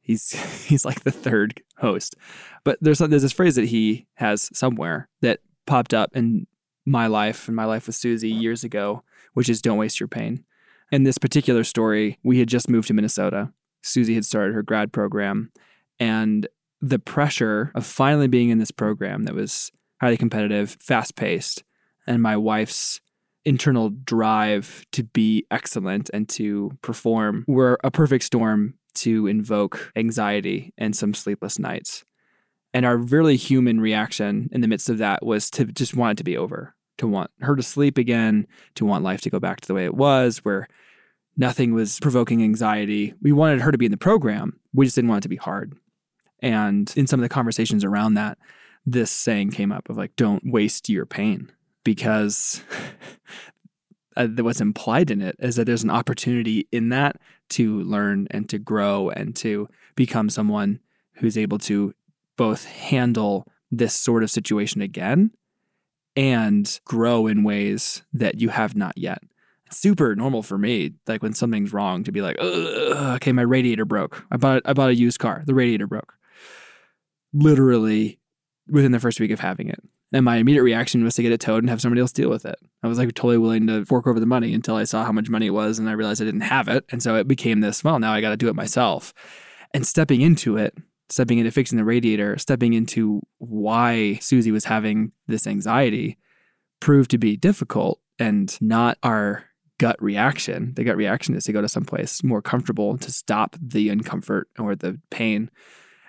He's 0.00 0.30
he's 0.66 0.84
like 0.84 1.04
the 1.04 1.10
third 1.10 1.62
host. 1.78 2.16
But 2.64 2.78
there's 2.80 2.98
there's 2.98 3.22
this 3.22 3.32
phrase 3.32 3.56
that 3.56 3.66
he 3.66 4.06
has 4.14 4.48
somewhere 4.56 5.08
that 5.20 5.40
popped 5.66 5.92
up 5.92 6.16
in 6.16 6.46
my 6.86 7.06
life 7.06 7.46
and 7.48 7.56
my 7.56 7.66
life 7.66 7.86
with 7.86 7.96
Susie 7.96 8.30
years 8.30 8.64
ago, 8.64 9.02
which 9.34 9.48
is 9.50 9.60
don't 9.60 9.76
waste 9.78 10.00
your 10.00 10.08
pain. 10.08 10.44
In 10.90 11.02
this 11.04 11.18
particular 11.18 11.64
story, 11.64 12.18
we 12.22 12.38
had 12.38 12.48
just 12.48 12.70
moved 12.70 12.88
to 12.88 12.94
Minnesota. 12.94 13.52
Susie 13.82 14.14
had 14.14 14.24
started 14.24 14.54
her 14.54 14.62
grad 14.62 14.90
program 14.92 15.52
and 16.00 16.48
the 16.80 16.98
pressure 16.98 17.70
of 17.74 17.84
finally 17.84 18.28
being 18.28 18.48
in 18.48 18.58
this 18.58 18.70
program 18.70 19.24
that 19.24 19.34
was 19.34 19.70
highly 20.00 20.16
competitive, 20.16 20.78
fast 20.80 21.14
paced, 21.16 21.62
and 22.06 22.22
my 22.22 22.36
wife's 22.36 23.00
internal 23.44 23.90
drive 23.90 24.84
to 24.92 25.04
be 25.04 25.46
excellent 25.50 26.10
and 26.12 26.28
to 26.28 26.70
perform 26.82 27.44
were 27.46 27.78
a 27.84 27.90
perfect 27.90 28.24
storm 28.24 28.74
to 28.94 29.26
invoke 29.26 29.92
anxiety 29.96 30.72
and 30.76 30.94
some 30.94 31.14
sleepless 31.14 31.58
nights. 31.58 32.04
And 32.74 32.84
our 32.84 32.96
really 32.96 33.36
human 33.36 33.80
reaction 33.80 34.48
in 34.52 34.60
the 34.60 34.68
midst 34.68 34.88
of 34.88 34.98
that 34.98 35.24
was 35.24 35.50
to 35.52 35.64
just 35.64 35.96
want 35.96 36.12
it 36.12 36.18
to 36.18 36.24
be 36.24 36.36
over, 36.36 36.74
to 36.98 37.06
want 37.06 37.30
her 37.40 37.56
to 37.56 37.62
sleep 37.62 37.96
again, 37.96 38.46
to 38.74 38.84
want 38.84 39.04
life 39.04 39.20
to 39.22 39.30
go 39.30 39.40
back 39.40 39.60
to 39.60 39.68
the 39.68 39.74
way 39.74 39.84
it 39.84 39.94
was, 39.94 40.38
where 40.38 40.68
nothing 41.36 41.72
was 41.72 41.98
provoking 42.00 42.42
anxiety. 42.42 43.14
We 43.22 43.32
wanted 43.32 43.60
her 43.62 43.72
to 43.72 43.78
be 43.78 43.86
in 43.86 43.92
the 43.92 43.96
program. 43.96 44.60
We 44.74 44.84
just 44.84 44.96
didn't 44.96 45.08
want 45.08 45.22
it 45.22 45.22
to 45.22 45.28
be 45.28 45.36
hard. 45.36 45.74
And 46.40 46.92
in 46.96 47.06
some 47.06 47.20
of 47.20 47.22
the 47.22 47.28
conversations 47.28 47.84
around 47.84 48.14
that, 48.14 48.38
this 48.84 49.10
saying 49.10 49.52
came 49.52 49.72
up 49.72 49.88
of 49.88 49.96
like, 49.96 50.16
don't 50.16 50.42
waste 50.44 50.88
your 50.88 51.06
pain 51.06 51.50
because 51.88 52.62
uh, 54.16 54.26
what's 54.40 54.60
implied 54.60 55.10
in 55.10 55.22
it 55.22 55.34
is 55.38 55.56
that 55.56 55.64
there's 55.64 55.82
an 55.82 55.88
opportunity 55.88 56.68
in 56.70 56.90
that 56.90 57.16
to 57.48 57.80
learn 57.80 58.28
and 58.30 58.46
to 58.46 58.58
grow 58.58 59.08
and 59.08 59.34
to 59.34 59.66
become 59.94 60.28
someone 60.28 60.80
who's 61.14 61.38
able 61.38 61.56
to 61.56 61.94
both 62.36 62.66
handle 62.66 63.46
this 63.70 63.94
sort 63.94 64.22
of 64.22 64.30
situation 64.30 64.82
again 64.82 65.30
and 66.14 66.78
grow 66.84 67.26
in 67.26 67.42
ways 67.42 68.02
that 68.12 68.38
you 68.38 68.50
have 68.50 68.76
not 68.76 68.92
yet. 68.98 69.22
It's 69.64 69.78
super 69.78 70.14
normal 70.14 70.42
for 70.42 70.58
me, 70.58 70.92
like 71.06 71.22
when 71.22 71.32
something's 71.32 71.72
wrong, 71.72 72.04
to 72.04 72.12
be 72.12 72.20
like, 72.20 72.36
okay, 72.38 73.32
my 73.32 73.40
radiator 73.40 73.86
broke. 73.86 74.26
I 74.30 74.36
bought 74.36 74.60
I 74.66 74.74
bought 74.74 74.90
a 74.90 74.94
used 74.94 75.20
car. 75.20 75.42
The 75.46 75.54
radiator 75.54 75.86
broke. 75.86 76.12
Literally 77.32 78.18
within 78.68 78.92
the 78.92 79.00
first 79.00 79.20
week 79.20 79.30
of 79.30 79.40
having 79.40 79.70
it. 79.70 79.80
And 80.12 80.24
my 80.24 80.36
immediate 80.36 80.62
reaction 80.62 81.04
was 81.04 81.16
to 81.16 81.22
get 81.22 81.32
it 81.32 81.40
towed 81.40 81.62
and 81.62 81.68
have 81.68 81.82
somebody 81.82 82.00
else 82.00 82.12
deal 82.12 82.30
with 82.30 82.46
it. 82.46 82.58
I 82.82 82.88
was 82.88 82.98
like 82.98 83.12
totally 83.14 83.36
willing 83.36 83.66
to 83.66 83.84
fork 83.84 84.06
over 84.06 84.18
the 84.18 84.26
money 84.26 84.54
until 84.54 84.76
I 84.76 84.84
saw 84.84 85.04
how 85.04 85.12
much 85.12 85.28
money 85.28 85.46
it 85.46 85.50
was 85.50 85.78
and 85.78 85.88
I 85.88 85.92
realized 85.92 86.22
I 86.22 86.24
didn't 86.24 86.40
have 86.42 86.68
it. 86.68 86.84
And 86.90 87.02
so 87.02 87.16
it 87.16 87.28
became 87.28 87.60
this, 87.60 87.84
well, 87.84 87.98
now 87.98 88.12
I 88.12 88.20
got 88.20 88.30
to 88.30 88.36
do 88.36 88.48
it 88.48 88.56
myself. 88.56 89.12
And 89.74 89.86
stepping 89.86 90.22
into 90.22 90.56
it, 90.56 90.74
stepping 91.10 91.38
into 91.38 91.50
fixing 91.50 91.76
the 91.76 91.84
radiator, 91.84 92.38
stepping 92.38 92.72
into 92.72 93.20
why 93.38 94.14
Susie 94.22 94.50
was 94.50 94.64
having 94.64 95.12
this 95.26 95.46
anxiety 95.46 96.18
proved 96.80 97.10
to 97.10 97.18
be 97.18 97.36
difficult 97.36 98.00
and 98.18 98.56
not 98.62 98.96
our 99.02 99.44
gut 99.78 100.00
reaction. 100.02 100.72
The 100.74 100.84
gut 100.84 100.96
reaction 100.96 101.34
is 101.34 101.44
to 101.44 101.52
go 101.52 101.60
to 101.60 101.68
someplace 101.68 102.24
more 102.24 102.42
comfortable 102.42 102.98
to 102.98 103.12
stop 103.12 103.56
the 103.60 103.88
uncomfort 103.88 104.44
or 104.58 104.74
the 104.74 105.00
pain. 105.10 105.50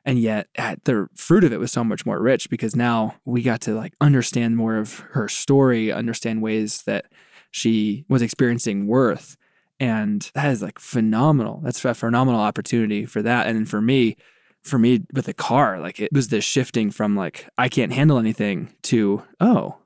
And 0.05 0.19
yet 0.19 0.47
at 0.55 0.83
the 0.85 1.07
fruit 1.15 1.43
of 1.43 1.53
it 1.53 1.59
was 1.59 1.71
so 1.71 1.83
much 1.83 2.05
more 2.05 2.21
rich 2.21 2.49
because 2.49 2.75
now 2.75 3.15
we 3.25 3.41
got 3.41 3.61
to 3.61 3.75
like 3.75 3.93
understand 4.01 4.57
more 4.57 4.77
of 4.77 4.99
her 5.11 5.27
story, 5.27 5.91
understand 5.91 6.41
ways 6.41 6.83
that 6.83 7.05
she 7.51 8.05
was 8.07 8.21
experiencing 8.21 8.87
worth. 8.87 9.37
And 9.79 10.29
that 10.33 10.51
is 10.51 10.61
like 10.61 10.79
phenomenal. 10.79 11.61
That's 11.63 11.83
a 11.85 11.93
phenomenal 11.93 12.41
opportunity 12.41 13.05
for 13.05 13.21
that. 13.21 13.47
And 13.47 13.69
for 13.69 13.81
me, 13.81 14.17
for 14.63 14.77
me 14.77 15.01
with 15.13 15.25
the 15.25 15.33
car, 15.33 15.79
like 15.79 15.99
it 15.99 16.11
was 16.11 16.27
this 16.27 16.43
shifting 16.43 16.91
from 16.91 17.15
like, 17.15 17.47
I 17.57 17.69
can't 17.69 17.93
handle 17.93 18.17
anything 18.17 18.73
to, 18.83 19.23
oh, 19.39 19.77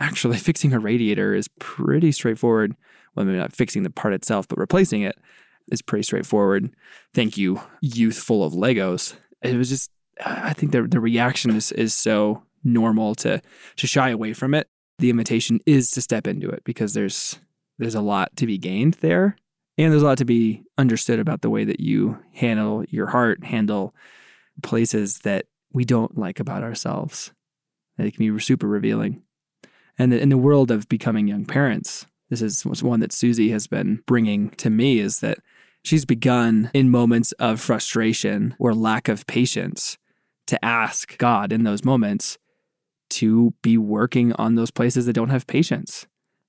actually 0.00 0.36
fixing 0.38 0.72
a 0.72 0.78
radiator 0.78 1.34
is 1.34 1.48
pretty 1.58 2.12
straightforward. 2.12 2.74
Well, 3.14 3.24
maybe 3.26 3.38
not 3.38 3.56
fixing 3.56 3.82
the 3.82 3.90
part 3.90 4.14
itself, 4.14 4.46
but 4.48 4.58
replacing 4.58 5.02
it 5.02 5.16
is 5.72 5.82
pretty 5.82 6.02
straightforward. 6.02 6.70
Thank 7.14 7.36
you, 7.36 7.60
youth 7.80 8.18
full 8.18 8.44
of 8.44 8.52
Legos. 8.52 9.16
It 9.42 9.56
was 9.56 9.68
just, 9.68 9.90
I 10.24 10.52
think 10.52 10.72
the, 10.72 10.82
the 10.82 11.00
reaction 11.00 11.54
is, 11.54 11.72
is 11.72 11.94
so 11.94 12.42
normal 12.64 13.14
to, 13.16 13.40
to 13.76 13.86
shy 13.86 14.10
away 14.10 14.32
from 14.32 14.54
it. 14.54 14.68
The 14.98 15.10
invitation 15.10 15.60
is 15.64 15.90
to 15.92 16.02
step 16.02 16.26
into 16.26 16.48
it 16.48 16.64
because 16.64 16.94
there's, 16.94 17.38
there's 17.78 17.94
a 17.94 18.00
lot 18.00 18.34
to 18.36 18.46
be 18.46 18.58
gained 18.58 18.94
there. 18.94 19.36
And 19.76 19.92
there's 19.92 20.02
a 20.02 20.06
lot 20.06 20.18
to 20.18 20.24
be 20.24 20.64
understood 20.76 21.20
about 21.20 21.42
the 21.42 21.50
way 21.50 21.64
that 21.64 21.78
you 21.78 22.18
handle 22.32 22.84
your 22.88 23.06
heart, 23.06 23.44
handle 23.44 23.94
places 24.62 25.20
that 25.20 25.46
we 25.72 25.84
don't 25.84 26.18
like 26.18 26.40
about 26.40 26.64
ourselves. 26.64 27.32
It 27.96 28.16
can 28.16 28.34
be 28.34 28.40
super 28.40 28.66
revealing. 28.66 29.22
And 29.98 30.12
in 30.12 30.30
the 30.30 30.38
world 30.38 30.72
of 30.72 30.88
becoming 30.88 31.28
young 31.28 31.44
parents, 31.44 32.06
this 32.30 32.42
is 32.42 32.64
one 32.82 33.00
that 33.00 33.12
Susie 33.12 33.50
has 33.50 33.66
been 33.66 34.02
bringing 34.06 34.50
to 34.50 34.70
me 34.70 34.98
is 34.98 35.20
that 35.20 35.38
she's 35.88 36.04
begun 36.04 36.70
in 36.74 36.90
moments 36.90 37.32
of 37.32 37.60
frustration 37.60 38.54
or 38.58 38.74
lack 38.74 39.08
of 39.08 39.26
patience 39.26 39.98
to 40.46 40.62
ask 40.64 41.16
God 41.18 41.52
in 41.52 41.64
those 41.64 41.84
moments 41.84 42.38
to 43.10 43.54
be 43.62 43.78
working 43.78 44.32
on 44.34 44.54
those 44.54 44.70
places 44.70 45.06
that 45.06 45.14
don't 45.14 45.30
have 45.30 45.46
patience. 45.46 46.06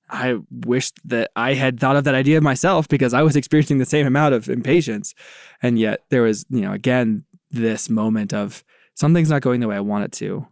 I 0.10 0.38
wished 0.50 0.96
that 1.06 1.32
I 1.36 1.54
had 1.54 1.80
thought 1.80 1.96
of 1.96 2.04
that 2.04 2.16
idea 2.16 2.42
myself 2.42 2.88
because 2.88 3.14
I 3.14 3.22
was 3.22 3.36
experiencing 3.38 3.78
the 3.78 3.86
same 3.86 4.08
amount 4.08 4.34
of 4.34 4.50
impatience. 4.50 5.14
And 5.62 5.80
yet 5.80 6.04
there 6.10 6.24
was, 6.24 6.46
you 6.50 6.62
know, 6.62 6.74
again, 6.74 7.26
this 7.52 7.90
moment 7.90 8.34
of 8.34 8.64
something's 8.96 9.30
not 9.30 9.42
going 9.42 9.60
the 9.60 9.68
way 9.68 9.76
I 9.76 9.82
want 9.82 10.06
it 10.06 10.12
to. 10.14 10.48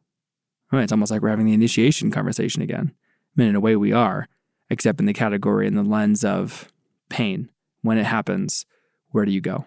Right, 0.72 0.84
it's 0.84 0.92
almost 0.92 1.12
like 1.12 1.22
we're 1.22 1.30
having 1.30 1.46
the 1.46 1.54
initiation 1.54 2.12
conversation 2.12 2.62
again. 2.62 2.92
I 2.94 3.42
mean, 3.42 3.50
in 3.50 3.56
a 3.56 3.60
way, 3.62 3.78
we 3.78 3.94
are, 3.94 4.28
except 4.70 5.00
in 5.00 5.06
the 5.06 5.14
category 5.14 5.66
and 5.66 5.78
the 5.78 5.84
lens 5.84 6.26
of 6.26 6.68
pain. 7.10 7.50
When 7.84 7.98
it 7.98 8.06
happens, 8.06 8.66
where 9.12 9.26
do 9.26 9.32
you 9.32 9.42
go? 9.42 9.66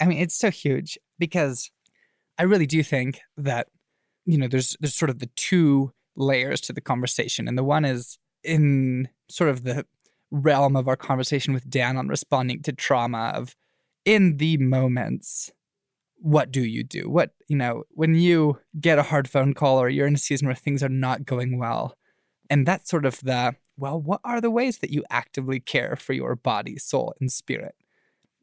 I 0.00 0.06
mean, 0.06 0.18
it's 0.18 0.36
so 0.36 0.50
huge 0.50 0.98
because 1.18 1.70
I 2.38 2.44
really 2.44 2.66
do 2.66 2.82
think 2.82 3.20
that 3.36 3.68
you 4.24 4.38
know 4.38 4.48
there's 4.48 4.76
there's 4.80 4.94
sort 4.94 5.10
of 5.10 5.18
the 5.18 5.30
two 5.36 5.92
layers 6.16 6.60
to 6.62 6.72
the 6.72 6.80
conversation, 6.80 7.48
and 7.48 7.58
the 7.58 7.64
one 7.64 7.84
is 7.84 8.18
in 8.42 9.08
sort 9.28 9.50
of 9.50 9.64
the 9.64 9.86
realm 10.30 10.76
of 10.76 10.88
our 10.88 10.96
conversation 10.96 11.54
with 11.54 11.68
Dan 11.68 11.96
on 11.96 12.08
responding 12.08 12.62
to 12.62 12.72
trauma 12.72 13.32
of 13.34 13.54
in 14.04 14.36
the 14.36 14.56
moments 14.58 15.50
what 16.16 16.50
do 16.50 16.64
you 16.64 16.82
do? 16.82 17.10
What 17.10 17.32
you 17.48 17.56
know 17.56 17.84
when 17.90 18.14
you 18.14 18.58
get 18.80 18.98
a 18.98 19.02
hard 19.02 19.28
phone 19.28 19.54
call 19.54 19.78
or 19.78 19.88
you're 19.88 20.06
in 20.06 20.14
a 20.14 20.18
season 20.18 20.46
where 20.46 20.54
things 20.54 20.82
are 20.82 20.88
not 20.88 21.24
going 21.24 21.58
well 21.58 21.96
and 22.50 22.66
that's 22.66 22.90
sort 22.90 23.06
of 23.06 23.20
the 23.20 23.54
well 23.76 24.00
what 24.00 24.20
are 24.24 24.40
the 24.40 24.50
ways 24.50 24.78
that 24.78 24.90
you 24.90 25.04
actively 25.10 25.60
care 25.60 25.96
for 25.96 26.12
your 26.12 26.36
body 26.36 26.76
soul 26.78 27.14
and 27.20 27.30
spirit 27.30 27.74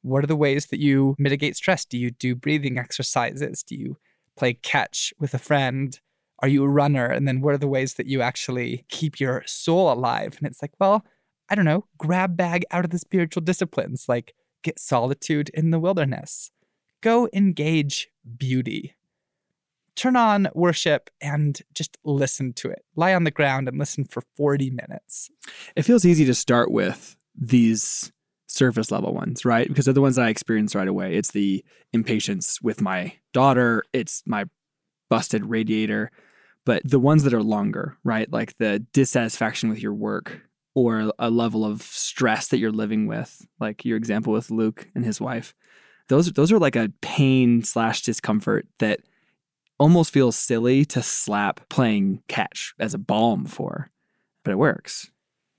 what 0.01 0.23
are 0.23 0.27
the 0.27 0.35
ways 0.35 0.67
that 0.67 0.79
you 0.79 1.15
mitigate 1.17 1.55
stress 1.55 1.85
do 1.85 1.97
you 1.97 2.11
do 2.11 2.35
breathing 2.35 2.77
exercises 2.77 3.63
do 3.63 3.75
you 3.75 3.97
play 4.37 4.53
catch 4.53 5.13
with 5.19 5.33
a 5.33 5.39
friend 5.39 5.99
are 6.41 6.47
you 6.47 6.63
a 6.63 6.69
runner? 6.69 7.05
And 7.05 7.27
then 7.27 7.41
what 7.41 7.53
are 7.53 7.59
the 7.59 7.67
ways 7.67 7.95
that 7.95 8.07
you 8.07 8.21
actually 8.21 8.85
keep 8.89 9.19
your 9.19 9.43
soul 9.45 9.91
alive? 9.91 10.35
And 10.37 10.47
it's 10.47 10.61
like, 10.61 10.73
well, 10.79 11.05
I 11.49 11.55
don't 11.55 11.65
know, 11.65 11.85
grab 11.97 12.35
bag 12.35 12.65
out 12.71 12.85
of 12.85 12.91
the 12.91 12.99
spiritual 12.99 13.41
disciplines, 13.41 14.05
like 14.07 14.33
get 14.63 14.79
solitude 14.79 15.49
in 15.53 15.71
the 15.71 15.79
wilderness, 15.79 16.51
go 17.01 17.29
engage 17.33 18.09
beauty. 18.37 18.95
Turn 19.95 20.15
on 20.15 20.47
worship 20.55 21.09
and 21.19 21.61
just 21.75 21.97
listen 22.03 22.53
to 22.53 22.69
it. 22.69 22.85
Lie 22.95 23.13
on 23.13 23.25
the 23.25 23.31
ground 23.31 23.67
and 23.67 23.77
listen 23.77 24.05
for 24.05 24.23
40 24.37 24.71
minutes. 24.71 25.29
It 25.75 25.83
feels 25.83 26.05
easy 26.05 26.25
to 26.25 26.33
start 26.33 26.71
with 26.71 27.17
these 27.35 28.11
surface 28.51 28.91
level 28.91 29.13
ones, 29.13 29.45
right? 29.45 29.67
Because 29.67 29.85
they're 29.85 29.93
the 29.93 30.01
ones 30.01 30.17
that 30.17 30.25
I 30.25 30.29
experience 30.29 30.75
right 30.75 30.87
away. 30.87 31.15
It's 31.15 31.31
the 31.31 31.63
impatience 31.93 32.61
with 32.61 32.81
my 32.81 33.13
daughter, 33.33 33.83
it's 33.93 34.23
my 34.25 34.45
busted 35.09 35.45
radiator, 35.45 36.11
but 36.65 36.81
the 36.85 36.99
ones 36.99 37.23
that 37.23 37.33
are 37.33 37.43
longer, 37.43 37.97
right? 38.03 38.31
Like 38.31 38.57
the 38.57 38.85
dissatisfaction 38.93 39.69
with 39.69 39.81
your 39.81 39.93
work 39.93 40.41
or 40.75 41.11
a 41.17 41.29
level 41.29 41.65
of 41.65 41.81
stress 41.81 42.49
that 42.49 42.59
you're 42.59 42.71
living 42.71 43.07
with, 43.07 43.45
like 43.59 43.85
your 43.85 43.97
example 43.97 44.33
with 44.33 44.51
Luke 44.51 44.87
and 44.95 45.05
his 45.05 45.19
wife. 45.19 45.53
Those 46.09 46.31
those 46.33 46.51
are 46.51 46.59
like 46.59 46.75
a 46.75 46.91
pain 47.01 47.63
slash 47.63 48.01
discomfort 48.01 48.67
that 48.79 48.99
almost 49.79 50.13
feels 50.13 50.35
silly 50.35 50.85
to 50.85 51.01
slap 51.01 51.67
playing 51.69 52.21
catch 52.27 52.73
as 52.79 52.93
a 52.93 52.99
balm 52.99 53.45
for, 53.45 53.89
but 54.43 54.51
it 54.51 54.57
works. 54.57 55.09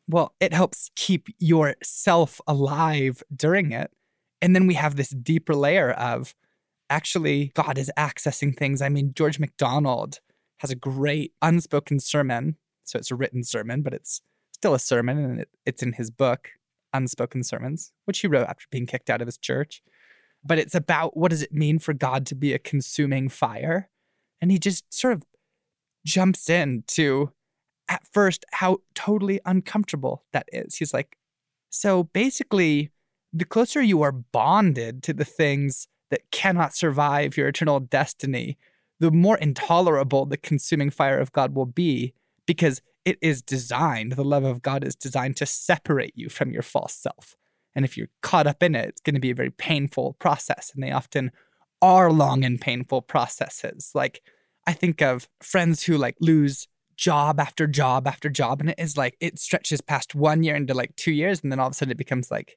Well, 0.09 0.35
it 0.41 0.53
helps 0.53 0.91
keep 0.97 1.29
yourself 1.38 2.41
alive 2.47 3.23
during 3.35 3.73
it. 3.73 3.91
And 4.41 4.55
then 4.55 4.67
we 4.67 4.75
have 4.75 4.97
this 4.97 5.11
deeper 5.11 5.55
layer 5.55 5.93
of 5.93 6.35
actually 6.91 7.53
God 7.55 7.79
is 7.79 7.91
accessing 7.97 8.57
things. 8.57 8.83
I 8.83 8.88
mean, 8.88 9.12
George 9.15 9.38
MacDonald 9.38 10.19
has 10.59 10.71
a 10.71 10.77
great 10.77 11.33
unspoken 11.41 12.01
sermon. 12.01 12.57
So 12.85 12.99
it's 12.99 13.11
a 13.11 13.15
written 13.15 13.45
sermon, 13.45 13.83
but 13.83 13.95
it's 13.95 14.21
still 14.53 14.75
a 14.75 14.79
sermon, 14.79 15.19
and 15.19 15.41
it, 15.41 15.49
it's 15.67 15.83
in 15.83 15.95
his 15.95 16.11
book, 16.11 16.51
Unspoken 16.93 17.43
Sermons, 17.43 17.93
which 18.05 18.21
he 18.21 18.29
wrote 18.29 18.49
after 18.49 18.67
being 18.71 18.87
kicked 18.87 19.11
out 19.11 19.21
of 19.21 19.27
his 19.27 19.38
church. 19.38 19.83
But 20.45 20.59
it's 20.59 20.75
about 20.75 21.17
what 21.17 21.31
does 21.31 21.43
it 21.43 21.53
mean 21.53 21.79
for 21.79 21.93
God 21.93 22.27
to 22.27 22.35
be 22.35 22.53
a 22.53 22.59
consuming 22.59 23.29
fire? 23.29 23.88
And 24.41 24.51
he 24.51 24.59
just 24.59 24.93
sort 24.93 25.15
of 25.15 25.23
jumps 26.05 26.49
into 26.49 27.33
at 27.88 28.07
first 28.12 28.45
how 28.53 28.79
totally 28.95 29.40
uncomfortable 29.45 30.25
that 30.33 30.49
is. 30.53 30.77
He's 30.77 30.95
like, 30.95 31.16
so 31.71 32.05
basically, 32.05 32.90
the 33.33 33.45
closer 33.45 33.81
you 33.81 34.03
are 34.03 34.12
bonded 34.12 35.03
to 35.05 35.12
the 35.12 35.25
things 35.25 35.88
that 36.11 36.31
cannot 36.31 36.77
survive 36.77 37.37
your 37.37 37.49
eternal 37.49 37.81
destiny, 37.81 38.59
the 39.01 39.11
more 39.11 39.38
intolerable 39.38 40.27
the 40.27 40.37
consuming 40.37 40.90
fire 40.90 41.18
of 41.18 41.33
God 41.33 41.55
will 41.55 41.66
be 41.66 42.12
because 42.47 42.83
it 43.05 43.18
is 43.21 43.42
designed, 43.42 44.12
the 44.12 44.25
love 44.25 44.45
of 44.45 44.62
God 44.62 44.85
is 44.85 44.95
designed 44.95 45.37
to 45.38 45.47
separate 45.47 46.12
you 46.16 46.29
from 46.29 46.53
your 46.53 46.62
false 46.62 46.95
self. 46.95 47.37
And 47.75 47.85
if 47.85 47.97
you're 47.97 48.09
caught 48.21 48.47
up 48.47 48.62
in 48.62 48.75
it, 48.75 48.90
it's 48.90 49.01
going 49.01 49.14
to 49.14 49.21
be 49.21 49.31
a 49.31 49.35
very 49.35 49.51
painful 49.51 50.14
process. 50.14 50.71
And 50.75 50.85
they 50.85 50.92
often 50.92 51.33
are 51.81 52.12
long 52.12 52.45
and 52.45 52.61
painful 52.61 53.03
processes. 53.03 53.90
Like, 53.95 54.23
I 54.66 54.73
think 54.73 55.03
of 55.03 55.29
friends 55.40 55.83
who 55.85 55.97
like 55.97 56.16
lose 56.21 56.68
job 56.96 57.40
after 57.40 57.66
job 57.66 58.07
after 58.07 58.28
job. 58.28 58.61
And 58.61 58.70
it 58.70 58.78
is 58.78 58.96
like, 58.96 59.16
it 59.20 59.38
stretches 59.38 59.81
past 59.81 60.14
one 60.14 60.42
year 60.42 60.57
into 60.57 60.74
like 60.74 60.94
two 60.96 61.12
years. 61.12 61.40
And 61.42 61.50
then 61.50 61.61
all 61.61 61.68
of 61.68 61.72
a 61.72 61.74
sudden 61.74 61.92
it 61.92 61.98
becomes 61.98 62.31
like, 62.31 62.57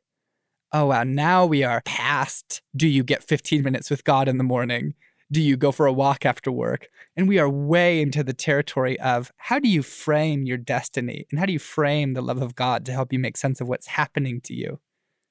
oh, 0.71 0.87
wow, 0.87 1.03
now 1.03 1.45
we 1.45 1.63
are 1.63 1.81
past 1.85 2.61
do 2.75 2.87
you 2.87 3.03
get 3.03 3.23
15 3.23 3.63
minutes 3.63 3.89
with 3.89 4.03
God 4.03 4.27
in 4.27 4.37
the 4.37 4.43
morning? 4.43 4.93
do 5.31 5.41
you 5.41 5.57
go 5.57 5.71
for 5.71 5.85
a 5.85 5.93
walk 5.93 6.25
after 6.25 6.51
work? 6.51 6.87
And 7.15 7.27
we 7.27 7.39
are 7.39 7.49
way 7.49 8.01
into 8.01 8.23
the 8.23 8.33
territory 8.33 8.99
of 8.99 9.31
how 9.37 9.59
do 9.59 9.67
you 9.67 9.81
frame 9.81 10.45
your 10.45 10.57
destiny 10.57 11.25
and 11.31 11.39
how 11.39 11.45
do 11.45 11.53
you 11.53 11.59
frame 11.59 12.13
the 12.13 12.21
love 12.21 12.41
of 12.41 12.55
God 12.55 12.85
to 12.85 12.91
help 12.91 13.11
you 13.11 13.19
make 13.19 13.37
sense 13.37 13.59
of 13.59 13.67
what's 13.67 13.87
happening 13.87 14.39
to 14.41 14.53
you? 14.53 14.79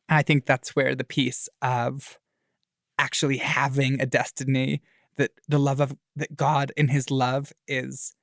And 0.08 0.18
I 0.18 0.22
think 0.22 0.46
that's 0.46 0.74
where 0.74 0.94
the 0.94 1.04
piece 1.04 1.48
of 1.62 2.18
actually 2.98 3.38
having 3.38 4.00
a 4.00 4.06
destiny 4.06 4.82
that 5.16 5.30
the 5.48 5.58
love 5.58 5.80
of 5.80 5.96
that 6.16 6.36
God 6.36 6.72
in 6.76 6.88
his 6.88 7.10
love 7.10 7.52
is 7.68 8.14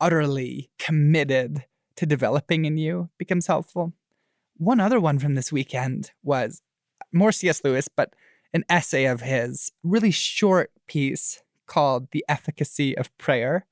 utterly 0.00 0.70
committed 0.78 1.64
to 1.96 2.06
developing 2.06 2.64
in 2.64 2.76
you 2.76 3.08
becomes 3.18 3.46
helpful. 3.46 3.92
One 4.56 4.80
other 4.80 5.00
one 5.00 5.18
from 5.18 5.34
this 5.34 5.52
weekend 5.52 6.12
was 6.22 6.62
more 7.12 7.32
C.S. 7.32 7.62
Lewis, 7.64 7.88
but 7.88 8.14
an 8.52 8.64
essay 8.68 9.04
of 9.04 9.20
his, 9.20 9.72
really 9.82 10.10
short 10.10 10.70
piece 10.86 11.42
called 11.66 12.08
The 12.12 12.24
Efficacy 12.28 12.96
of 12.96 13.16
Prayer. 13.18 13.66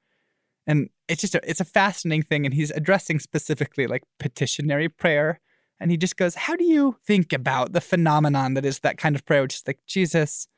And 0.67 0.91
it's 1.09 1.21
just 1.21 1.35
a, 1.35 1.41
it's 1.49 1.61
a 1.61 1.65
fascinating 1.65 2.23
thing 2.23 2.45
and 2.45 2.55
he's 2.55 2.71
addressing 2.73 3.21
specifically 3.21 3.87
like 3.87 4.03
petitionary 4.19 4.89
prayer 4.89 5.41
and 5.79 5.91
he 5.91 5.97
just 5.97 6.17
goes, 6.17 6.35
"How 6.35 6.57
do 6.57 6.65
you 6.65 6.97
think 7.05 7.33
about 7.33 7.73
the 7.73 7.81
phenomenon 7.81 8.55
that 8.55 8.65
is 8.65 8.81
that 8.81 8.99
kind 8.99 9.15
of 9.15 9.25
prayer 9.27 9.43
which 9.43 9.57
is 9.57 9.63
like, 9.67 9.79
Jesus, 9.87 10.49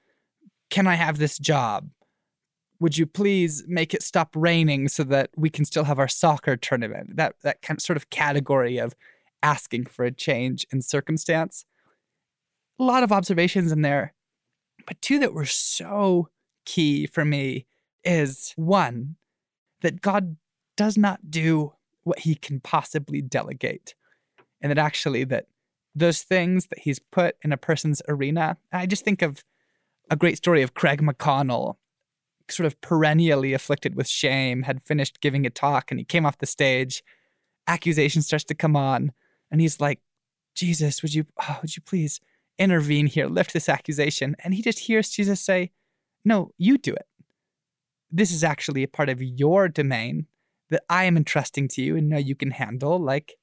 can 0.70 0.86
I 0.86 0.94
have 0.94 1.18
this 1.18 1.38
job? 1.38 1.90
Would 2.80 2.96
you 2.96 3.06
please 3.06 3.64
make 3.66 3.92
it 3.94 4.02
stop 4.02 4.34
raining 4.36 4.88
so 4.88 5.04
that 5.04 5.30
we 5.36 5.50
can 5.50 5.64
still 5.64 5.84
have 5.84 5.98
our 5.98 6.08
soccer 6.08 6.56
tournament?" 6.56 7.16
That 7.16 7.36
that 7.42 7.62
kind 7.62 7.78
of 7.78 7.82
sort 7.82 7.96
of 7.96 8.10
category 8.10 8.78
of 8.78 8.94
asking 9.42 9.86
for 9.86 10.04
a 10.04 10.12
change 10.12 10.66
in 10.72 10.82
circumstance 10.82 11.64
a 12.78 12.84
lot 12.84 13.02
of 13.02 13.12
observations 13.12 13.72
in 13.72 13.82
there, 13.82 14.14
but 14.86 15.00
two 15.02 15.18
that 15.18 15.34
were 15.34 15.44
so 15.44 16.28
key 16.64 17.06
for 17.06 17.24
me 17.24 17.66
is 18.04 18.52
one, 18.56 19.16
that 19.80 20.00
God 20.00 20.36
does 20.76 20.96
not 20.96 21.30
do 21.30 21.72
what 22.04 22.20
he 22.20 22.34
can 22.34 22.60
possibly 22.60 23.20
delegate. 23.20 23.94
And 24.60 24.70
that 24.70 24.78
actually 24.78 25.24
that 25.24 25.46
those 25.94 26.22
things 26.22 26.66
that 26.66 26.80
he's 26.80 26.98
put 26.98 27.36
in 27.42 27.52
a 27.52 27.56
person's 27.56 28.00
arena, 28.08 28.56
I 28.72 28.86
just 28.86 29.04
think 29.04 29.22
of 29.22 29.44
a 30.10 30.16
great 30.16 30.36
story 30.36 30.62
of 30.62 30.74
Craig 30.74 31.02
McConnell, 31.02 31.76
sort 32.52 32.66
of 32.66 32.80
perennially 32.80 33.52
afflicted 33.52 33.94
with 33.94 34.08
shame, 34.08 34.62
had 34.62 34.82
finished 34.82 35.20
giving 35.20 35.46
a 35.46 35.50
talk 35.50 35.90
and 35.90 36.00
he 36.00 36.04
came 36.04 36.26
off 36.26 36.38
the 36.38 36.46
stage. 36.46 37.02
Accusation 37.66 38.22
starts 38.22 38.44
to 38.44 38.54
come 38.54 38.76
on, 38.76 39.12
and 39.50 39.60
he's 39.60 39.80
like, 39.80 40.00
Jesus, 40.54 41.02
would 41.02 41.14
you, 41.14 41.26
oh, 41.42 41.58
would 41.60 41.76
you 41.76 41.82
please 41.82 42.20
intervene 42.58 43.06
here, 43.06 43.26
lift 43.26 43.52
this 43.52 43.68
accusation. 43.68 44.36
And 44.42 44.54
he 44.54 44.62
just 44.62 44.80
hears 44.80 45.10
Jesus 45.10 45.40
say, 45.40 45.70
No, 46.24 46.50
you 46.58 46.76
do 46.76 46.92
it. 46.92 47.06
This 48.10 48.32
is 48.32 48.42
actually 48.42 48.82
a 48.82 48.88
part 48.88 49.08
of 49.08 49.22
your 49.22 49.68
domain 49.68 50.26
that 50.70 50.82
I 50.88 51.04
am 51.04 51.16
entrusting 51.16 51.68
to 51.68 51.82
you 51.82 51.96
and 51.96 52.08
know 52.08 52.18
you 52.18 52.34
can 52.34 52.50
handle. 52.50 52.98
Like, 52.98 53.34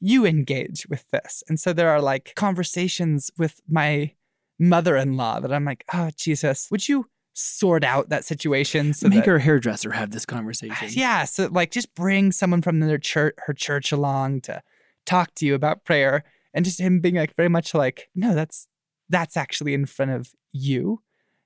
you 0.00 0.24
engage 0.24 0.86
with 0.88 1.08
this. 1.10 1.42
And 1.48 1.58
so 1.58 1.72
there 1.72 1.90
are 1.90 2.00
like 2.00 2.32
conversations 2.36 3.30
with 3.36 3.60
my 3.68 4.12
mother 4.58 4.96
in 4.96 5.16
law 5.16 5.40
that 5.40 5.52
I'm 5.52 5.64
like, 5.64 5.84
Oh, 5.92 6.10
Jesus, 6.14 6.68
would 6.70 6.88
you 6.88 7.06
sort 7.32 7.84
out 7.84 8.08
that 8.08 8.24
situation. 8.24 8.92
So 8.92 9.08
Make 9.08 9.20
that, 9.20 9.26
her 9.26 9.38
hairdresser 9.38 9.92
have 9.92 10.10
this 10.10 10.26
conversation. 10.26 10.88
yeah, 10.90 11.24
so 11.24 11.48
like 11.50 11.70
just 11.70 11.94
bring 11.94 12.32
someone 12.32 12.62
from 12.62 12.80
their 12.80 12.98
church, 12.98 13.34
her 13.46 13.54
church 13.54 13.92
along 13.92 14.42
to 14.42 14.62
talk 15.06 15.34
to 15.36 15.46
you 15.46 15.54
about 15.54 15.84
prayer, 15.84 16.24
and 16.52 16.64
just 16.64 16.80
him 16.80 17.00
being 17.00 17.14
like 17.14 17.34
very 17.36 17.48
much 17.48 17.74
like, 17.74 18.08
no, 18.14 18.34
that's 18.34 18.66
that's 19.08 19.36
actually 19.36 19.74
in 19.74 19.86
front 19.86 20.12
of 20.12 20.32
you, 20.52 21.02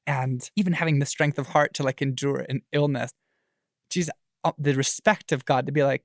and 0.06 0.50
even 0.56 0.74
having 0.74 0.98
the 0.98 1.06
strength 1.06 1.38
of 1.38 1.48
heart 1.48 1.74
to 1.74 1.82
like 1.82 2.02
endure 2.02 2.44
an 2.48 2.62
illness. 2.72 3.10
Geez, 3.90 4.10
uh, 4.42 4.52
the 4.58 4.74
respect 4.74 5.32
of 5.32 5.44
God 5.44 5.66
to 5.66 5.72
be 5.72 5.82
like, 5.82 6.02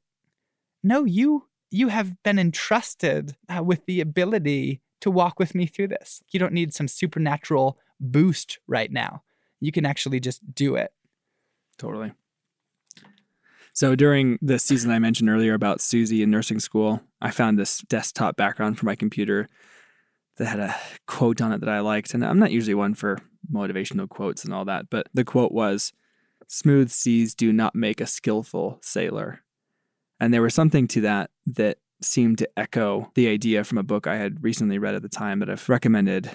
no, 0.83 1.05
you 1.05 1.45
you 1.71 1.89
have 1.89 2.21
been 2.23 2.39
entrusted 2.39 3.35
uh, 3.47 3.63
with 3.63 3.85
the 3.85 4.01
ability 4.01 4.81
to 5.01 5.11
walk 5.11 5.39
with 5.39 5.55
me 5.55 5.65
through 5.65 5.87
this. 5.87 6.21
You 6.31 6.39
don't 6.39 6.53
need 6.53 6.73
some 6.73 6.87
supernatural 6.87 7.77
boost 7.99 8.59
right 8.67 8.91
now. 8.91 9.23
You 9.59 9.71
can 9.71 9.85
actually 9.85 10.19
just 10.19 10.41
do 10.53 10.75
it. 10.75 10.91
Totally. 11.77 12.13
So 13.73 13.95
during 13.95 14.39
the 14.41 14.59
season 14.59 14.91
I 14.91 14.99
mentioned 14.99 15.29
earlier 15.29 15.53
about 15.53 15.81
Susie 15.81 16.21
in 16.21 16.31
nursing 16.31 16.59
school, 16.59 17.01
I 17.21 17.31
found 17.31 17.57
this 17.57 17.79
desktop 17.81 18.35
background 18.35 18.77
for 18.77 18.85
my 18.85 18.95
computer 18.95 19.47
that 20.37 20.45
had 20.45 20.59
a 20.59 20.75
quote 21.05 21.41
on 21.41 21.51
it 21.51 21.59
that 21.59 21.69
I 21.69 21.79
liked. 21.79 22.13
And 22.13 22.25
I'm 22.25 22.39
not 22.39 22.51
usually 22.51 22.73
one 22.73 22.93
for 22.93 23.19
motivational 23.51 24.09
quotes 24.09 24.43
and 24.43 24.53
all 24.53 24.65
that, 24.65 24.89
but 24.89 25.07
the 25.13 25.23
quote 25.23 25.51
was 25.51 25.93
Smooth 26.47 26.89
seas 26.89 27.35
do 27.35 27.53
not 27.53 27.75
make 27.75 28.01
a 28.01 28.07
skillful 28.07 28.79
sailor. 28.81 29.43
And 30.19 30.33
there 30.33 30.41
was 30.41 30.55
something 30.55 30.87
to 30.89 31.01
that 31.01 31.29
that 31.45 31.77
seemed 32.01 32.39
to 32.39 32.49
echo 32.57 33.11
the 33.13 33.27
idea 33.27 33.63
from 33.63 33.77
a 33.77 33.83
book 33.83 34.07
I 34.07 34.15
had 34.15 34.43
recently 34.43 34.79
read 34.79 34.95
at 34.95 35.01
the 35.01 35.09
time 35.09 35.39
that 35.39 35.49
I've 35.49 35.69
recommended 35.69 36.31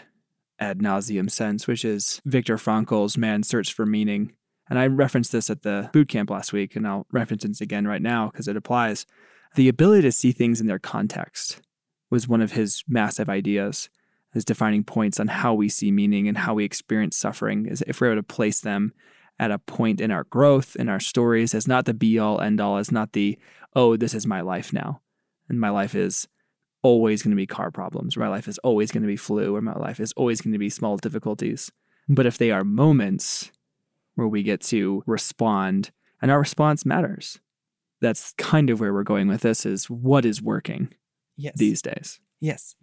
ad 0.64 0.78
nauseum 0.78 1.30
sense, 1.30 1.66
which 1.66 1.84
is 1.84 2.22
Viktor 2.24 2.56
Frankl's 2.56 3.18
Man's 3.18 3.48
Search 3.48 3.72
for 3.72 3.84
Meaning. 3.84 4.32
And 4.68 4.78
I 4.78 4.86
referenced 4.86 5.30
this 5.30 5.50
at 5.50 5.62
the 5.62 5.90
boot 5.92 6.08
camp 6.08 6.30
last 6.30 6.52
week, 6.52 6.74
and 6.74 6.88
I'll 6.88 7.06
reference 7.12 7.44
it 7.44 7.60
again 7.60 7.86
right 7.86 8.00
now 8.00 8.30
because 8.30 8.48
it 8.48 8.56
applies. 8.56 9.04
The 9.56 9.68
ability 9.68 10.02
to 10.02 10.12
see 10.12 10.32
things 10.32 10.60
in 10.60 10.66
their 10.66 10.78
context 10.78 11.60
was 12.10 12.26
one 12.26 12.40
of 12.40 12.52
his 12.52 12.82
massive 12.88 13.28
ideas, 13.28 13.90
his 14.32 14.44
defining 14.44 14.84
points 14.84 15.20
on 15.20 15.28
how 15.28 15.52
we 15.52 15.68
see 15.68 15.92
meaning 15.92 16.28
and 16.28 16.38
how 16.38 16.54
we 16.54 16.64
experience 16.64 17.16
suffering. 17.16 17.66
Is 17.66 17.84
if 17.86 18.00
we're 18.00 18.12
able 18.12 18.22
to 18.22 18.34
place 18.34 18.60
them 18.60 18.94
at 19.38 19.50
a 19.50 19.58
point 19.58 20.00
in 20.00 20.10
our 20.10 20.24
growth, 20.24 20.76
in 20.76 20.88
our 20.88 21.00
stories, 21.00 21.54
as 21.54 21.68
not 21.68 21.84
the 21.84 21.92
be 21.92 22.18
all 22.18 22.40
end 22.40 22.60
all, 22.60 22.78
as 22.78 22.90
not 22.90 23.12
the, 23.12 23.38
oh, 23.76 23.96
this 23.96 24.14
is 24.14 24.26
my 24.26 24.40
life 24.40 24.72
now. 24.72 25.02
And 25.48 25.60
my 25.60 25.68
life 25.68 25.94
is 25.94 26.26
always 26.84 27.22
going 27.22 27.32
to 27.32 27.36
be 27.36 27.46
car 27.46 27.72
problems, 27.72 28.16
my 28.16 28.28
life 28.28 28.46
is 28.46 28.58
always 28.58 28.92
going 28.92 29.02
to 29.02 29.08
be 29.08 29.16
flu, 29.16 29.56
or 29.56 29.60
my 29.60 29.74
life 29.74 29.98
is 29.98 30.12
always 30.12 30.40
going 30.40 30.52
to 30.52 30.58
be 30.58 30.70
small 30.70 30.96
difficulties. 30.96 31.72
But 32.08 32.26
if 32.26 32.38
they 32.38 32.52
are 32.52 32.62
moments 32.62 33.50
where 34.14 34.28
we 34.28 34.44
get 34.44 34.60
to 34.60 35.02
respond 35.06 35.90
and 36.22 36.30
our 36.30 36.38
response 36.38 36.86
matters, 36.86 37.40
that's 38.00 38.32
kind 38.38 38.70
of 38.70 38.78
where 38.78 38.92
we're 38.92 39.02
going 39.02 39.26
with 39.26 39.40
this 39.40 39.66
is 39.66 39.90
what 39.90 40.24
is 40.24 40.40
working 40.40 40.94
Yes. 41.36 41.54
these 41.56 41.82
days. 41.82 42.20
Yes. 42.38 42.76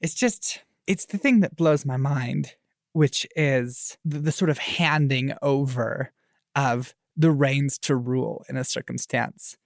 It's 0.00 0.14
just, 0.14 0.60
it's 0.86 1.06
the 1.06 1.18
thing 1.18 1.40
that 1.40 1.56
blows 1.56 1.84
my 1.84 1.96
mind, 1.96 2.54
which 2.92 3.26
is 3.34 3.98
the, 4.04 4.18
the 4.18 4.32
sort 4.32 4.50
of 4.50 4.58
handing 4.58 5.32
over 5.42 6.12
of 6.54 6.94
the 7.16 7.30
reins 7.30 7.78
to 7.78 7.96
rule 7.96 8.44
in 8.48 8.56
a 8.56 8.64
circumstance. 8.64 9.56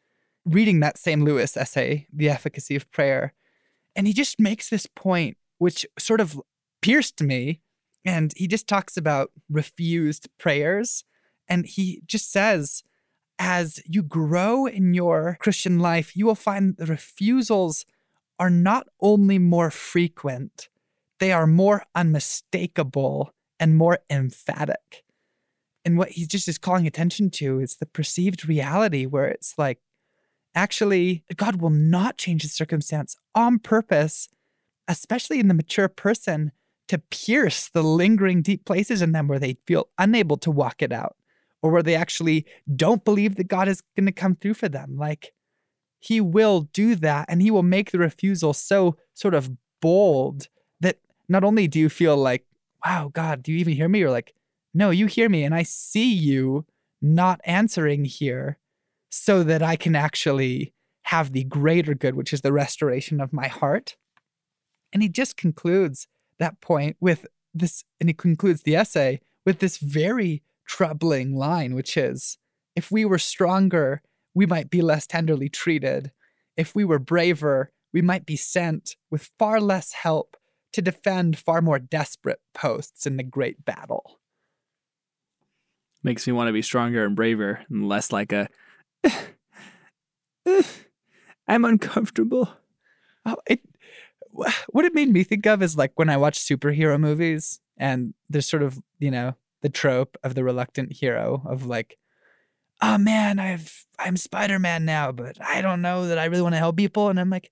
Reading 0.44 0.80
that 0.80 0.96
same 0.98 1.24
Lewis 1.24 1.56
essay, 1.56 2.06
The 2.12 2.30
Efficacy 2.30 2.76
of 2.76 2.90
Prayer, 2.90 3.32
and 3.96 4.06
he 4.06 4.12
just 4.12 4.40
makes 4.40 4.68
this 4.68 4.86
point, 4.86 5.36
which 5.58 5.86
sort 5.98 6.20
of 6.20 6.40
pierced 6.82 7.22
me. 7.22 7.60
And 8.04 8.32
he 8.36 8.46
just 8.46 8.68
talks 8.68 8.96
about 8.96 9.30
refused 9.48 10.28
prayers. 10.38 11.04
And 11.48 11.64
he 11.66 12.02
just 12.06 12.30
says, 12.30 12.82
as 13.38 13.80
you 13.86 14.02
grow 14.02 14.66
in 14.66 14.94
your 14.94 15.36
Christian 15.40 15.78
life, 15.78 16.16
you 16.16 16.26
will 16.26 16.34
find 16.34 16.76
the 16.76 16.86
refusals 16.86 17.84
are 18.38 18.50
not 18.50 18.86
only 19.00 19.38
more 19.38 19.70
frequent, 19.70 20.68
they 21.18 21.32
are 21.32 21.46
more 21.46 21.84
unmistakable 21.94 23.32
and 23.58 23.76
more 23.76 23.98
emphatic. 24.10 25.04
And 25.84 25.96
what 25.98 26.10
he 26.10 26.26
just 26.26 26.48
is 26.48 26.58
calling 26.58 26.86
attention 26.86 27.30
to 27.30 27.60
is 27.60 27.76
the 27.76 27.86
perceived 27.86 28.48
reality 28.48 29.06
where 29.06 29.26
it's 29.26 29.56
like, 29.56 29.78
actually, 30.54 31.24
God 31.36 31.60
will 31.60 31.70
not 31.70 32.18
change 32.18 32.42
the 32.42 32.48
circumstance 32.48 33.16
on 33.34 33.58
purpose, 33.58 34.28
especially 34.88 35.40
in 35.40 35.48
the 35.48 35.54
mature 35.54 35.88
person, 35.88 36.52
to 36.88 36.98
pierce 36.98 37.68
the 37.68 37.82
lingering 37.82 38.42
deep 38.42 38.64
places 38.64 39.02
in 39.02 39.12
them 39.12 39.26
where 39.28 39.38
they 39.38 39.56
feel 39.66 39.88
unable 39.98 40.36
to 40.38 40.50
walk 40.50 40.82
it 40.82 40.92
out 40.92 41.16
or 41.62 41.70
where 41.70 41.82
they 41.82 41.94
actually 41.94 42.44
don't 42.76 43.04
believe 43.04 43.36
that 43.36 43.48
God 43.48 43.68
is 43.68 43.82
going 43.96 44.06
to 44.06 44.12
come 44.12 44.36
through 44.36 44.54
for 44.54 44.68
them. 44.68 44.96
Like, 44.96 45.32
he 45.98 46.20
will 46.20 46.68
do 46.72 46.94
that 46.96 47.24
and 47.28 47.40
he 47.40 47.50
will 47.50 47.62
make 47.62 47.90
the 47.90 47.98
refusal 47.98 48.52
so 48.52 48.96
sort 49.14 49.32
of 49.32 49.50
bold 49.80 50.48
that 50.80 50.98
not 51.30 51.44
only 51.44 51.66
do 51.66 51.80
you 51.80 51.88
feel 51.88 52.16
like, 52.16 52.44
wow, 52.84 53.10
God, 53.12 53.42
do 53.42 53.50
you 53.50 53.58
even 53.58 53.72
hear 53.72 53.88
me? 53.88 54.00
You're 54.00 54.10
like, 54.10 54.34
no, 54.74 54.90
you 54.90 55.06
hear 55.06 55.30
me 55.30 55.44
and 55.44 55.54
I 55.54 55.62
see 55.62 56.12
you 56.12 56.66
not 57.00 57.40
answering 57.44 58.04
here 58.04 58.58
so 59.16 59.44
that 59.44 59.62
I 59.62 59.76
can 59.76 59.94
actually 59.94 60.72
have 61.02 61.30
the 61.30 61.44
greater 61.44 61.94
good, 61.94 62.16
which 62.16 62.32
is 62.32 62.40
the 62.40 62.52
restoration 62.52 63.20
of 63.20 63.32
my 63.32 63.46
heart. 63.46 63.96
And 64.92 65.04
he 65.04 65.08
just 65.08 65.36
concludes 65.36 66.08
that 66.40 66.60
point 66.60 66.96
with 67.00 67.24
this, 67.54 67.84
and 68.00 68.08
he 68.08 68.12
concludes 68.12 68.62
the 68.62 68.74
essay 68.74 69.20
with 69.46 69.60
this 69.60 69.78
very 69.78 70.42
troubling 70.66 71.36
line, 71.36 71.76
which 71.76 71.96
is 71.96 72.38
if 72.74 72.90
we 72.90 73.04
were 73.04 73.20
stronger, 73.20 74.02
we 74.34 74.46
might 74.46 74.68
be 74.68 74.82
less 74.82 75.06
tenderly 75.06 75.48
treated. 75.48 76.10
If 76.56 76.74
we 76.74 76.84
were 76.84 76.98
braver, 76.98 77.70
we 77.92 78.02
might 78.02 78.26
be 78.26 78.36
sent 78.36 78.96
with 79.12 79.30
far 79.38 79.60
less 79.60 79.92
help 79.92 80.36
to 80.72 80.82
defend 80.82 81.38
far 81.38 81.62
more 81.62 81.78
desperate 81.78 82.40
posts 82.52 83.06
in 83.06 83.16
the 83.16 83.22
great 83.22 83.64
battle. 83.64 84.18
Makes 86.02 86.26
me 86.26 86.32
want 86.32 86.48
to 86.48 86.52
be 86.52 86.62
stronger 86.62 87.04
and 87.04 87.14
braver 87.14 87.60
and 87.70 87.88
less 87.88 88.10
like 88.10 88.32
a, 88.32 88.48
I'm 91.48 91.64
uncomfortable. 91.64 92.48
Oh, 93.26 93.36
it 93.46 93.60
what 94.34 94.84
it 94.84 94.94
made 94.94 95.10
me 95.10 95.22
think 95.22 95.46
of 95.46 95.62
is 95.62 95.76
like 95.76 95.92
when 95.94 96.10
I 96.10 96.16
watch 96.16 96.40
superhero 96.40 96.98
movies 96.98 97.60
and 97.76 98.14
there's 98.28 98.48
sort 98.48 98.62
of, 98.62 98.80
you 98.98 99.10
know, 99.10 99.36
the 99.62 99.68
trope 99.68 100.16
of 100.22 100.34
the 100.34 100.42
reluctant 100.44 100.92
hero 100.92 101.42
of 101.46 101.66
like, 101.66 101.96
oh 102.82 102.98
man, 102.98 103.38
I've 103.38 103.86
I'm 103.98 104.16
Spider-Man 104.16 104.84
now, 104.84 105.12
but 105.12 105.38
I 105.40 105.62
don't 105.62 105.82
know 105.82 106.08
that 106.08 106.18
I 106.18 106.24
really 106.24 106.42
want 106.42 106.54
to 106.54 106.58
help 106.58 106.76
people. 106.76 107.08
And 107.08 107.20
I'm 107.20 107.30
like, 107.30 107.50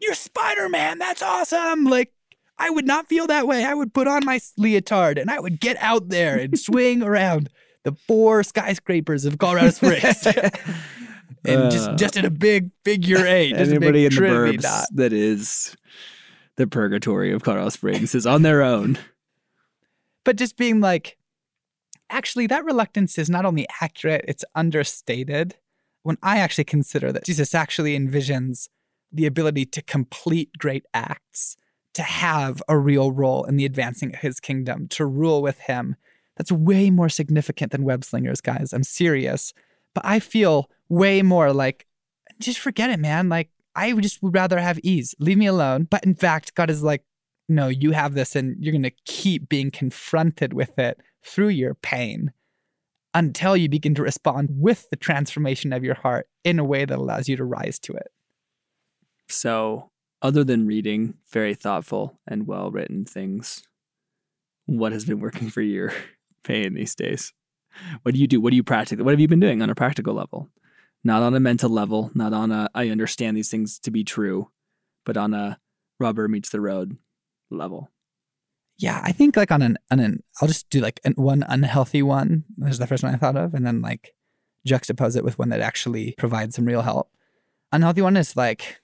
You're 0.00 0.14
Spider-Man, 0.14 0.98
that's 0.98 1.22
awesome. 1.22 1.84
Like, 1.84 2.12
I 2.58 2.70
would 2.70 2.86
not 2.86 3.08
feel 3.08 3.26
that 3.28 3.46
way. 3.46 3.64
I 3.64 3.74
would 3.74 3.94
put 3.94 4.06
on 4.06 4.24
my 4.24 4.40
leotard 4.58 5.18
and 5.18 5.30
I 5.30 5.40
would 5.40 5.60
get 5.60 5.76
out 5.80 6.10
there 6.10 6.38
and 6.38 6.58
swing 6.58 7.02
around 7.02 7.48
the 7.84 7.92
four 8.06 8.42
skyscrapers 8.42 9.24
of 9.24 9.38
Colorado 9.38 9.70
Springs. 9.70 10.26
and 11.44 11.70
just 11.70 11.88
Uh, 11.88 11.96
just 11.96 12.16
in 12.16 12.24
a 12.24 12.30
big 12.30 12.70
figure 12.84 13.26
eight. 13.26 13.50
Just 13.56 13.70
Anybody 13.70 14.06
in 14.06 14.14
the 14.14 14.20
burbs 14.20 14.62
dot. 14.62 14.86
that 14.94 15.12
is 15.12 15.76
the 16.56 16.66
purgatory 16.66 17.32
of 17.32 17.42
Colorado 17.42 17.70
Springs 17.70 18.14
is 18.14 18.26
on 18.26 18.42
their 18.42 18.62
own. 18.62 18.98
but 20.24 20.36
just 20.36 20.56
being 20.56 20.80
like, 20.80 21.16
actually, 22.10 22.46
that 22.46 22.64
reluctance 22.64 23.18
is 23.18 23.28
not 23.30 23.44
only 23.44 23.66
accurate, 23.80 24.24
it's 24.28 24.44
understated. 24.54 25.56
When 26.04 26.18
I 26.22 26.38
actually 26.38 26.64
consider 26.64 27.12
that 27.12 27.24
Jesus 27.24 27.54
actually 27.54 27.98
envisions 27.98 28.68
the 29.12 29.26
ability 29.26 29.66
to 29.66 29.82
complete 29.82 30.50
great 30.58 30.84
acts, 30.94 31.56
to 31.94 32.02
have 32.02 32.62
a 32.68 32.78
real 32.78 33.12
role 33.12 33.44
in 33.44 33.56
the 33.56 33.64
advancing 33.64 34.14
of 34.14 34.20
his 34.20 34.40
kingdom, 34.40 34.88
to 34.88 35.06
rule 35.06 35.42
with 35.42 35.58
him, 35.60 35.96
that's 36.36 36.52
way 36.52 36.90
more 36.90 37.08
significant 37.08 37.72
than 37.72 37.84
web 37.84 38.04
slingers, 38.04 38.40
guys. 38.40 38.72
I'm 38.72 38.84
serious. 38.84 39.52
But 39.94 40.04
I 40.06 40.20
feel 40.20 40.70
way 40.88 41.22
more 41.22 41.52
like, 41.52 41.86
just 42.38 42.58
forget 42.58 42.90
it, 42.90 42.98
man. 42.98 43.28
Like, 43.28 43.50
I 43.74 43.92
just 43.92 44.22
would 44.22 44.34
rather 44.34 44.58
have 44.58 44.78
ease. 44.82 45.14
Leave 45.18 45.38
me 45.38 45.46
alone. 45.46 45.86
But 45.90 46.04
in 46.04 46.14
fact, 46.14 46.54
God 46.54 46.70
is 46.70 46.82
like, 46.82 47.04
no, 47.48 47.68
you 47.68 47.92
have 47.92 48.14
this 48.14 48.34
and 48.36 48.56
you're 48.62 48.72
going 48.72 48.82
to 48.82 48.92
keep 49.04 49.48
being 49.48 49.70
confronted 49.70 50.52
with 50.52 50.78
it 50.78 50.98
through 51.24 51.48
your 51.48 51.74
pain 51.74 52.32
until 53.14 53.56
you 53.56 53.68
begin 53.68 53.94
to 53.94 54.02
respond 54.02 54.48
with 54.50 54.88
the 54.90 54.96
transformation 54.96 55.72
of 55.72 55.84
your 55.84 55.94
heart 55.94 56.28
in 56.44 56.58
a 56.58 56.64
way 56.64 56.84
that 56.84 56.98
allows 56.98 57.28
you 57.28 57.36
to 57.36 57.44
rise 57.44 57.78
to 57.80 57.92
it. 57.92 58.08
So, 59.28 59.90
other 60.22 60.44
than 60.44 60.66
reading 60.66 61.14
very 61.30 61.54
thoughtful 61.54 62.18
and 62.26 62.46
well 62.46 62.70
written 62.70 63.04
things, 63.04 63.62
what 64.66 64.92
has 64.92 65.04
been 65.04 65.20
working 65.20 65.50
for 65.50 65.62
your 65.62 65.92
pain 66.42 66.74
these 66.74 66.94
days? 66.94 67.32
What 68.02 68.14
do 68.14 68.20
you 68.20 68.26
do? 68.26 68.40
What 68.40 68.50
do 68.50 68.56
you 68.56 68.62
practically? 68.62 69.04
What 69.04 69.12
have 69.12 69.20
you 69.20 69.28
been 69.28 69.40
doing 69.40 69.62
on 69.62 69.70
a 69.70 69.74
practical 69.74 70.14
level? 70.14 70.50
Not 71.04 71.22
on 71.22 71.34
a 71.34 71.40
mental 71.40 71.70
level, 71.70 72.10
not 72.14 72.32
on 72.32 72.52
a 72.52 72.68
I 72.74 72.88
understand 72.88 73.36
these 73.36 73.50
things 73.50 73.78
to 73.80 73.90
be 73.90 74.04
true, 74.04 74.50
but 75.04 75.16
on 75.16 75.34
a 75.34 75.58
rubber 75.98 76.28
meets 76.28 76.50
the 76.50 76.60
road 76.60 76.96
level. 77.50 77.90
Yeah, 78.78 79.00
I 79.02 79.12
think 79.12 79.36
like 79.36 79.50
on 79.50 79.62
an 79.62 79.78
on 79.90 80.00
an 80.00 80.22
I'll 80.40 80.48
just 80.48 80.68
do 80.70 80.80
like 80.80 81.00
an, 81.04 81.14
one 81.16 81.44
unhealthy 81.48 82.02
one. 82.02 82.44
There's 82.56 82.78
the 82.78 82.86
first 82.86 83.02
one 83.02 83.14
I 83.14 83.18
thought 83.18 83.36
of, 83.36 83.54
and 83.54 83.66
then 83.66 83.80
like 83.80 84.14
juxtapose 84.66 85.16
it 85.16 85.24
with 85.24 85.38
one 85.38 85.48
that 85.48 85.60
actually 85.60 86.14
provides 86.18 86.54
some 86.56 86.66
real 86.66 86.82
help. 86.82 87.10
Unhealthy 87.72 88.02
one 88.02 88.16
is 88.16 88.36
like 88.36 88.80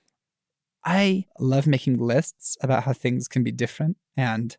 I 0.85 1.27
love 1.39 1.67
making 1.67 1.99
lists 1.99 2.57
about 2.63 2.85
how 2.85 2.93
things 2.93 3.29
can 3.29 3.45
be 3.45 3.53
different 3.53 3.97
and 4.17 4.57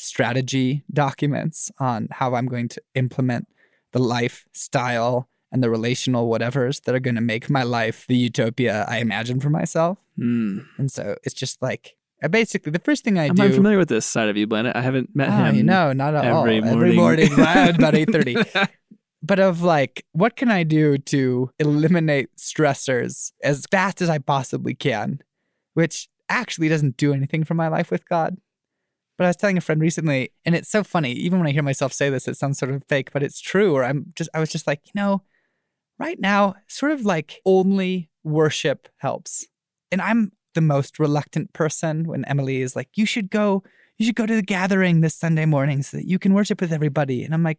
strategy 0.00 0.82
documents 0.92 1.70
on 1.78 2.08
how 2.10 2.34
I'm 2.34 2.46
going 2.46 2.68
to 2.68 2.82
implement 2.94 3.48
the 3.92 3.98
lifestyle 3.98 5.28
and 5.52 5.62
the 5.62 5.70
relational 5.70 6.28
whatevers 6.30 6.82
that 6.84 6.94
are 6.94 7.00
going 7.00 7.16
to 7.16 7.20
make 7.20 7.50
my 7.50 7.62
life 7.64 8.06
the 8.08 8.16
utopia 8.16 8.84
I 8.88 8.98
imagine 8.98 9.40
for 9.40 9.50
myself. 9.50 9.98
Mm. 10.18 10.64
And 10.78 10.90
so 10.92 11.16
it's 11.24 11.34
just 11.34 11.60
like 11.60 11.96
basically 12.30 12.70
the 12.70 12.78
first 12.78 13.02
thing 13.04 13.18
I 13.18 13.28
do 13.30 13.42
I'm 13.42 13.52
familiar 13.52 13.78
with 13.78 13.88
this 13.88 14.06
side 14.06 14.28
of 14.28 14.36
you, 14.36 14.46
Blended. 14.46 14.76
I 14.76 14.80
haven't 14.82 15.10
met 15.14 15.28
Oh, 15.28 15.44
him. 15.52 15.66
No, 15.66 15.92
not 15.92 16.14
at 16.14 16.24
all. 16.30 16.42
every 16.42 16.58
Every 16.58 16.94
morning. 16.94 16.96
morning 16.96 17.32
around 17.38 17.76
about 17.76 17.94
eight 17.94 18.10
thirty. 18.10 18.36
But 19.22 19.38
of 19.38 19.60
like, 19.62 20.06
what 20.12 20.34
can 20.34 20.50
I 20.50 20.62
do 20.62 20.96
to 20.96 21.50
eliminate 21.58 22.34
stressors 22.38 23.32
as 23.44 23.66
fast 23.70 24.00
as 24.00 24.08
I 24.08 24.16
possibly 24.16 24.74
can, 24.74 25.20
which 25.74 26.08
actually 26.30 26.70
doesn't 26.70 26.96
do 26.96 27.12
anything 27.12 27.44
for 27.44 27.52
my 27.52 27.68
life 27.68 27.90
with 27.90 28.08
God. 28.08 28.38
But 29.20 29.26
I 29.26 29.28
was 29.28 29.36
telling 29.36 29.58
a 29.58 29.60
friend 29.60 29.82
recently, 29.82 30.32
and 30.46 30.54
it's 30.54 30.70
so 30.70 30.82
funny. 30.82 31.12
Even 31.12 31.40
when 31.40 31.46
I 31.46 31.50
hear 31.50 31.62
myself 31.62 31.92
say 31.92 32.08
this, 32.08 32.26
it 32.26 32.38
sounds 32.38 32.58
sort 32.58 32.72
of 32.72 32.82
fake, 32.88 33.12
but 33.12 33.22
it's 33.22 33.38
true. 33.38 33.76
Or 33.76 33.84
I'm 33.84 34.14
just, 34.16 34.30
I 34.32 34.40
was 34.40 34.48
just 34.48 34.66
like, 34.66 34.80
you 34.86 34.92
know, 34.94 35.20
right 35.98 36.18
now, 36.18 36.54
sort 36.68 36.92
of 36.92 37.04
like 37.04 37.38
only 37.44 38.08
worship 38.24 38.88
helps. 38.96 39.46
And 39.92 40.00
I'm 40.00 40.32
the 40.54 40.62
most 40.62 40.98
reluctant 40.98 41.52
person 41.52 42.04
when 42.04 42.24
Emily 42.24 42.62
is 42.62 42.74
like, 42.74 42.88
you 42.94 43.04
should 43.04 43.28
go, 43.28 43.62
you 43.98 44.06
should 44.06 44.14
go 44.14 44.24
to 44.24 44.36
the 44.36 44.40
gathering 44.40 45.02
this 45.02 45.16
Sunday 45.16 45.44
morning 45.44 45.82
so 45.82 45.98
that 45.98 46.08
you 46.08 46.18
can 46.18 46.32
worship 46.32 46.58
with 46.58 46.72
everybody. 46.72 47.22
And 47.22 47.34
I'm 47.34 47.42
like, 47.42 47.58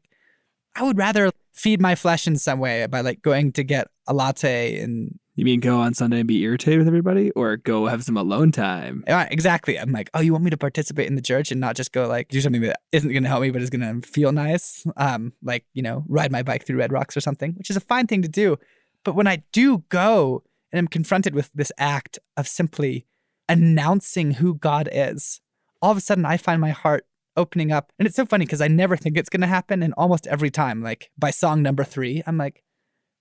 I 0.75 0.81
would 0.81 0.97
rather 0.97 1.29
feed 1.53 1.79
my 1.79 1.93
flesh 1.93 2.25
in 2.25 2.39
some 2.39 2.57
way 2.57 2.87
by 2.87 3.01
like 3.01 3.21
going 3.21 3.51
to 3.51 3.63
get 3.63 3.87
a 4.07 4.15
latte 4.15 4.79
and 4.79 5.19
You 5.35 5.45
mean 5.45 5.61
go 5.61 5.79
on 5.79 5.93
Sunday 5.93 6.19
and 6.19 6.27
be 6.27 6.41
irritated 6.41 6.79
with 6.79 6.87
everybody, 6.87 7.31
or 7.31 7.55
go 7.55 7.87
have 7.87 8.03
some 8.03 8.17
alone 8.17 8.51
time? 8.51 9.03
Yeah, 9.07 9.27
exactly. 9.31 9.79
I'm 9.79 9.91
like, 9.91 10.09
oh, 10.13 10.19
you 10.19 10.33
want 10.33 10.43
me 10.43 10.49
to 10.49 10.57
participate 10.57 11.07
in 11.07 11.15
the 11.15 11.21
church 11.21 11.51
and 11.51 11.61
not 11.61 11.75
just 11.75 11.93
go 11.93 12.07
like 12.07 12.27
do 12.27 12.41
something 12.41 12.61
that 12.61 12.81
isn't 12.91 13.11
going 13.11 13.23
to 13.23 13.29
help 13.29 13.41
me, 13.41 13.49
but 13.49 13.61
is 13.61 13.69
going 13.69 14.01
to 14.01 14.05
feel 14.05 14.31
nice, 14.33 14.85
um, 14.97 15.33
like 15.41 15.65
you 15.73 15.81
know, 15.81 16.03
ride 16.07 16.31
my 16.31 16.43
bike 16.43 16.65
through 16.65 16.77
Red 16.77 16.91
Rocks 16.91 17.15
or 17.15 17.21
something, 17.21 17.53
which 17.53 17.69
is 17.69 17.77
a 17.77 17.81
fine 17.81 18.07
thing 18.07 18.21
to 18.21 18.27
do. 18.27 18.57
But 19.05 19.15
when 19.15 19.27
I 19.27 19.43
do 19.51 19.83
go 19.89 20.43
and 20.71 20.79
I'm 20.79 20.87
confronted 20.87 21.33
with 21.33 21.49
this 21.55 21.71
act 21.77 22.19
of 22.35 22.47
simply 22.47 23.05
announcing 23.47 24.31
who 24.31 24.55
God 24.55 24.89
is, 24.91 25.39
all 25.81 25.91
of 25.91 25.97
a 25.97 26.01
sudden 26.01 26.25
I 26.25 26.37
find 26.37 26.59
my 26.59 26.71
heart 26.71 27.05
opening 27.37 27.71
up, 27.71 27.93
and 27.97 28.05
it's 28.05 28.17
so 28.17 28.25
funny 28.25 28.45
because 28.45 28.61
I 28.61 28.67
never 28.67 28.97
think 28.97 29.17
it's 29.17 29.29
going 29.29 29.41
to 29.41 29.47
happen, 29.47 29.81
and 29.81 29.93
almost 29.95 30.27
every 30.27 30.51
time, 30.51 30.83
like 30.83 31.09
by 31.17 31.31
song 31.31 31.61
number 31.61 31.85
three, 31.85 32.21
I'm 32.27 32.37
like, 32.37 32.63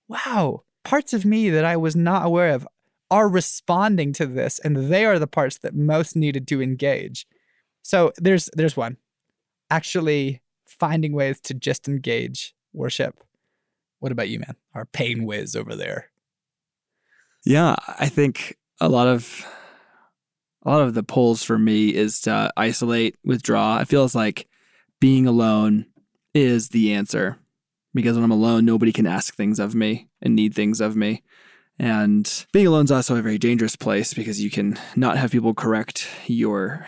wow, 0.09 0.63
parts 0.83 1.13
of 1.13 1.25
me 1.25 1.49
that 1.49 1.65
I 1.65 1.77
was 1.77 1.95
not 1.95 2.25
aware 2.25 2.49
of 2.51 2.67
are 3.09 3.27
responding 3.27 4.13
to 4.13 4.25
this 4.25 4.59
and 4.59 4.75
they 4.75 5.05
are 5.05 5.19
the 5.19 5.27
parts 5.27 5.57
that 5.59 5.75
most 5.75 6.15
needed 6.15 6.47
to 6.47 6.61
engage. 6.61 7.27
So 7.83 8.13
there's 8.17 8.49
there's 8.53 8.77
one. 8.77 8.97
Actually 9.69 10.41
finding 10.65 11.13
ways 11.13 11.39
to 11.41 11.53
just 11.53 11.87
engage 11.87 12.55
worship. 12.73 13.19
What 13.99 14.11
about 14.11 14.29
you, 14.29 14.39
man? 14.39 14.55
Our 14.73 14.85
pain 14.85 15.25
whiz 15.25 15.55
over 15.55 15.75
there. 15.75 16.09
Yeah, 17.45 17.75
I 17.99 18.07
think 18.07 18.57
a 18.79 18.89
lot 18.89 19.07
of 19.07 19.45
a 20.63 20.69
lot 20.69 20.81
of 20.81 20.93
the 20.93 21.03
pulls 21.03 21.43
for 21.43 21.57
me 21.57 21.93
is 21.93 22.21
to 22.21 22.51
isolate, 22.55 23.15
withdraw. 23.23 23.79
It 23.79 23.87
feels 23.87 24.13
like 24.15 24.47
being 24.99 25.27
alone 25.27 25.87
is 26.33 26.69
the 26.69 26.93
answer 26.93 27.39
because 27.93 28.15
when 28.15 28.23
I'm 28.23 28.31
alone, 28.31 28.65
nobody 28.65 28.91
can 28.91 29.07
ask 29.07 29.35
things 29.35 29.59
of 29.59 29.75
me 29.75 30.07
and 30.21 30.35
need 30.35 30.53
things 30.53 30.81
of 30.81 30.95
me. 30.95 31.23
And 31.79 32.45
being 32.51 32.67
alone 32.67 32.85
is 32.85 32.91
also 32.91 33.15
a 33.15 33.21
very 33.21 33.37
dangerous 33.37 33.75
place 33.75 34.13
because 34.13 34.41
you 34.41 34.49
can 34.49 34.77
not 34.95 35.17
have 35.17 35.31
people 35.31 35.53
correct 35.53 36.07
your 36.27 36.87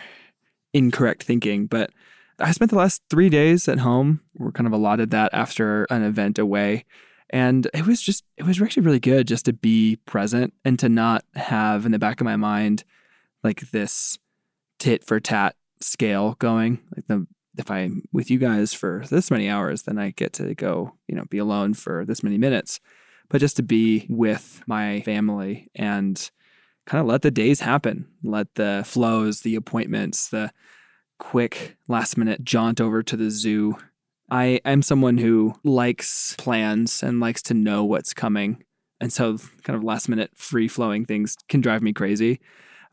incorrect 0.72 1.24
thinking. 1.24 1.66
But 1.66 1.90
I 2.38 2.52
spent 2.52 2.70
the 2.70 2.78
last 2.78 3.02
three 3.10 3.28
days 3.28 3.68
at 3.68 3.78
home. 3.78 4.20
We're 4.34 4.52
kind 4.52 4.66
of 4.66 4.72
allotted 4.72 5.10
that 5.10 5.32
after 5.32 5.84
an 5.90 6.02
event 6.02 6.38
away. 6.38 6.84
And 7.30 7.68
it 7.74 7.86
was 7.86 8.02
just, 8.02 8.24
it 8.36 8.44
was 8.44 8.60
actually 8.60 8.84
really 8.84 9.00
good 9.00 9.26
just 9.26 9.46
to 9.46 9.52
be 9.52 9.96
present 10.06 10.52
and 10.64 10.78
to 10.78 10.88
not 10.88 11.24
have 11.34 11.86
in 11.86 11.92
the 11.92 11.98
back 11.98 12.20
of 12.20 12.24
my 12.24 12.36
mind 12.36 12.84
like 13.42 13.70
this 13.72 14.18
tit 14.78 15.04
for 15.04 15.18
tat 15.18 15.56
scale 15.80 16.36
going. 16.38 16.80
Like 16.94 17.06
the, 17.06 17.26
if 17.56 17.70
I'm 17.70 18.02
with 18.12 18.30
you 18.30 18.38
guys 18.38 18.74
for 18.74 19.04
this 19.10 19.30
many 19.30 19.48
hours, 19.48 19.82
then 19.82 19.98
I 19.98 20.10
get 20.10 20.32
to 20.34 20.54
go, 20.54 20.94
you 21.06 21.14
know, 21.14 21.24
be 21.30 21.38
alone 21.38 21.74
for 21.74 22.04
this 22.04 22.22
many 22.22 22.38
minutes. 22.38 22.80
But 23.28 23.40
just 23.40 23.56
to 23.56 23.62
be 23.62 24.06
with 24.08 24.62
my 24.66 25.00
family 25.02 25.70
and 25.74 26.30
kind 26.86 27.00
of 27.00 27.06
let 27.06 27.22
the 27.22 27.30
days 27.30 27.60
happen, 27.60 28.06
let 28.22 28.54
the 28.54 28.82
flows, 28.86 29.40
the 29.40 29.54
appointments, 29.54 30.28
the 30.28 30.52
quick 31.18 31.76
last 31.88 32.16
minute 32.16 32.44
jaunt 32.44 32.80
over 32.80 33.02
to 33.02 33.16
the 33.16 33.30
zoo 33.30 33.76
I 34.30 34.60
am 34.64 34.82
someone 34.82 35.18
who 35.18 35.54
likes 35.64 36.34
plans 36.38 37.02
and 37.02 37.20
likes 37.20 37.42
to 37.42 37.54
know 37.54 37.84
what's 37.84 38.14
coming. 38.14 38.64
And 39.00 39.12
so, 39.12 39.38
kind 39.62 39.76
of 39.76 39.84
last 39.84 40.08
minute 40.08 40.30
free 40.34 40.68
flowing 40.68 41.04
things 41.04 41.36
can 41.48 41.60
drive 41.60 41.82
me 41.82 41.92
crazy. 41.92 42.40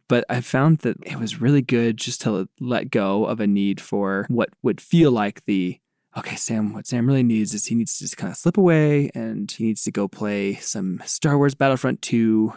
But 0.07 0.25
I 0.29 0.41
found 0.41 0.79
that 0.79 0.97
it 1.03 1.17
was 1.17 1.41
really 1.41 1.61
good 1.61 1.97
just 1.97 2.21
to 2.21 2.49
let 2.59 2.91
go 2.91 3.25
of 3.25 3.39
a 3.39 3.47
need 3.47 3.79
for 3.79 4.25
what 4.29 4.49
would 4.61 4.81
feel 4.81 5.11
like 5.11 5.45
the 5.45 5.79
okay, 6.17 6.35
Sam, 6.35 6.73
what 6.73 6.87
Sam 6.87 7.07
really 7.07 7.23
needs 7.23 7.53
is 7.53 7.65
he 7.65 7.75
needs 7.75 7.97
to 7.97 8.03
just 8.03 8.17
kind 8.17 8.31
of 8.31 8.37
slip 8.37 8.57
away 8.57 9.09
and 9.15 9.49
he 9.49 9.65
needs 9.65 9.83
to 9.83 9.91
go 9.91 10.07
play 10.07 10.55
some 10.55 11.01
Star 11.05 11.37
Wars 11.37 11.55
Battlefront 11.55 12.01
2 12.01 12.53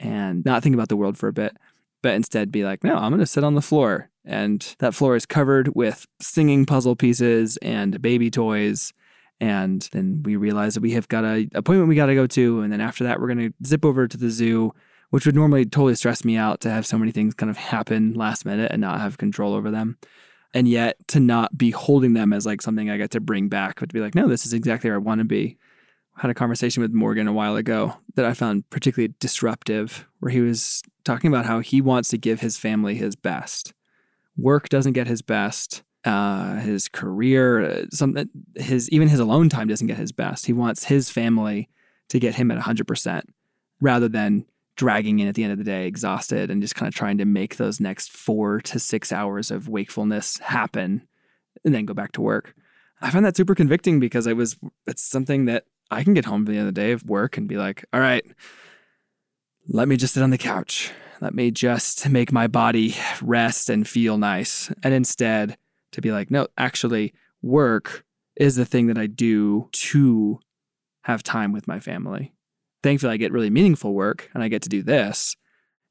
and 0.00 0.44
not 0.44 0.62
think 0.62 0.74
about 0.74 0.88
the 0.88 0.96
world 0.96 1.16
for 1.16 1.28
a 1.28 1.32
bit, 1.32 1.56
but 2.02 2.14
instead 2.14 2.50
be 2.50 2.64
like, 2.64 2.84
no, 2.84 2.96
I'm 2.96 3.10
going 3.10 3.20
to 3.20 3.26
sit 3.26 3.44
on 3.44 3.54
the 3.54 3.62
floor. 3.62 4.10
And 4.24 4.74
that 4.78 4.94
floor 4.94 5.16
is 5.16 5.26
covered 5.26 5.74
with 5.74 6.06
singing 6.20 6.66
puzzle 6.66 6.96
pieces 6.96 7.56
and 7.58 8.00
baby 8.02 8.30
toys. 8.30 8.92
And 9.40 9.88
then 9.92 10.22
we 10.24 10.36
realize 10.36 10.74
that 10.74 10.82
we 10.82 10.92
have 10.92 11.08
got 11.08 11.24
a 11.24 11.48
appointment 11.54 11.88
we 11.88 11.94
got 11.94 12.06
to 12.06 12.14
go 12.14 12.26
to, 12.26 12.60
and 12.60 12.72
then 12.72 12.80
after 12.80 13.04
that, 13.04 13.20
we're 13.20 13.28
gonna 13.28 13.50
zip 13.64 13.84
over 13.84 14.08
to 14.08 14.16
the 14.16 14.30
zoo, 14.30 14.74
which 15.10 15.26
would 15.26 15.34
normally 15.34 15.64
totally 15.64 15.94
stress 15.94 16.24
me 16.24 16.36
out 16.36 16.60
to 16.60 16.70
have 16.70 16.86
so 16.86 16.98
many 16.98 17.12
things 17.12 17.34
kind 17.34 17.50
of 17.50 17.56
happen 17.56 18.14
last 18.14 18.44
minute 18.44 18.70
and 18.72 18.80
not 18.80 19.00
have 19.00 19.18
control 19.18 19.54
over 19.54 19.70
them. 19.70 19.96
And 20.54 20.66
yet 20.66 20.96
to 21.08 21.20
not 21.20 21.56
be 21.56 21.70
holding 21.70 22.14
them 22.14 22.32
as 22.32 22.46
like 22.46 22.62
something 22.62 22.88
I 22.88 22.96
get 22.96 23.10
to 23.12 23.20
bring 23.20 23.48
back, 23.48 23.80
but 23.80 23.90
to 23.90 23.92
be 23.92 24.00
like, 24.00 24.14
no, 24.14 24.28
this 24.28 24.46
is 24.46 24.52
exactly 24.52 24.88
where 24.88 24.96
I 24.98 25.02
want 25.02 25.20
to 25.20 25.24
be. 25.24 25.58
I 26.16 26.22
had 26.22 26.30
a 26.30 26.34
conversation 26.34 26.82
with 26.82 26.92
Morgan 26.92 27.28
a 27.28 27.32
while 27.32 27.56
ago 27.56 27.94
that 28.14 28.24
I 28.24 28.34
found 28.34 28.68
particularly 28.70 29.14
disruptive, 29.20 30.06
where 30.20 30.32
he 30.32 30.40
was 30.40 30.82
talking 31.04 31.28
about 31.28 31.46
how 31.46 31.60
he 31.60 31.80
wants 31.80 32.08
to 32.10 32.18
give 32.18 32.40
his 32.40 32.56
family 32.56 32.94
his 32.94 33.14
best 33.14 33.72
work 34.38 34.68
doesn't 34.68 34.92
get 34.92 35.06
his 35.06 35.20
best. 35.20 35.82
Uh, 36.04 36.56
his 36.60 36.88
career, 36.88 37.60
uh, 37.60 37.84
some 37.90 38.16
his 38.54 38.88
even 38.90 39.08
his 39.08 39.18
alone 39.18 39.48
time 39.48 39.66
doesn't 39.66 39.88
get 39.88 39.98
his 39.98 40.12
best. 40.12 40.46
He 40.46 40.52
wants 40.52 40.84
his 40.84 41.10
family 41.10 41.68
to 42.08 42.18
get 42.18 42.36
him 42.36 42.50
at 42.50 42.58
100% 42.58 43.22
rather 43.80 44.08
than 44.08 44.46
dragging 44.78 45.18
in 45.18 45.28
at 45.28 45.34
the 45.34 45.42
end 45.42 45.52
of 45.52 45.58
the 45.58 45.64
day 45.64 45.86
exhausted 45.86 46.50
and 46.50 46.62
just 46.62 46.74
kind 46.74 46.88
of 46.88 46.94
trying 46.94 47.18
to 47.18 47.26
make 47.26 47.56
those 47.56 47.80
next 47.80 48.10
4 48.10 48.62
to 48.62 48.78
6 48.78 49.12
hours 49.12 49.50
of 49.50 49.68
wakefulness 49.68 50.38
happen 50.38 51.06
and 51.64 51.74
then 51.74 51.84
go 51.84 51.92
back 51.92 52.12
to 52.12 52.22
work. 52.22 52.54
I 53.02 53.10
found 53.10 53.26
that 53.26 53.36
super 53.36 53.54
convicting 53.54 54.00
because 54.00 54.26
it 54.26 54.36
was 54.36 54.56
it's 54.86 55.02
something 55.02 55.44
that 55.44 55.64
I 55.90 56.02
can 56.02 56.14
get 56.14 56.24
home 56.24 56.42
at 56.42 56.46
the 56.46 56.52
end 56.52 56.68
of 56.68 56.74
the 56.74 56.80
day 56.80 56.92
of 56.92 57.04
work 57.04 57.36
and 57.36 57.46
be 57.46 57.58
like, 57.58 57.84
"All 57.92 58.00
right, 58.00 58.24
let 59.68 59.86
me 59.86 59.96
just 59.96 60.14
sit 60.14 60.22
on 60.22 60.30
the 60.30 60.38
couch. 60.38 60.90
Let 61.20 61.34
me 61.34 61.50
just 61.50 62.08
make 62.08 62.32
my 62.32 62.46
body 62.46 62.94
rest 63.20 63.68
and 63.68 63.86
feel 63.86 64.16
nice. 64.16 64.72
And 64.82 64.94
instead, 64.94 65.58
to 65.92 66.00
be 66.00 66.12
like, 66.12 66.30
no, 66.30 66.46
actually, 66.56 67.12
work 67.42 68.04
is 68.36 68.56
the 68.56 68.64
thing 68.64 68.86
that 68.86 68.98
I 68.98 69.06
do 69.06 69.68
to 69.72 70.40
have 71.02 71.22
time 71.22 71.52
with 71.52 71.66
my 71.66 71.80
family. 71.80 72.32
Thankfully, 72.82 73.12
I 73.12 73.16
get 73.16 73.32
really 73.32 73.50
meaningful 73.50 73.94
work 73.94 74.30
and 74.34 74.42
I 74.42 74.48
get 74.48 74.62
to 74.62 74.68
do 74.68 74.82
this. 74.82 75.36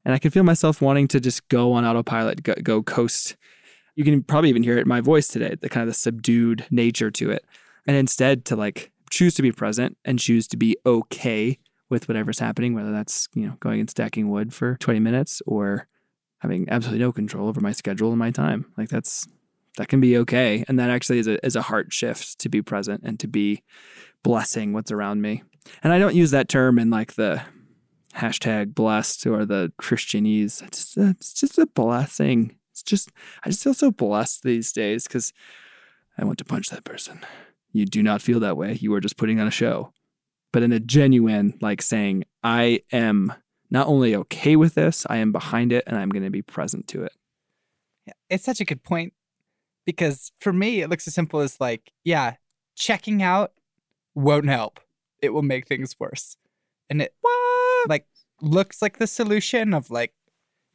And 0.04 0.14
I 0.14 0.18
can 0.18 0.30
feel 0.30 0.42
myself 0.44 0.80
wanting 0.80 1.08
to 1.08 1.20
just 1.20 1.46
go 1.48 1.72
on 1.72 1.84
autopilot, 1.84 2.42
go, 2.42 2.54
go 2.62 2.82
coast. 2.82 3.36
You 3.94 4.04
can 4.04 4.22
probably 4.22 4.48
even 4.48 4.62
hear 4.62 4.78
it 4.78 4.82
in 4.82 4.88
my 4.88 5.00
voice 5.00 5.28
today, 5.28 5.56
the 5.60 5.68
kind 5.68 5.82
of 5.82 5.88
the 5.88 5.94
subdued 5.94 6.64
nature 6.70 7.10
to 7.10 7.30
it. 7.30 7.44
And 7.86 7.96
instead, 7.96 8.44
to 8.46 8.56
like 8.56 8.90
choose 9.10 9.34
to 9.34 9.42
be 9.42 9.52
present 9.52 9.96
and 10.04 10.18
choose 10.18 10.46
to 10.48 10.56
be 10.56 10.76
okay 10.86 11.58
with 11.90 12.08
whatever's 12.08 12.38
happening, 12.38 12.74
whether 12.74 12.92
that's, 12.92 13.28
you 13.34 13.46
know, 13.46 13.56
going 13.60 13.80
and 13.80 13.90
stacking 13.90 14.30
wood 14.30 14.54
for 14.54 14.76
20 14.76 15.00
minutes 15.00 15.42
or 15.46 15.88
having 16.38 16.68
absolutely 16.70 17.04
no 17.04 17.12
control 17.12 17.48
over 17.48 17.60
my 17.60 17.72
schedule 17.72 18.10
and 18.10 18.18
my 18.18 18.30
time. 18.30 18.66
Like 18.76 18.88
that's 18.88 19.26
that 19.76 19.88
can 19.88 20.00
be 20.00 20.16
okay. 20.18 20.64
And 20.68 20.78
that 20.78 20.90
actually 20.90 21.18
is 21.18 21.26
a 21.26 21.44
is 21.44 21.56
a 21.56 21.62
heart 21.62 21.92
shift 21.92 22.38
to 22.40 22.48
be 22.48 22.62
present 22.62 23.02
and 23.04 23.18
to 23.20 23.28
be 23.28 23.62
blessing 24.22 24.72
what's 24.72 24.92
around 24.92 25.22
me. 25.22 25.42
And 25.82 25.92
I 25.92 25.98
don't 25.98 26.14
use 26.14 26.30
that 26.30 26.48
term 26.48 26.78
in 26.78 26.90
like 26.90 27.14
the 27.14 27.42
hashtag 28.14 28.74
blessed 28.74 29.26
or 29.26 29.44
the 29.44 29.72
Christianese. 29.80 30.62
It's 30.62 30.94
just, 30.94 30.96
a, 30.96 31.10
it's 31.10 31.34
just 31.34 31.58
a 31.58 31.66
blessing. 31.66 32.56
It's 32.72 32.82
just, 32.82 33.10
I 33.44 33.50
just 33.50 33.62
feel 33.62 33.74
so 33.74 33.90
blessed 33.90 34.42
these 34.42 34.72
days 34.72 35.06
because 35.06 35.32
I 36.16 36.24
want 36.24 36.38
to 36.38 36.44
punch 36.44 36.70
that 36.70 36.84
person. 36.84 37.24
You 37.72 37.84
do 37.86 38.02
not 38.02 38.22
feel 38.22 38.40
that 38.40 38.56
way. 38.56 38.78
You 38.80 38.92
are 38.94 39.00
just 39.00 39.16
putting 39.16 39.40
on 39.40 39.46
a 39.46 39.52
show. 39.52 39.92
But 40.52 40.62
in 40.62 40.72
a 40.72 40.80
genuine, 40.80 41.58
like 41.60 41.82
saying, 41.82 42.24
I 42.42 42.80
am 42.90 43.32
not 43.70 43.86
only 43.86 44.16
okay 44.16 44.56
with 44.56 44.74
this, 44.74 45.06
I 45.08 45.18
am 45.18 45.30
behind 45.30 45.72
it 45.72 45.84
and 45.86 45.96
I'm 45.96 46.08
going 46.08 46.24
to 46.24 46.30
be 46.30 46.42
present 46.42 46.88
to 46.88 47.04
it. 47.04 47.12
It's 48.30 48.44
such 48.44 48.60
a 48.60 48.64
good 48.64 48.82
point 48.82 49.12
because 49.84 50.32
for 50.40 50.52
me, 50.52 50.80
it 50.80 50.88
looks 50.88 51.06
as 51.06 51.14
simple 51.14 51.40
as 51.40 51.60
like, 51.60 51.92
yeah, 52.04 52.34
checking 52.74 53.22
out 53.22 53.52
won't 54.18 54.48
help. 54.48 54.80
It 55.22 55.30
will 55.30 55.42
make 55.42 55.66
things 55.66 55.96
worse. 55.98 56.36
And 56.90 57.02
it 57.02 57.14
what? 57.20 57.88
like 57.88 58.06
looks 58.40 58.82
like 58.82 58.98
the 58.98 59.06
solution 59.06 59.74
of 59.74 59.90
like 59.90 60.12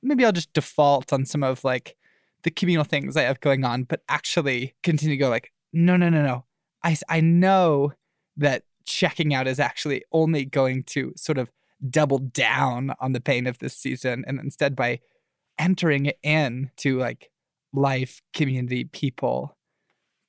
maybe 0.01 0.25
I'll 0.25 0.31
just 0.31 0.53
default 0.53 1.13
on 1.13 1.25
some 1.25 1.43
of 1.43 1.63
like 1.63 1.95
the 2.43 2.51
communal 2.51 2.83
things 2.83 3.15
I 3.15 3.23
have 3.23 3.39
going 3.39 3.63
on, 3.63 3.83
but 3.83 4.01
actually 4.09 4.75
continue 4.83 5.15
to 5.15 5.19
go 5.19 5.29
like, 5.29 5.51
no, 5.71 5.95
no, 5.95 6.09
no, 6.09 6.21
no. 6.21 6.45
I, 6.83 6.97
I 7.07 7.21
know 7.21 7.93
that 8.35 8.63
checking 8.85 9.33
out 9.33 9.47
is 9.47 9.59
actually 9.59 10.03
only 10.11 10.43
going 10.43 10.83
to 10.83 11.13
sort 11.15 11.37
of 11.37 11.49
double 11.89 12.19
down 12.19 12.93
on 12.99 13.13
the 13.13 13.21
pain 13.21 13.47
of 13.47 13.59
this 13.59 13.75
season. 13.77 14.25
And 14.27 14.39
instead, 14.39 14.75
by 14.75 14.99
entering 15.57 16.05
it 16.07 16.19
in 16.21 16.71
to 16.77 16.97
like 16.97 17.31
life, 17.71 18.21
community, 18.33 18.83
people, 18.83 19.55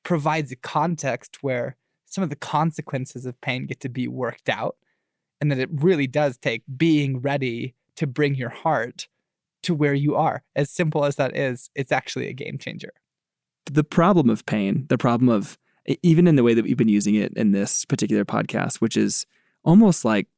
provides 0.05 0.53
a 0.53 0.57
context 0.57 1.39
where 1.43 1.77
some 2.15 2.25
of 2.25 2.31
the 2.31 2.37
consequences 2.37 3.27
of 3.27 3.41
pain 3.41 3.67
get 3.67 3.81
to 3.81 3.89
be 3.89 4.07
worked 4.07 4.49
out. 4.49 4.77
And 5.41 5.51
that 5.51 5.59
it 5.59 5.69
really 5.73 6.07
does 6.07 6.39
take 6.39 6.63
being 6.77 7.21
ready 7.21 7.75
to 7.97 8.07
bring 8.07 8.35
your 8.35 8.51
heart 8.51 9.09
to 9.65 9.75
where 9.75 9.93
you 9.93 10.15
are. 10.15 10.43
As 10.55 10.71
simple 10.71 11.05
as 11.05 11.17
that 11.17 11.37
is, 11.37 11.71
it's 11.75 11.93
actually 11.93 12.29
a 12.29 12.33
game 12.33 12.57
changer. 12.57 12.93
The 13.67 13.85
problem 13.85 14.31
of 14.31 14.47
pain, 14.47 14.87
the 14.89 14.97
problem 14.97 15.29
of 15.29 15.59
even 16.03 16.27
in 16.27 16.37
the 16.37 16.43
way 16.43 16.55
that 16.55 16.65
we've 16.65 16.77
been 16.77 16.89
using 16.89 17.15
it 17.15 17.33
in 17.37 17.53
this 17.53 17.85
particular 17.85 18.25
podcast, 18.25 18.77
which 18.77 18.97
is 18.97 19.27
almost 19.65 20.05
like 20.05 20.29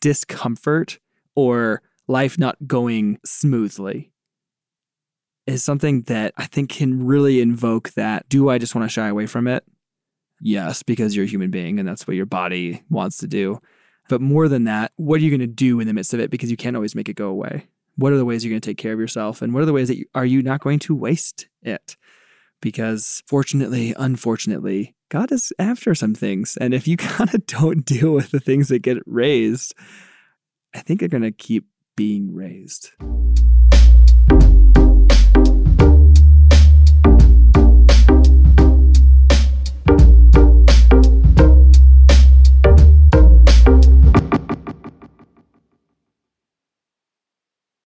discomfort 0.00 0.98
or 1.36 1.82
life 2.08 2.38
not 2.38 2.56
going 2.66 3.18
smoothly, 3.24 4.10
is 5.46 5.62
something 5.62 6.02
that 6.02 6.34
I 6.36 6.46
think 6.46 6.70
can 6.70 7.06
really 7.06 7.40
invoke 7.40 7.90
that. 7.90 8.28
Do 8.28 8.48
I 8.48 8.58
just 8.58 8.74
want 8.74 8.88
to 8.88 8.92
shy 8.92 9.08
away 9.08 9.26
from 9.26 9.46
it? 9.46 9.64
Yes, 10.40 10.82
because 10.82 11.14
you're 11.14 11.24
a 11.24 11.28
human 11.28 11.50
being 11.50 11.78
and 11.78 11.88
that's 11.88 12.06
what 12.06 12.16
your 12.16 12.26
body 12.26 12.82
wants 12.90 13.18
to 13.18 13.26
do. 13.26 13.60
But 14.08 14.20
more 14.20 14.48
than 14.48 14.64
that, 14.64 14.92
what 14.96 15.20
are 15.20 15.24
you 15.24 15.30
going 15.30 15.40
to 15.40 15.46
do 15.46 15.80
in 15.80 15.86
the 15.86 15.92
midst 15.92 16.14
of 16.14 16.20
it? 16.20 16.30
Because 16.30 16.50
you 16.50 16.56
can't 16.56 16.76
always 16.76 16.94
make 16.94 17.08
it 17.08 17.16
go 17.16 17.28
away. 17.28 17.66
What 17.96 18.12
are 18.12 18.16
the 18.16 18.24
ways 18.24 18.44
you're 18.44 18.50
going 18.50 18.60
to 18.60 18.68
take 18.68 18.78
care 18.78 18.92
of 18.92 19.00
yourself? 19.00 19.42
And 19.42 19.52
what 19.52 19.62
are 19.62 19.66
the 19.66 19.72
ways 19.72 19.88
that 19.88 19.98
you, 19.98 20.06
are 20.14 20.24
you 20.24 20.42
not 20.42 20.60
going 20.60 20.78
to 20.80 20.94
waste 20.94 21.48
it? 21.62 21.96
because 22.60 23.22
fortunately, 23.26 23.94
unfortunately, 23.96 24.94
God 25.08 25.32
is 25.32 25.52
after 25.58 25.94
some 25.94 26.14
things. 26.14 26.56
And 26.60 26.74
if 26.74 26.88
you 26.88 26.96
kind 26.96 27.32
of 27.34 27.46
don't 27.46 27.84
deal 27.84 28.12
with 28.12 28.30
the 28.30 28.40
things 28.40 28.68
that 28.68 28.80
get 28.80 28.98
raised, 29.06 29.74
I 30.74 30.80
think 30.80 31.00
they're 31.00 31.08
going 31.08 31.22
to 31.22 31.32
keep 31.32 31.66
being 31.96 32.34
raised. 32.34 32.90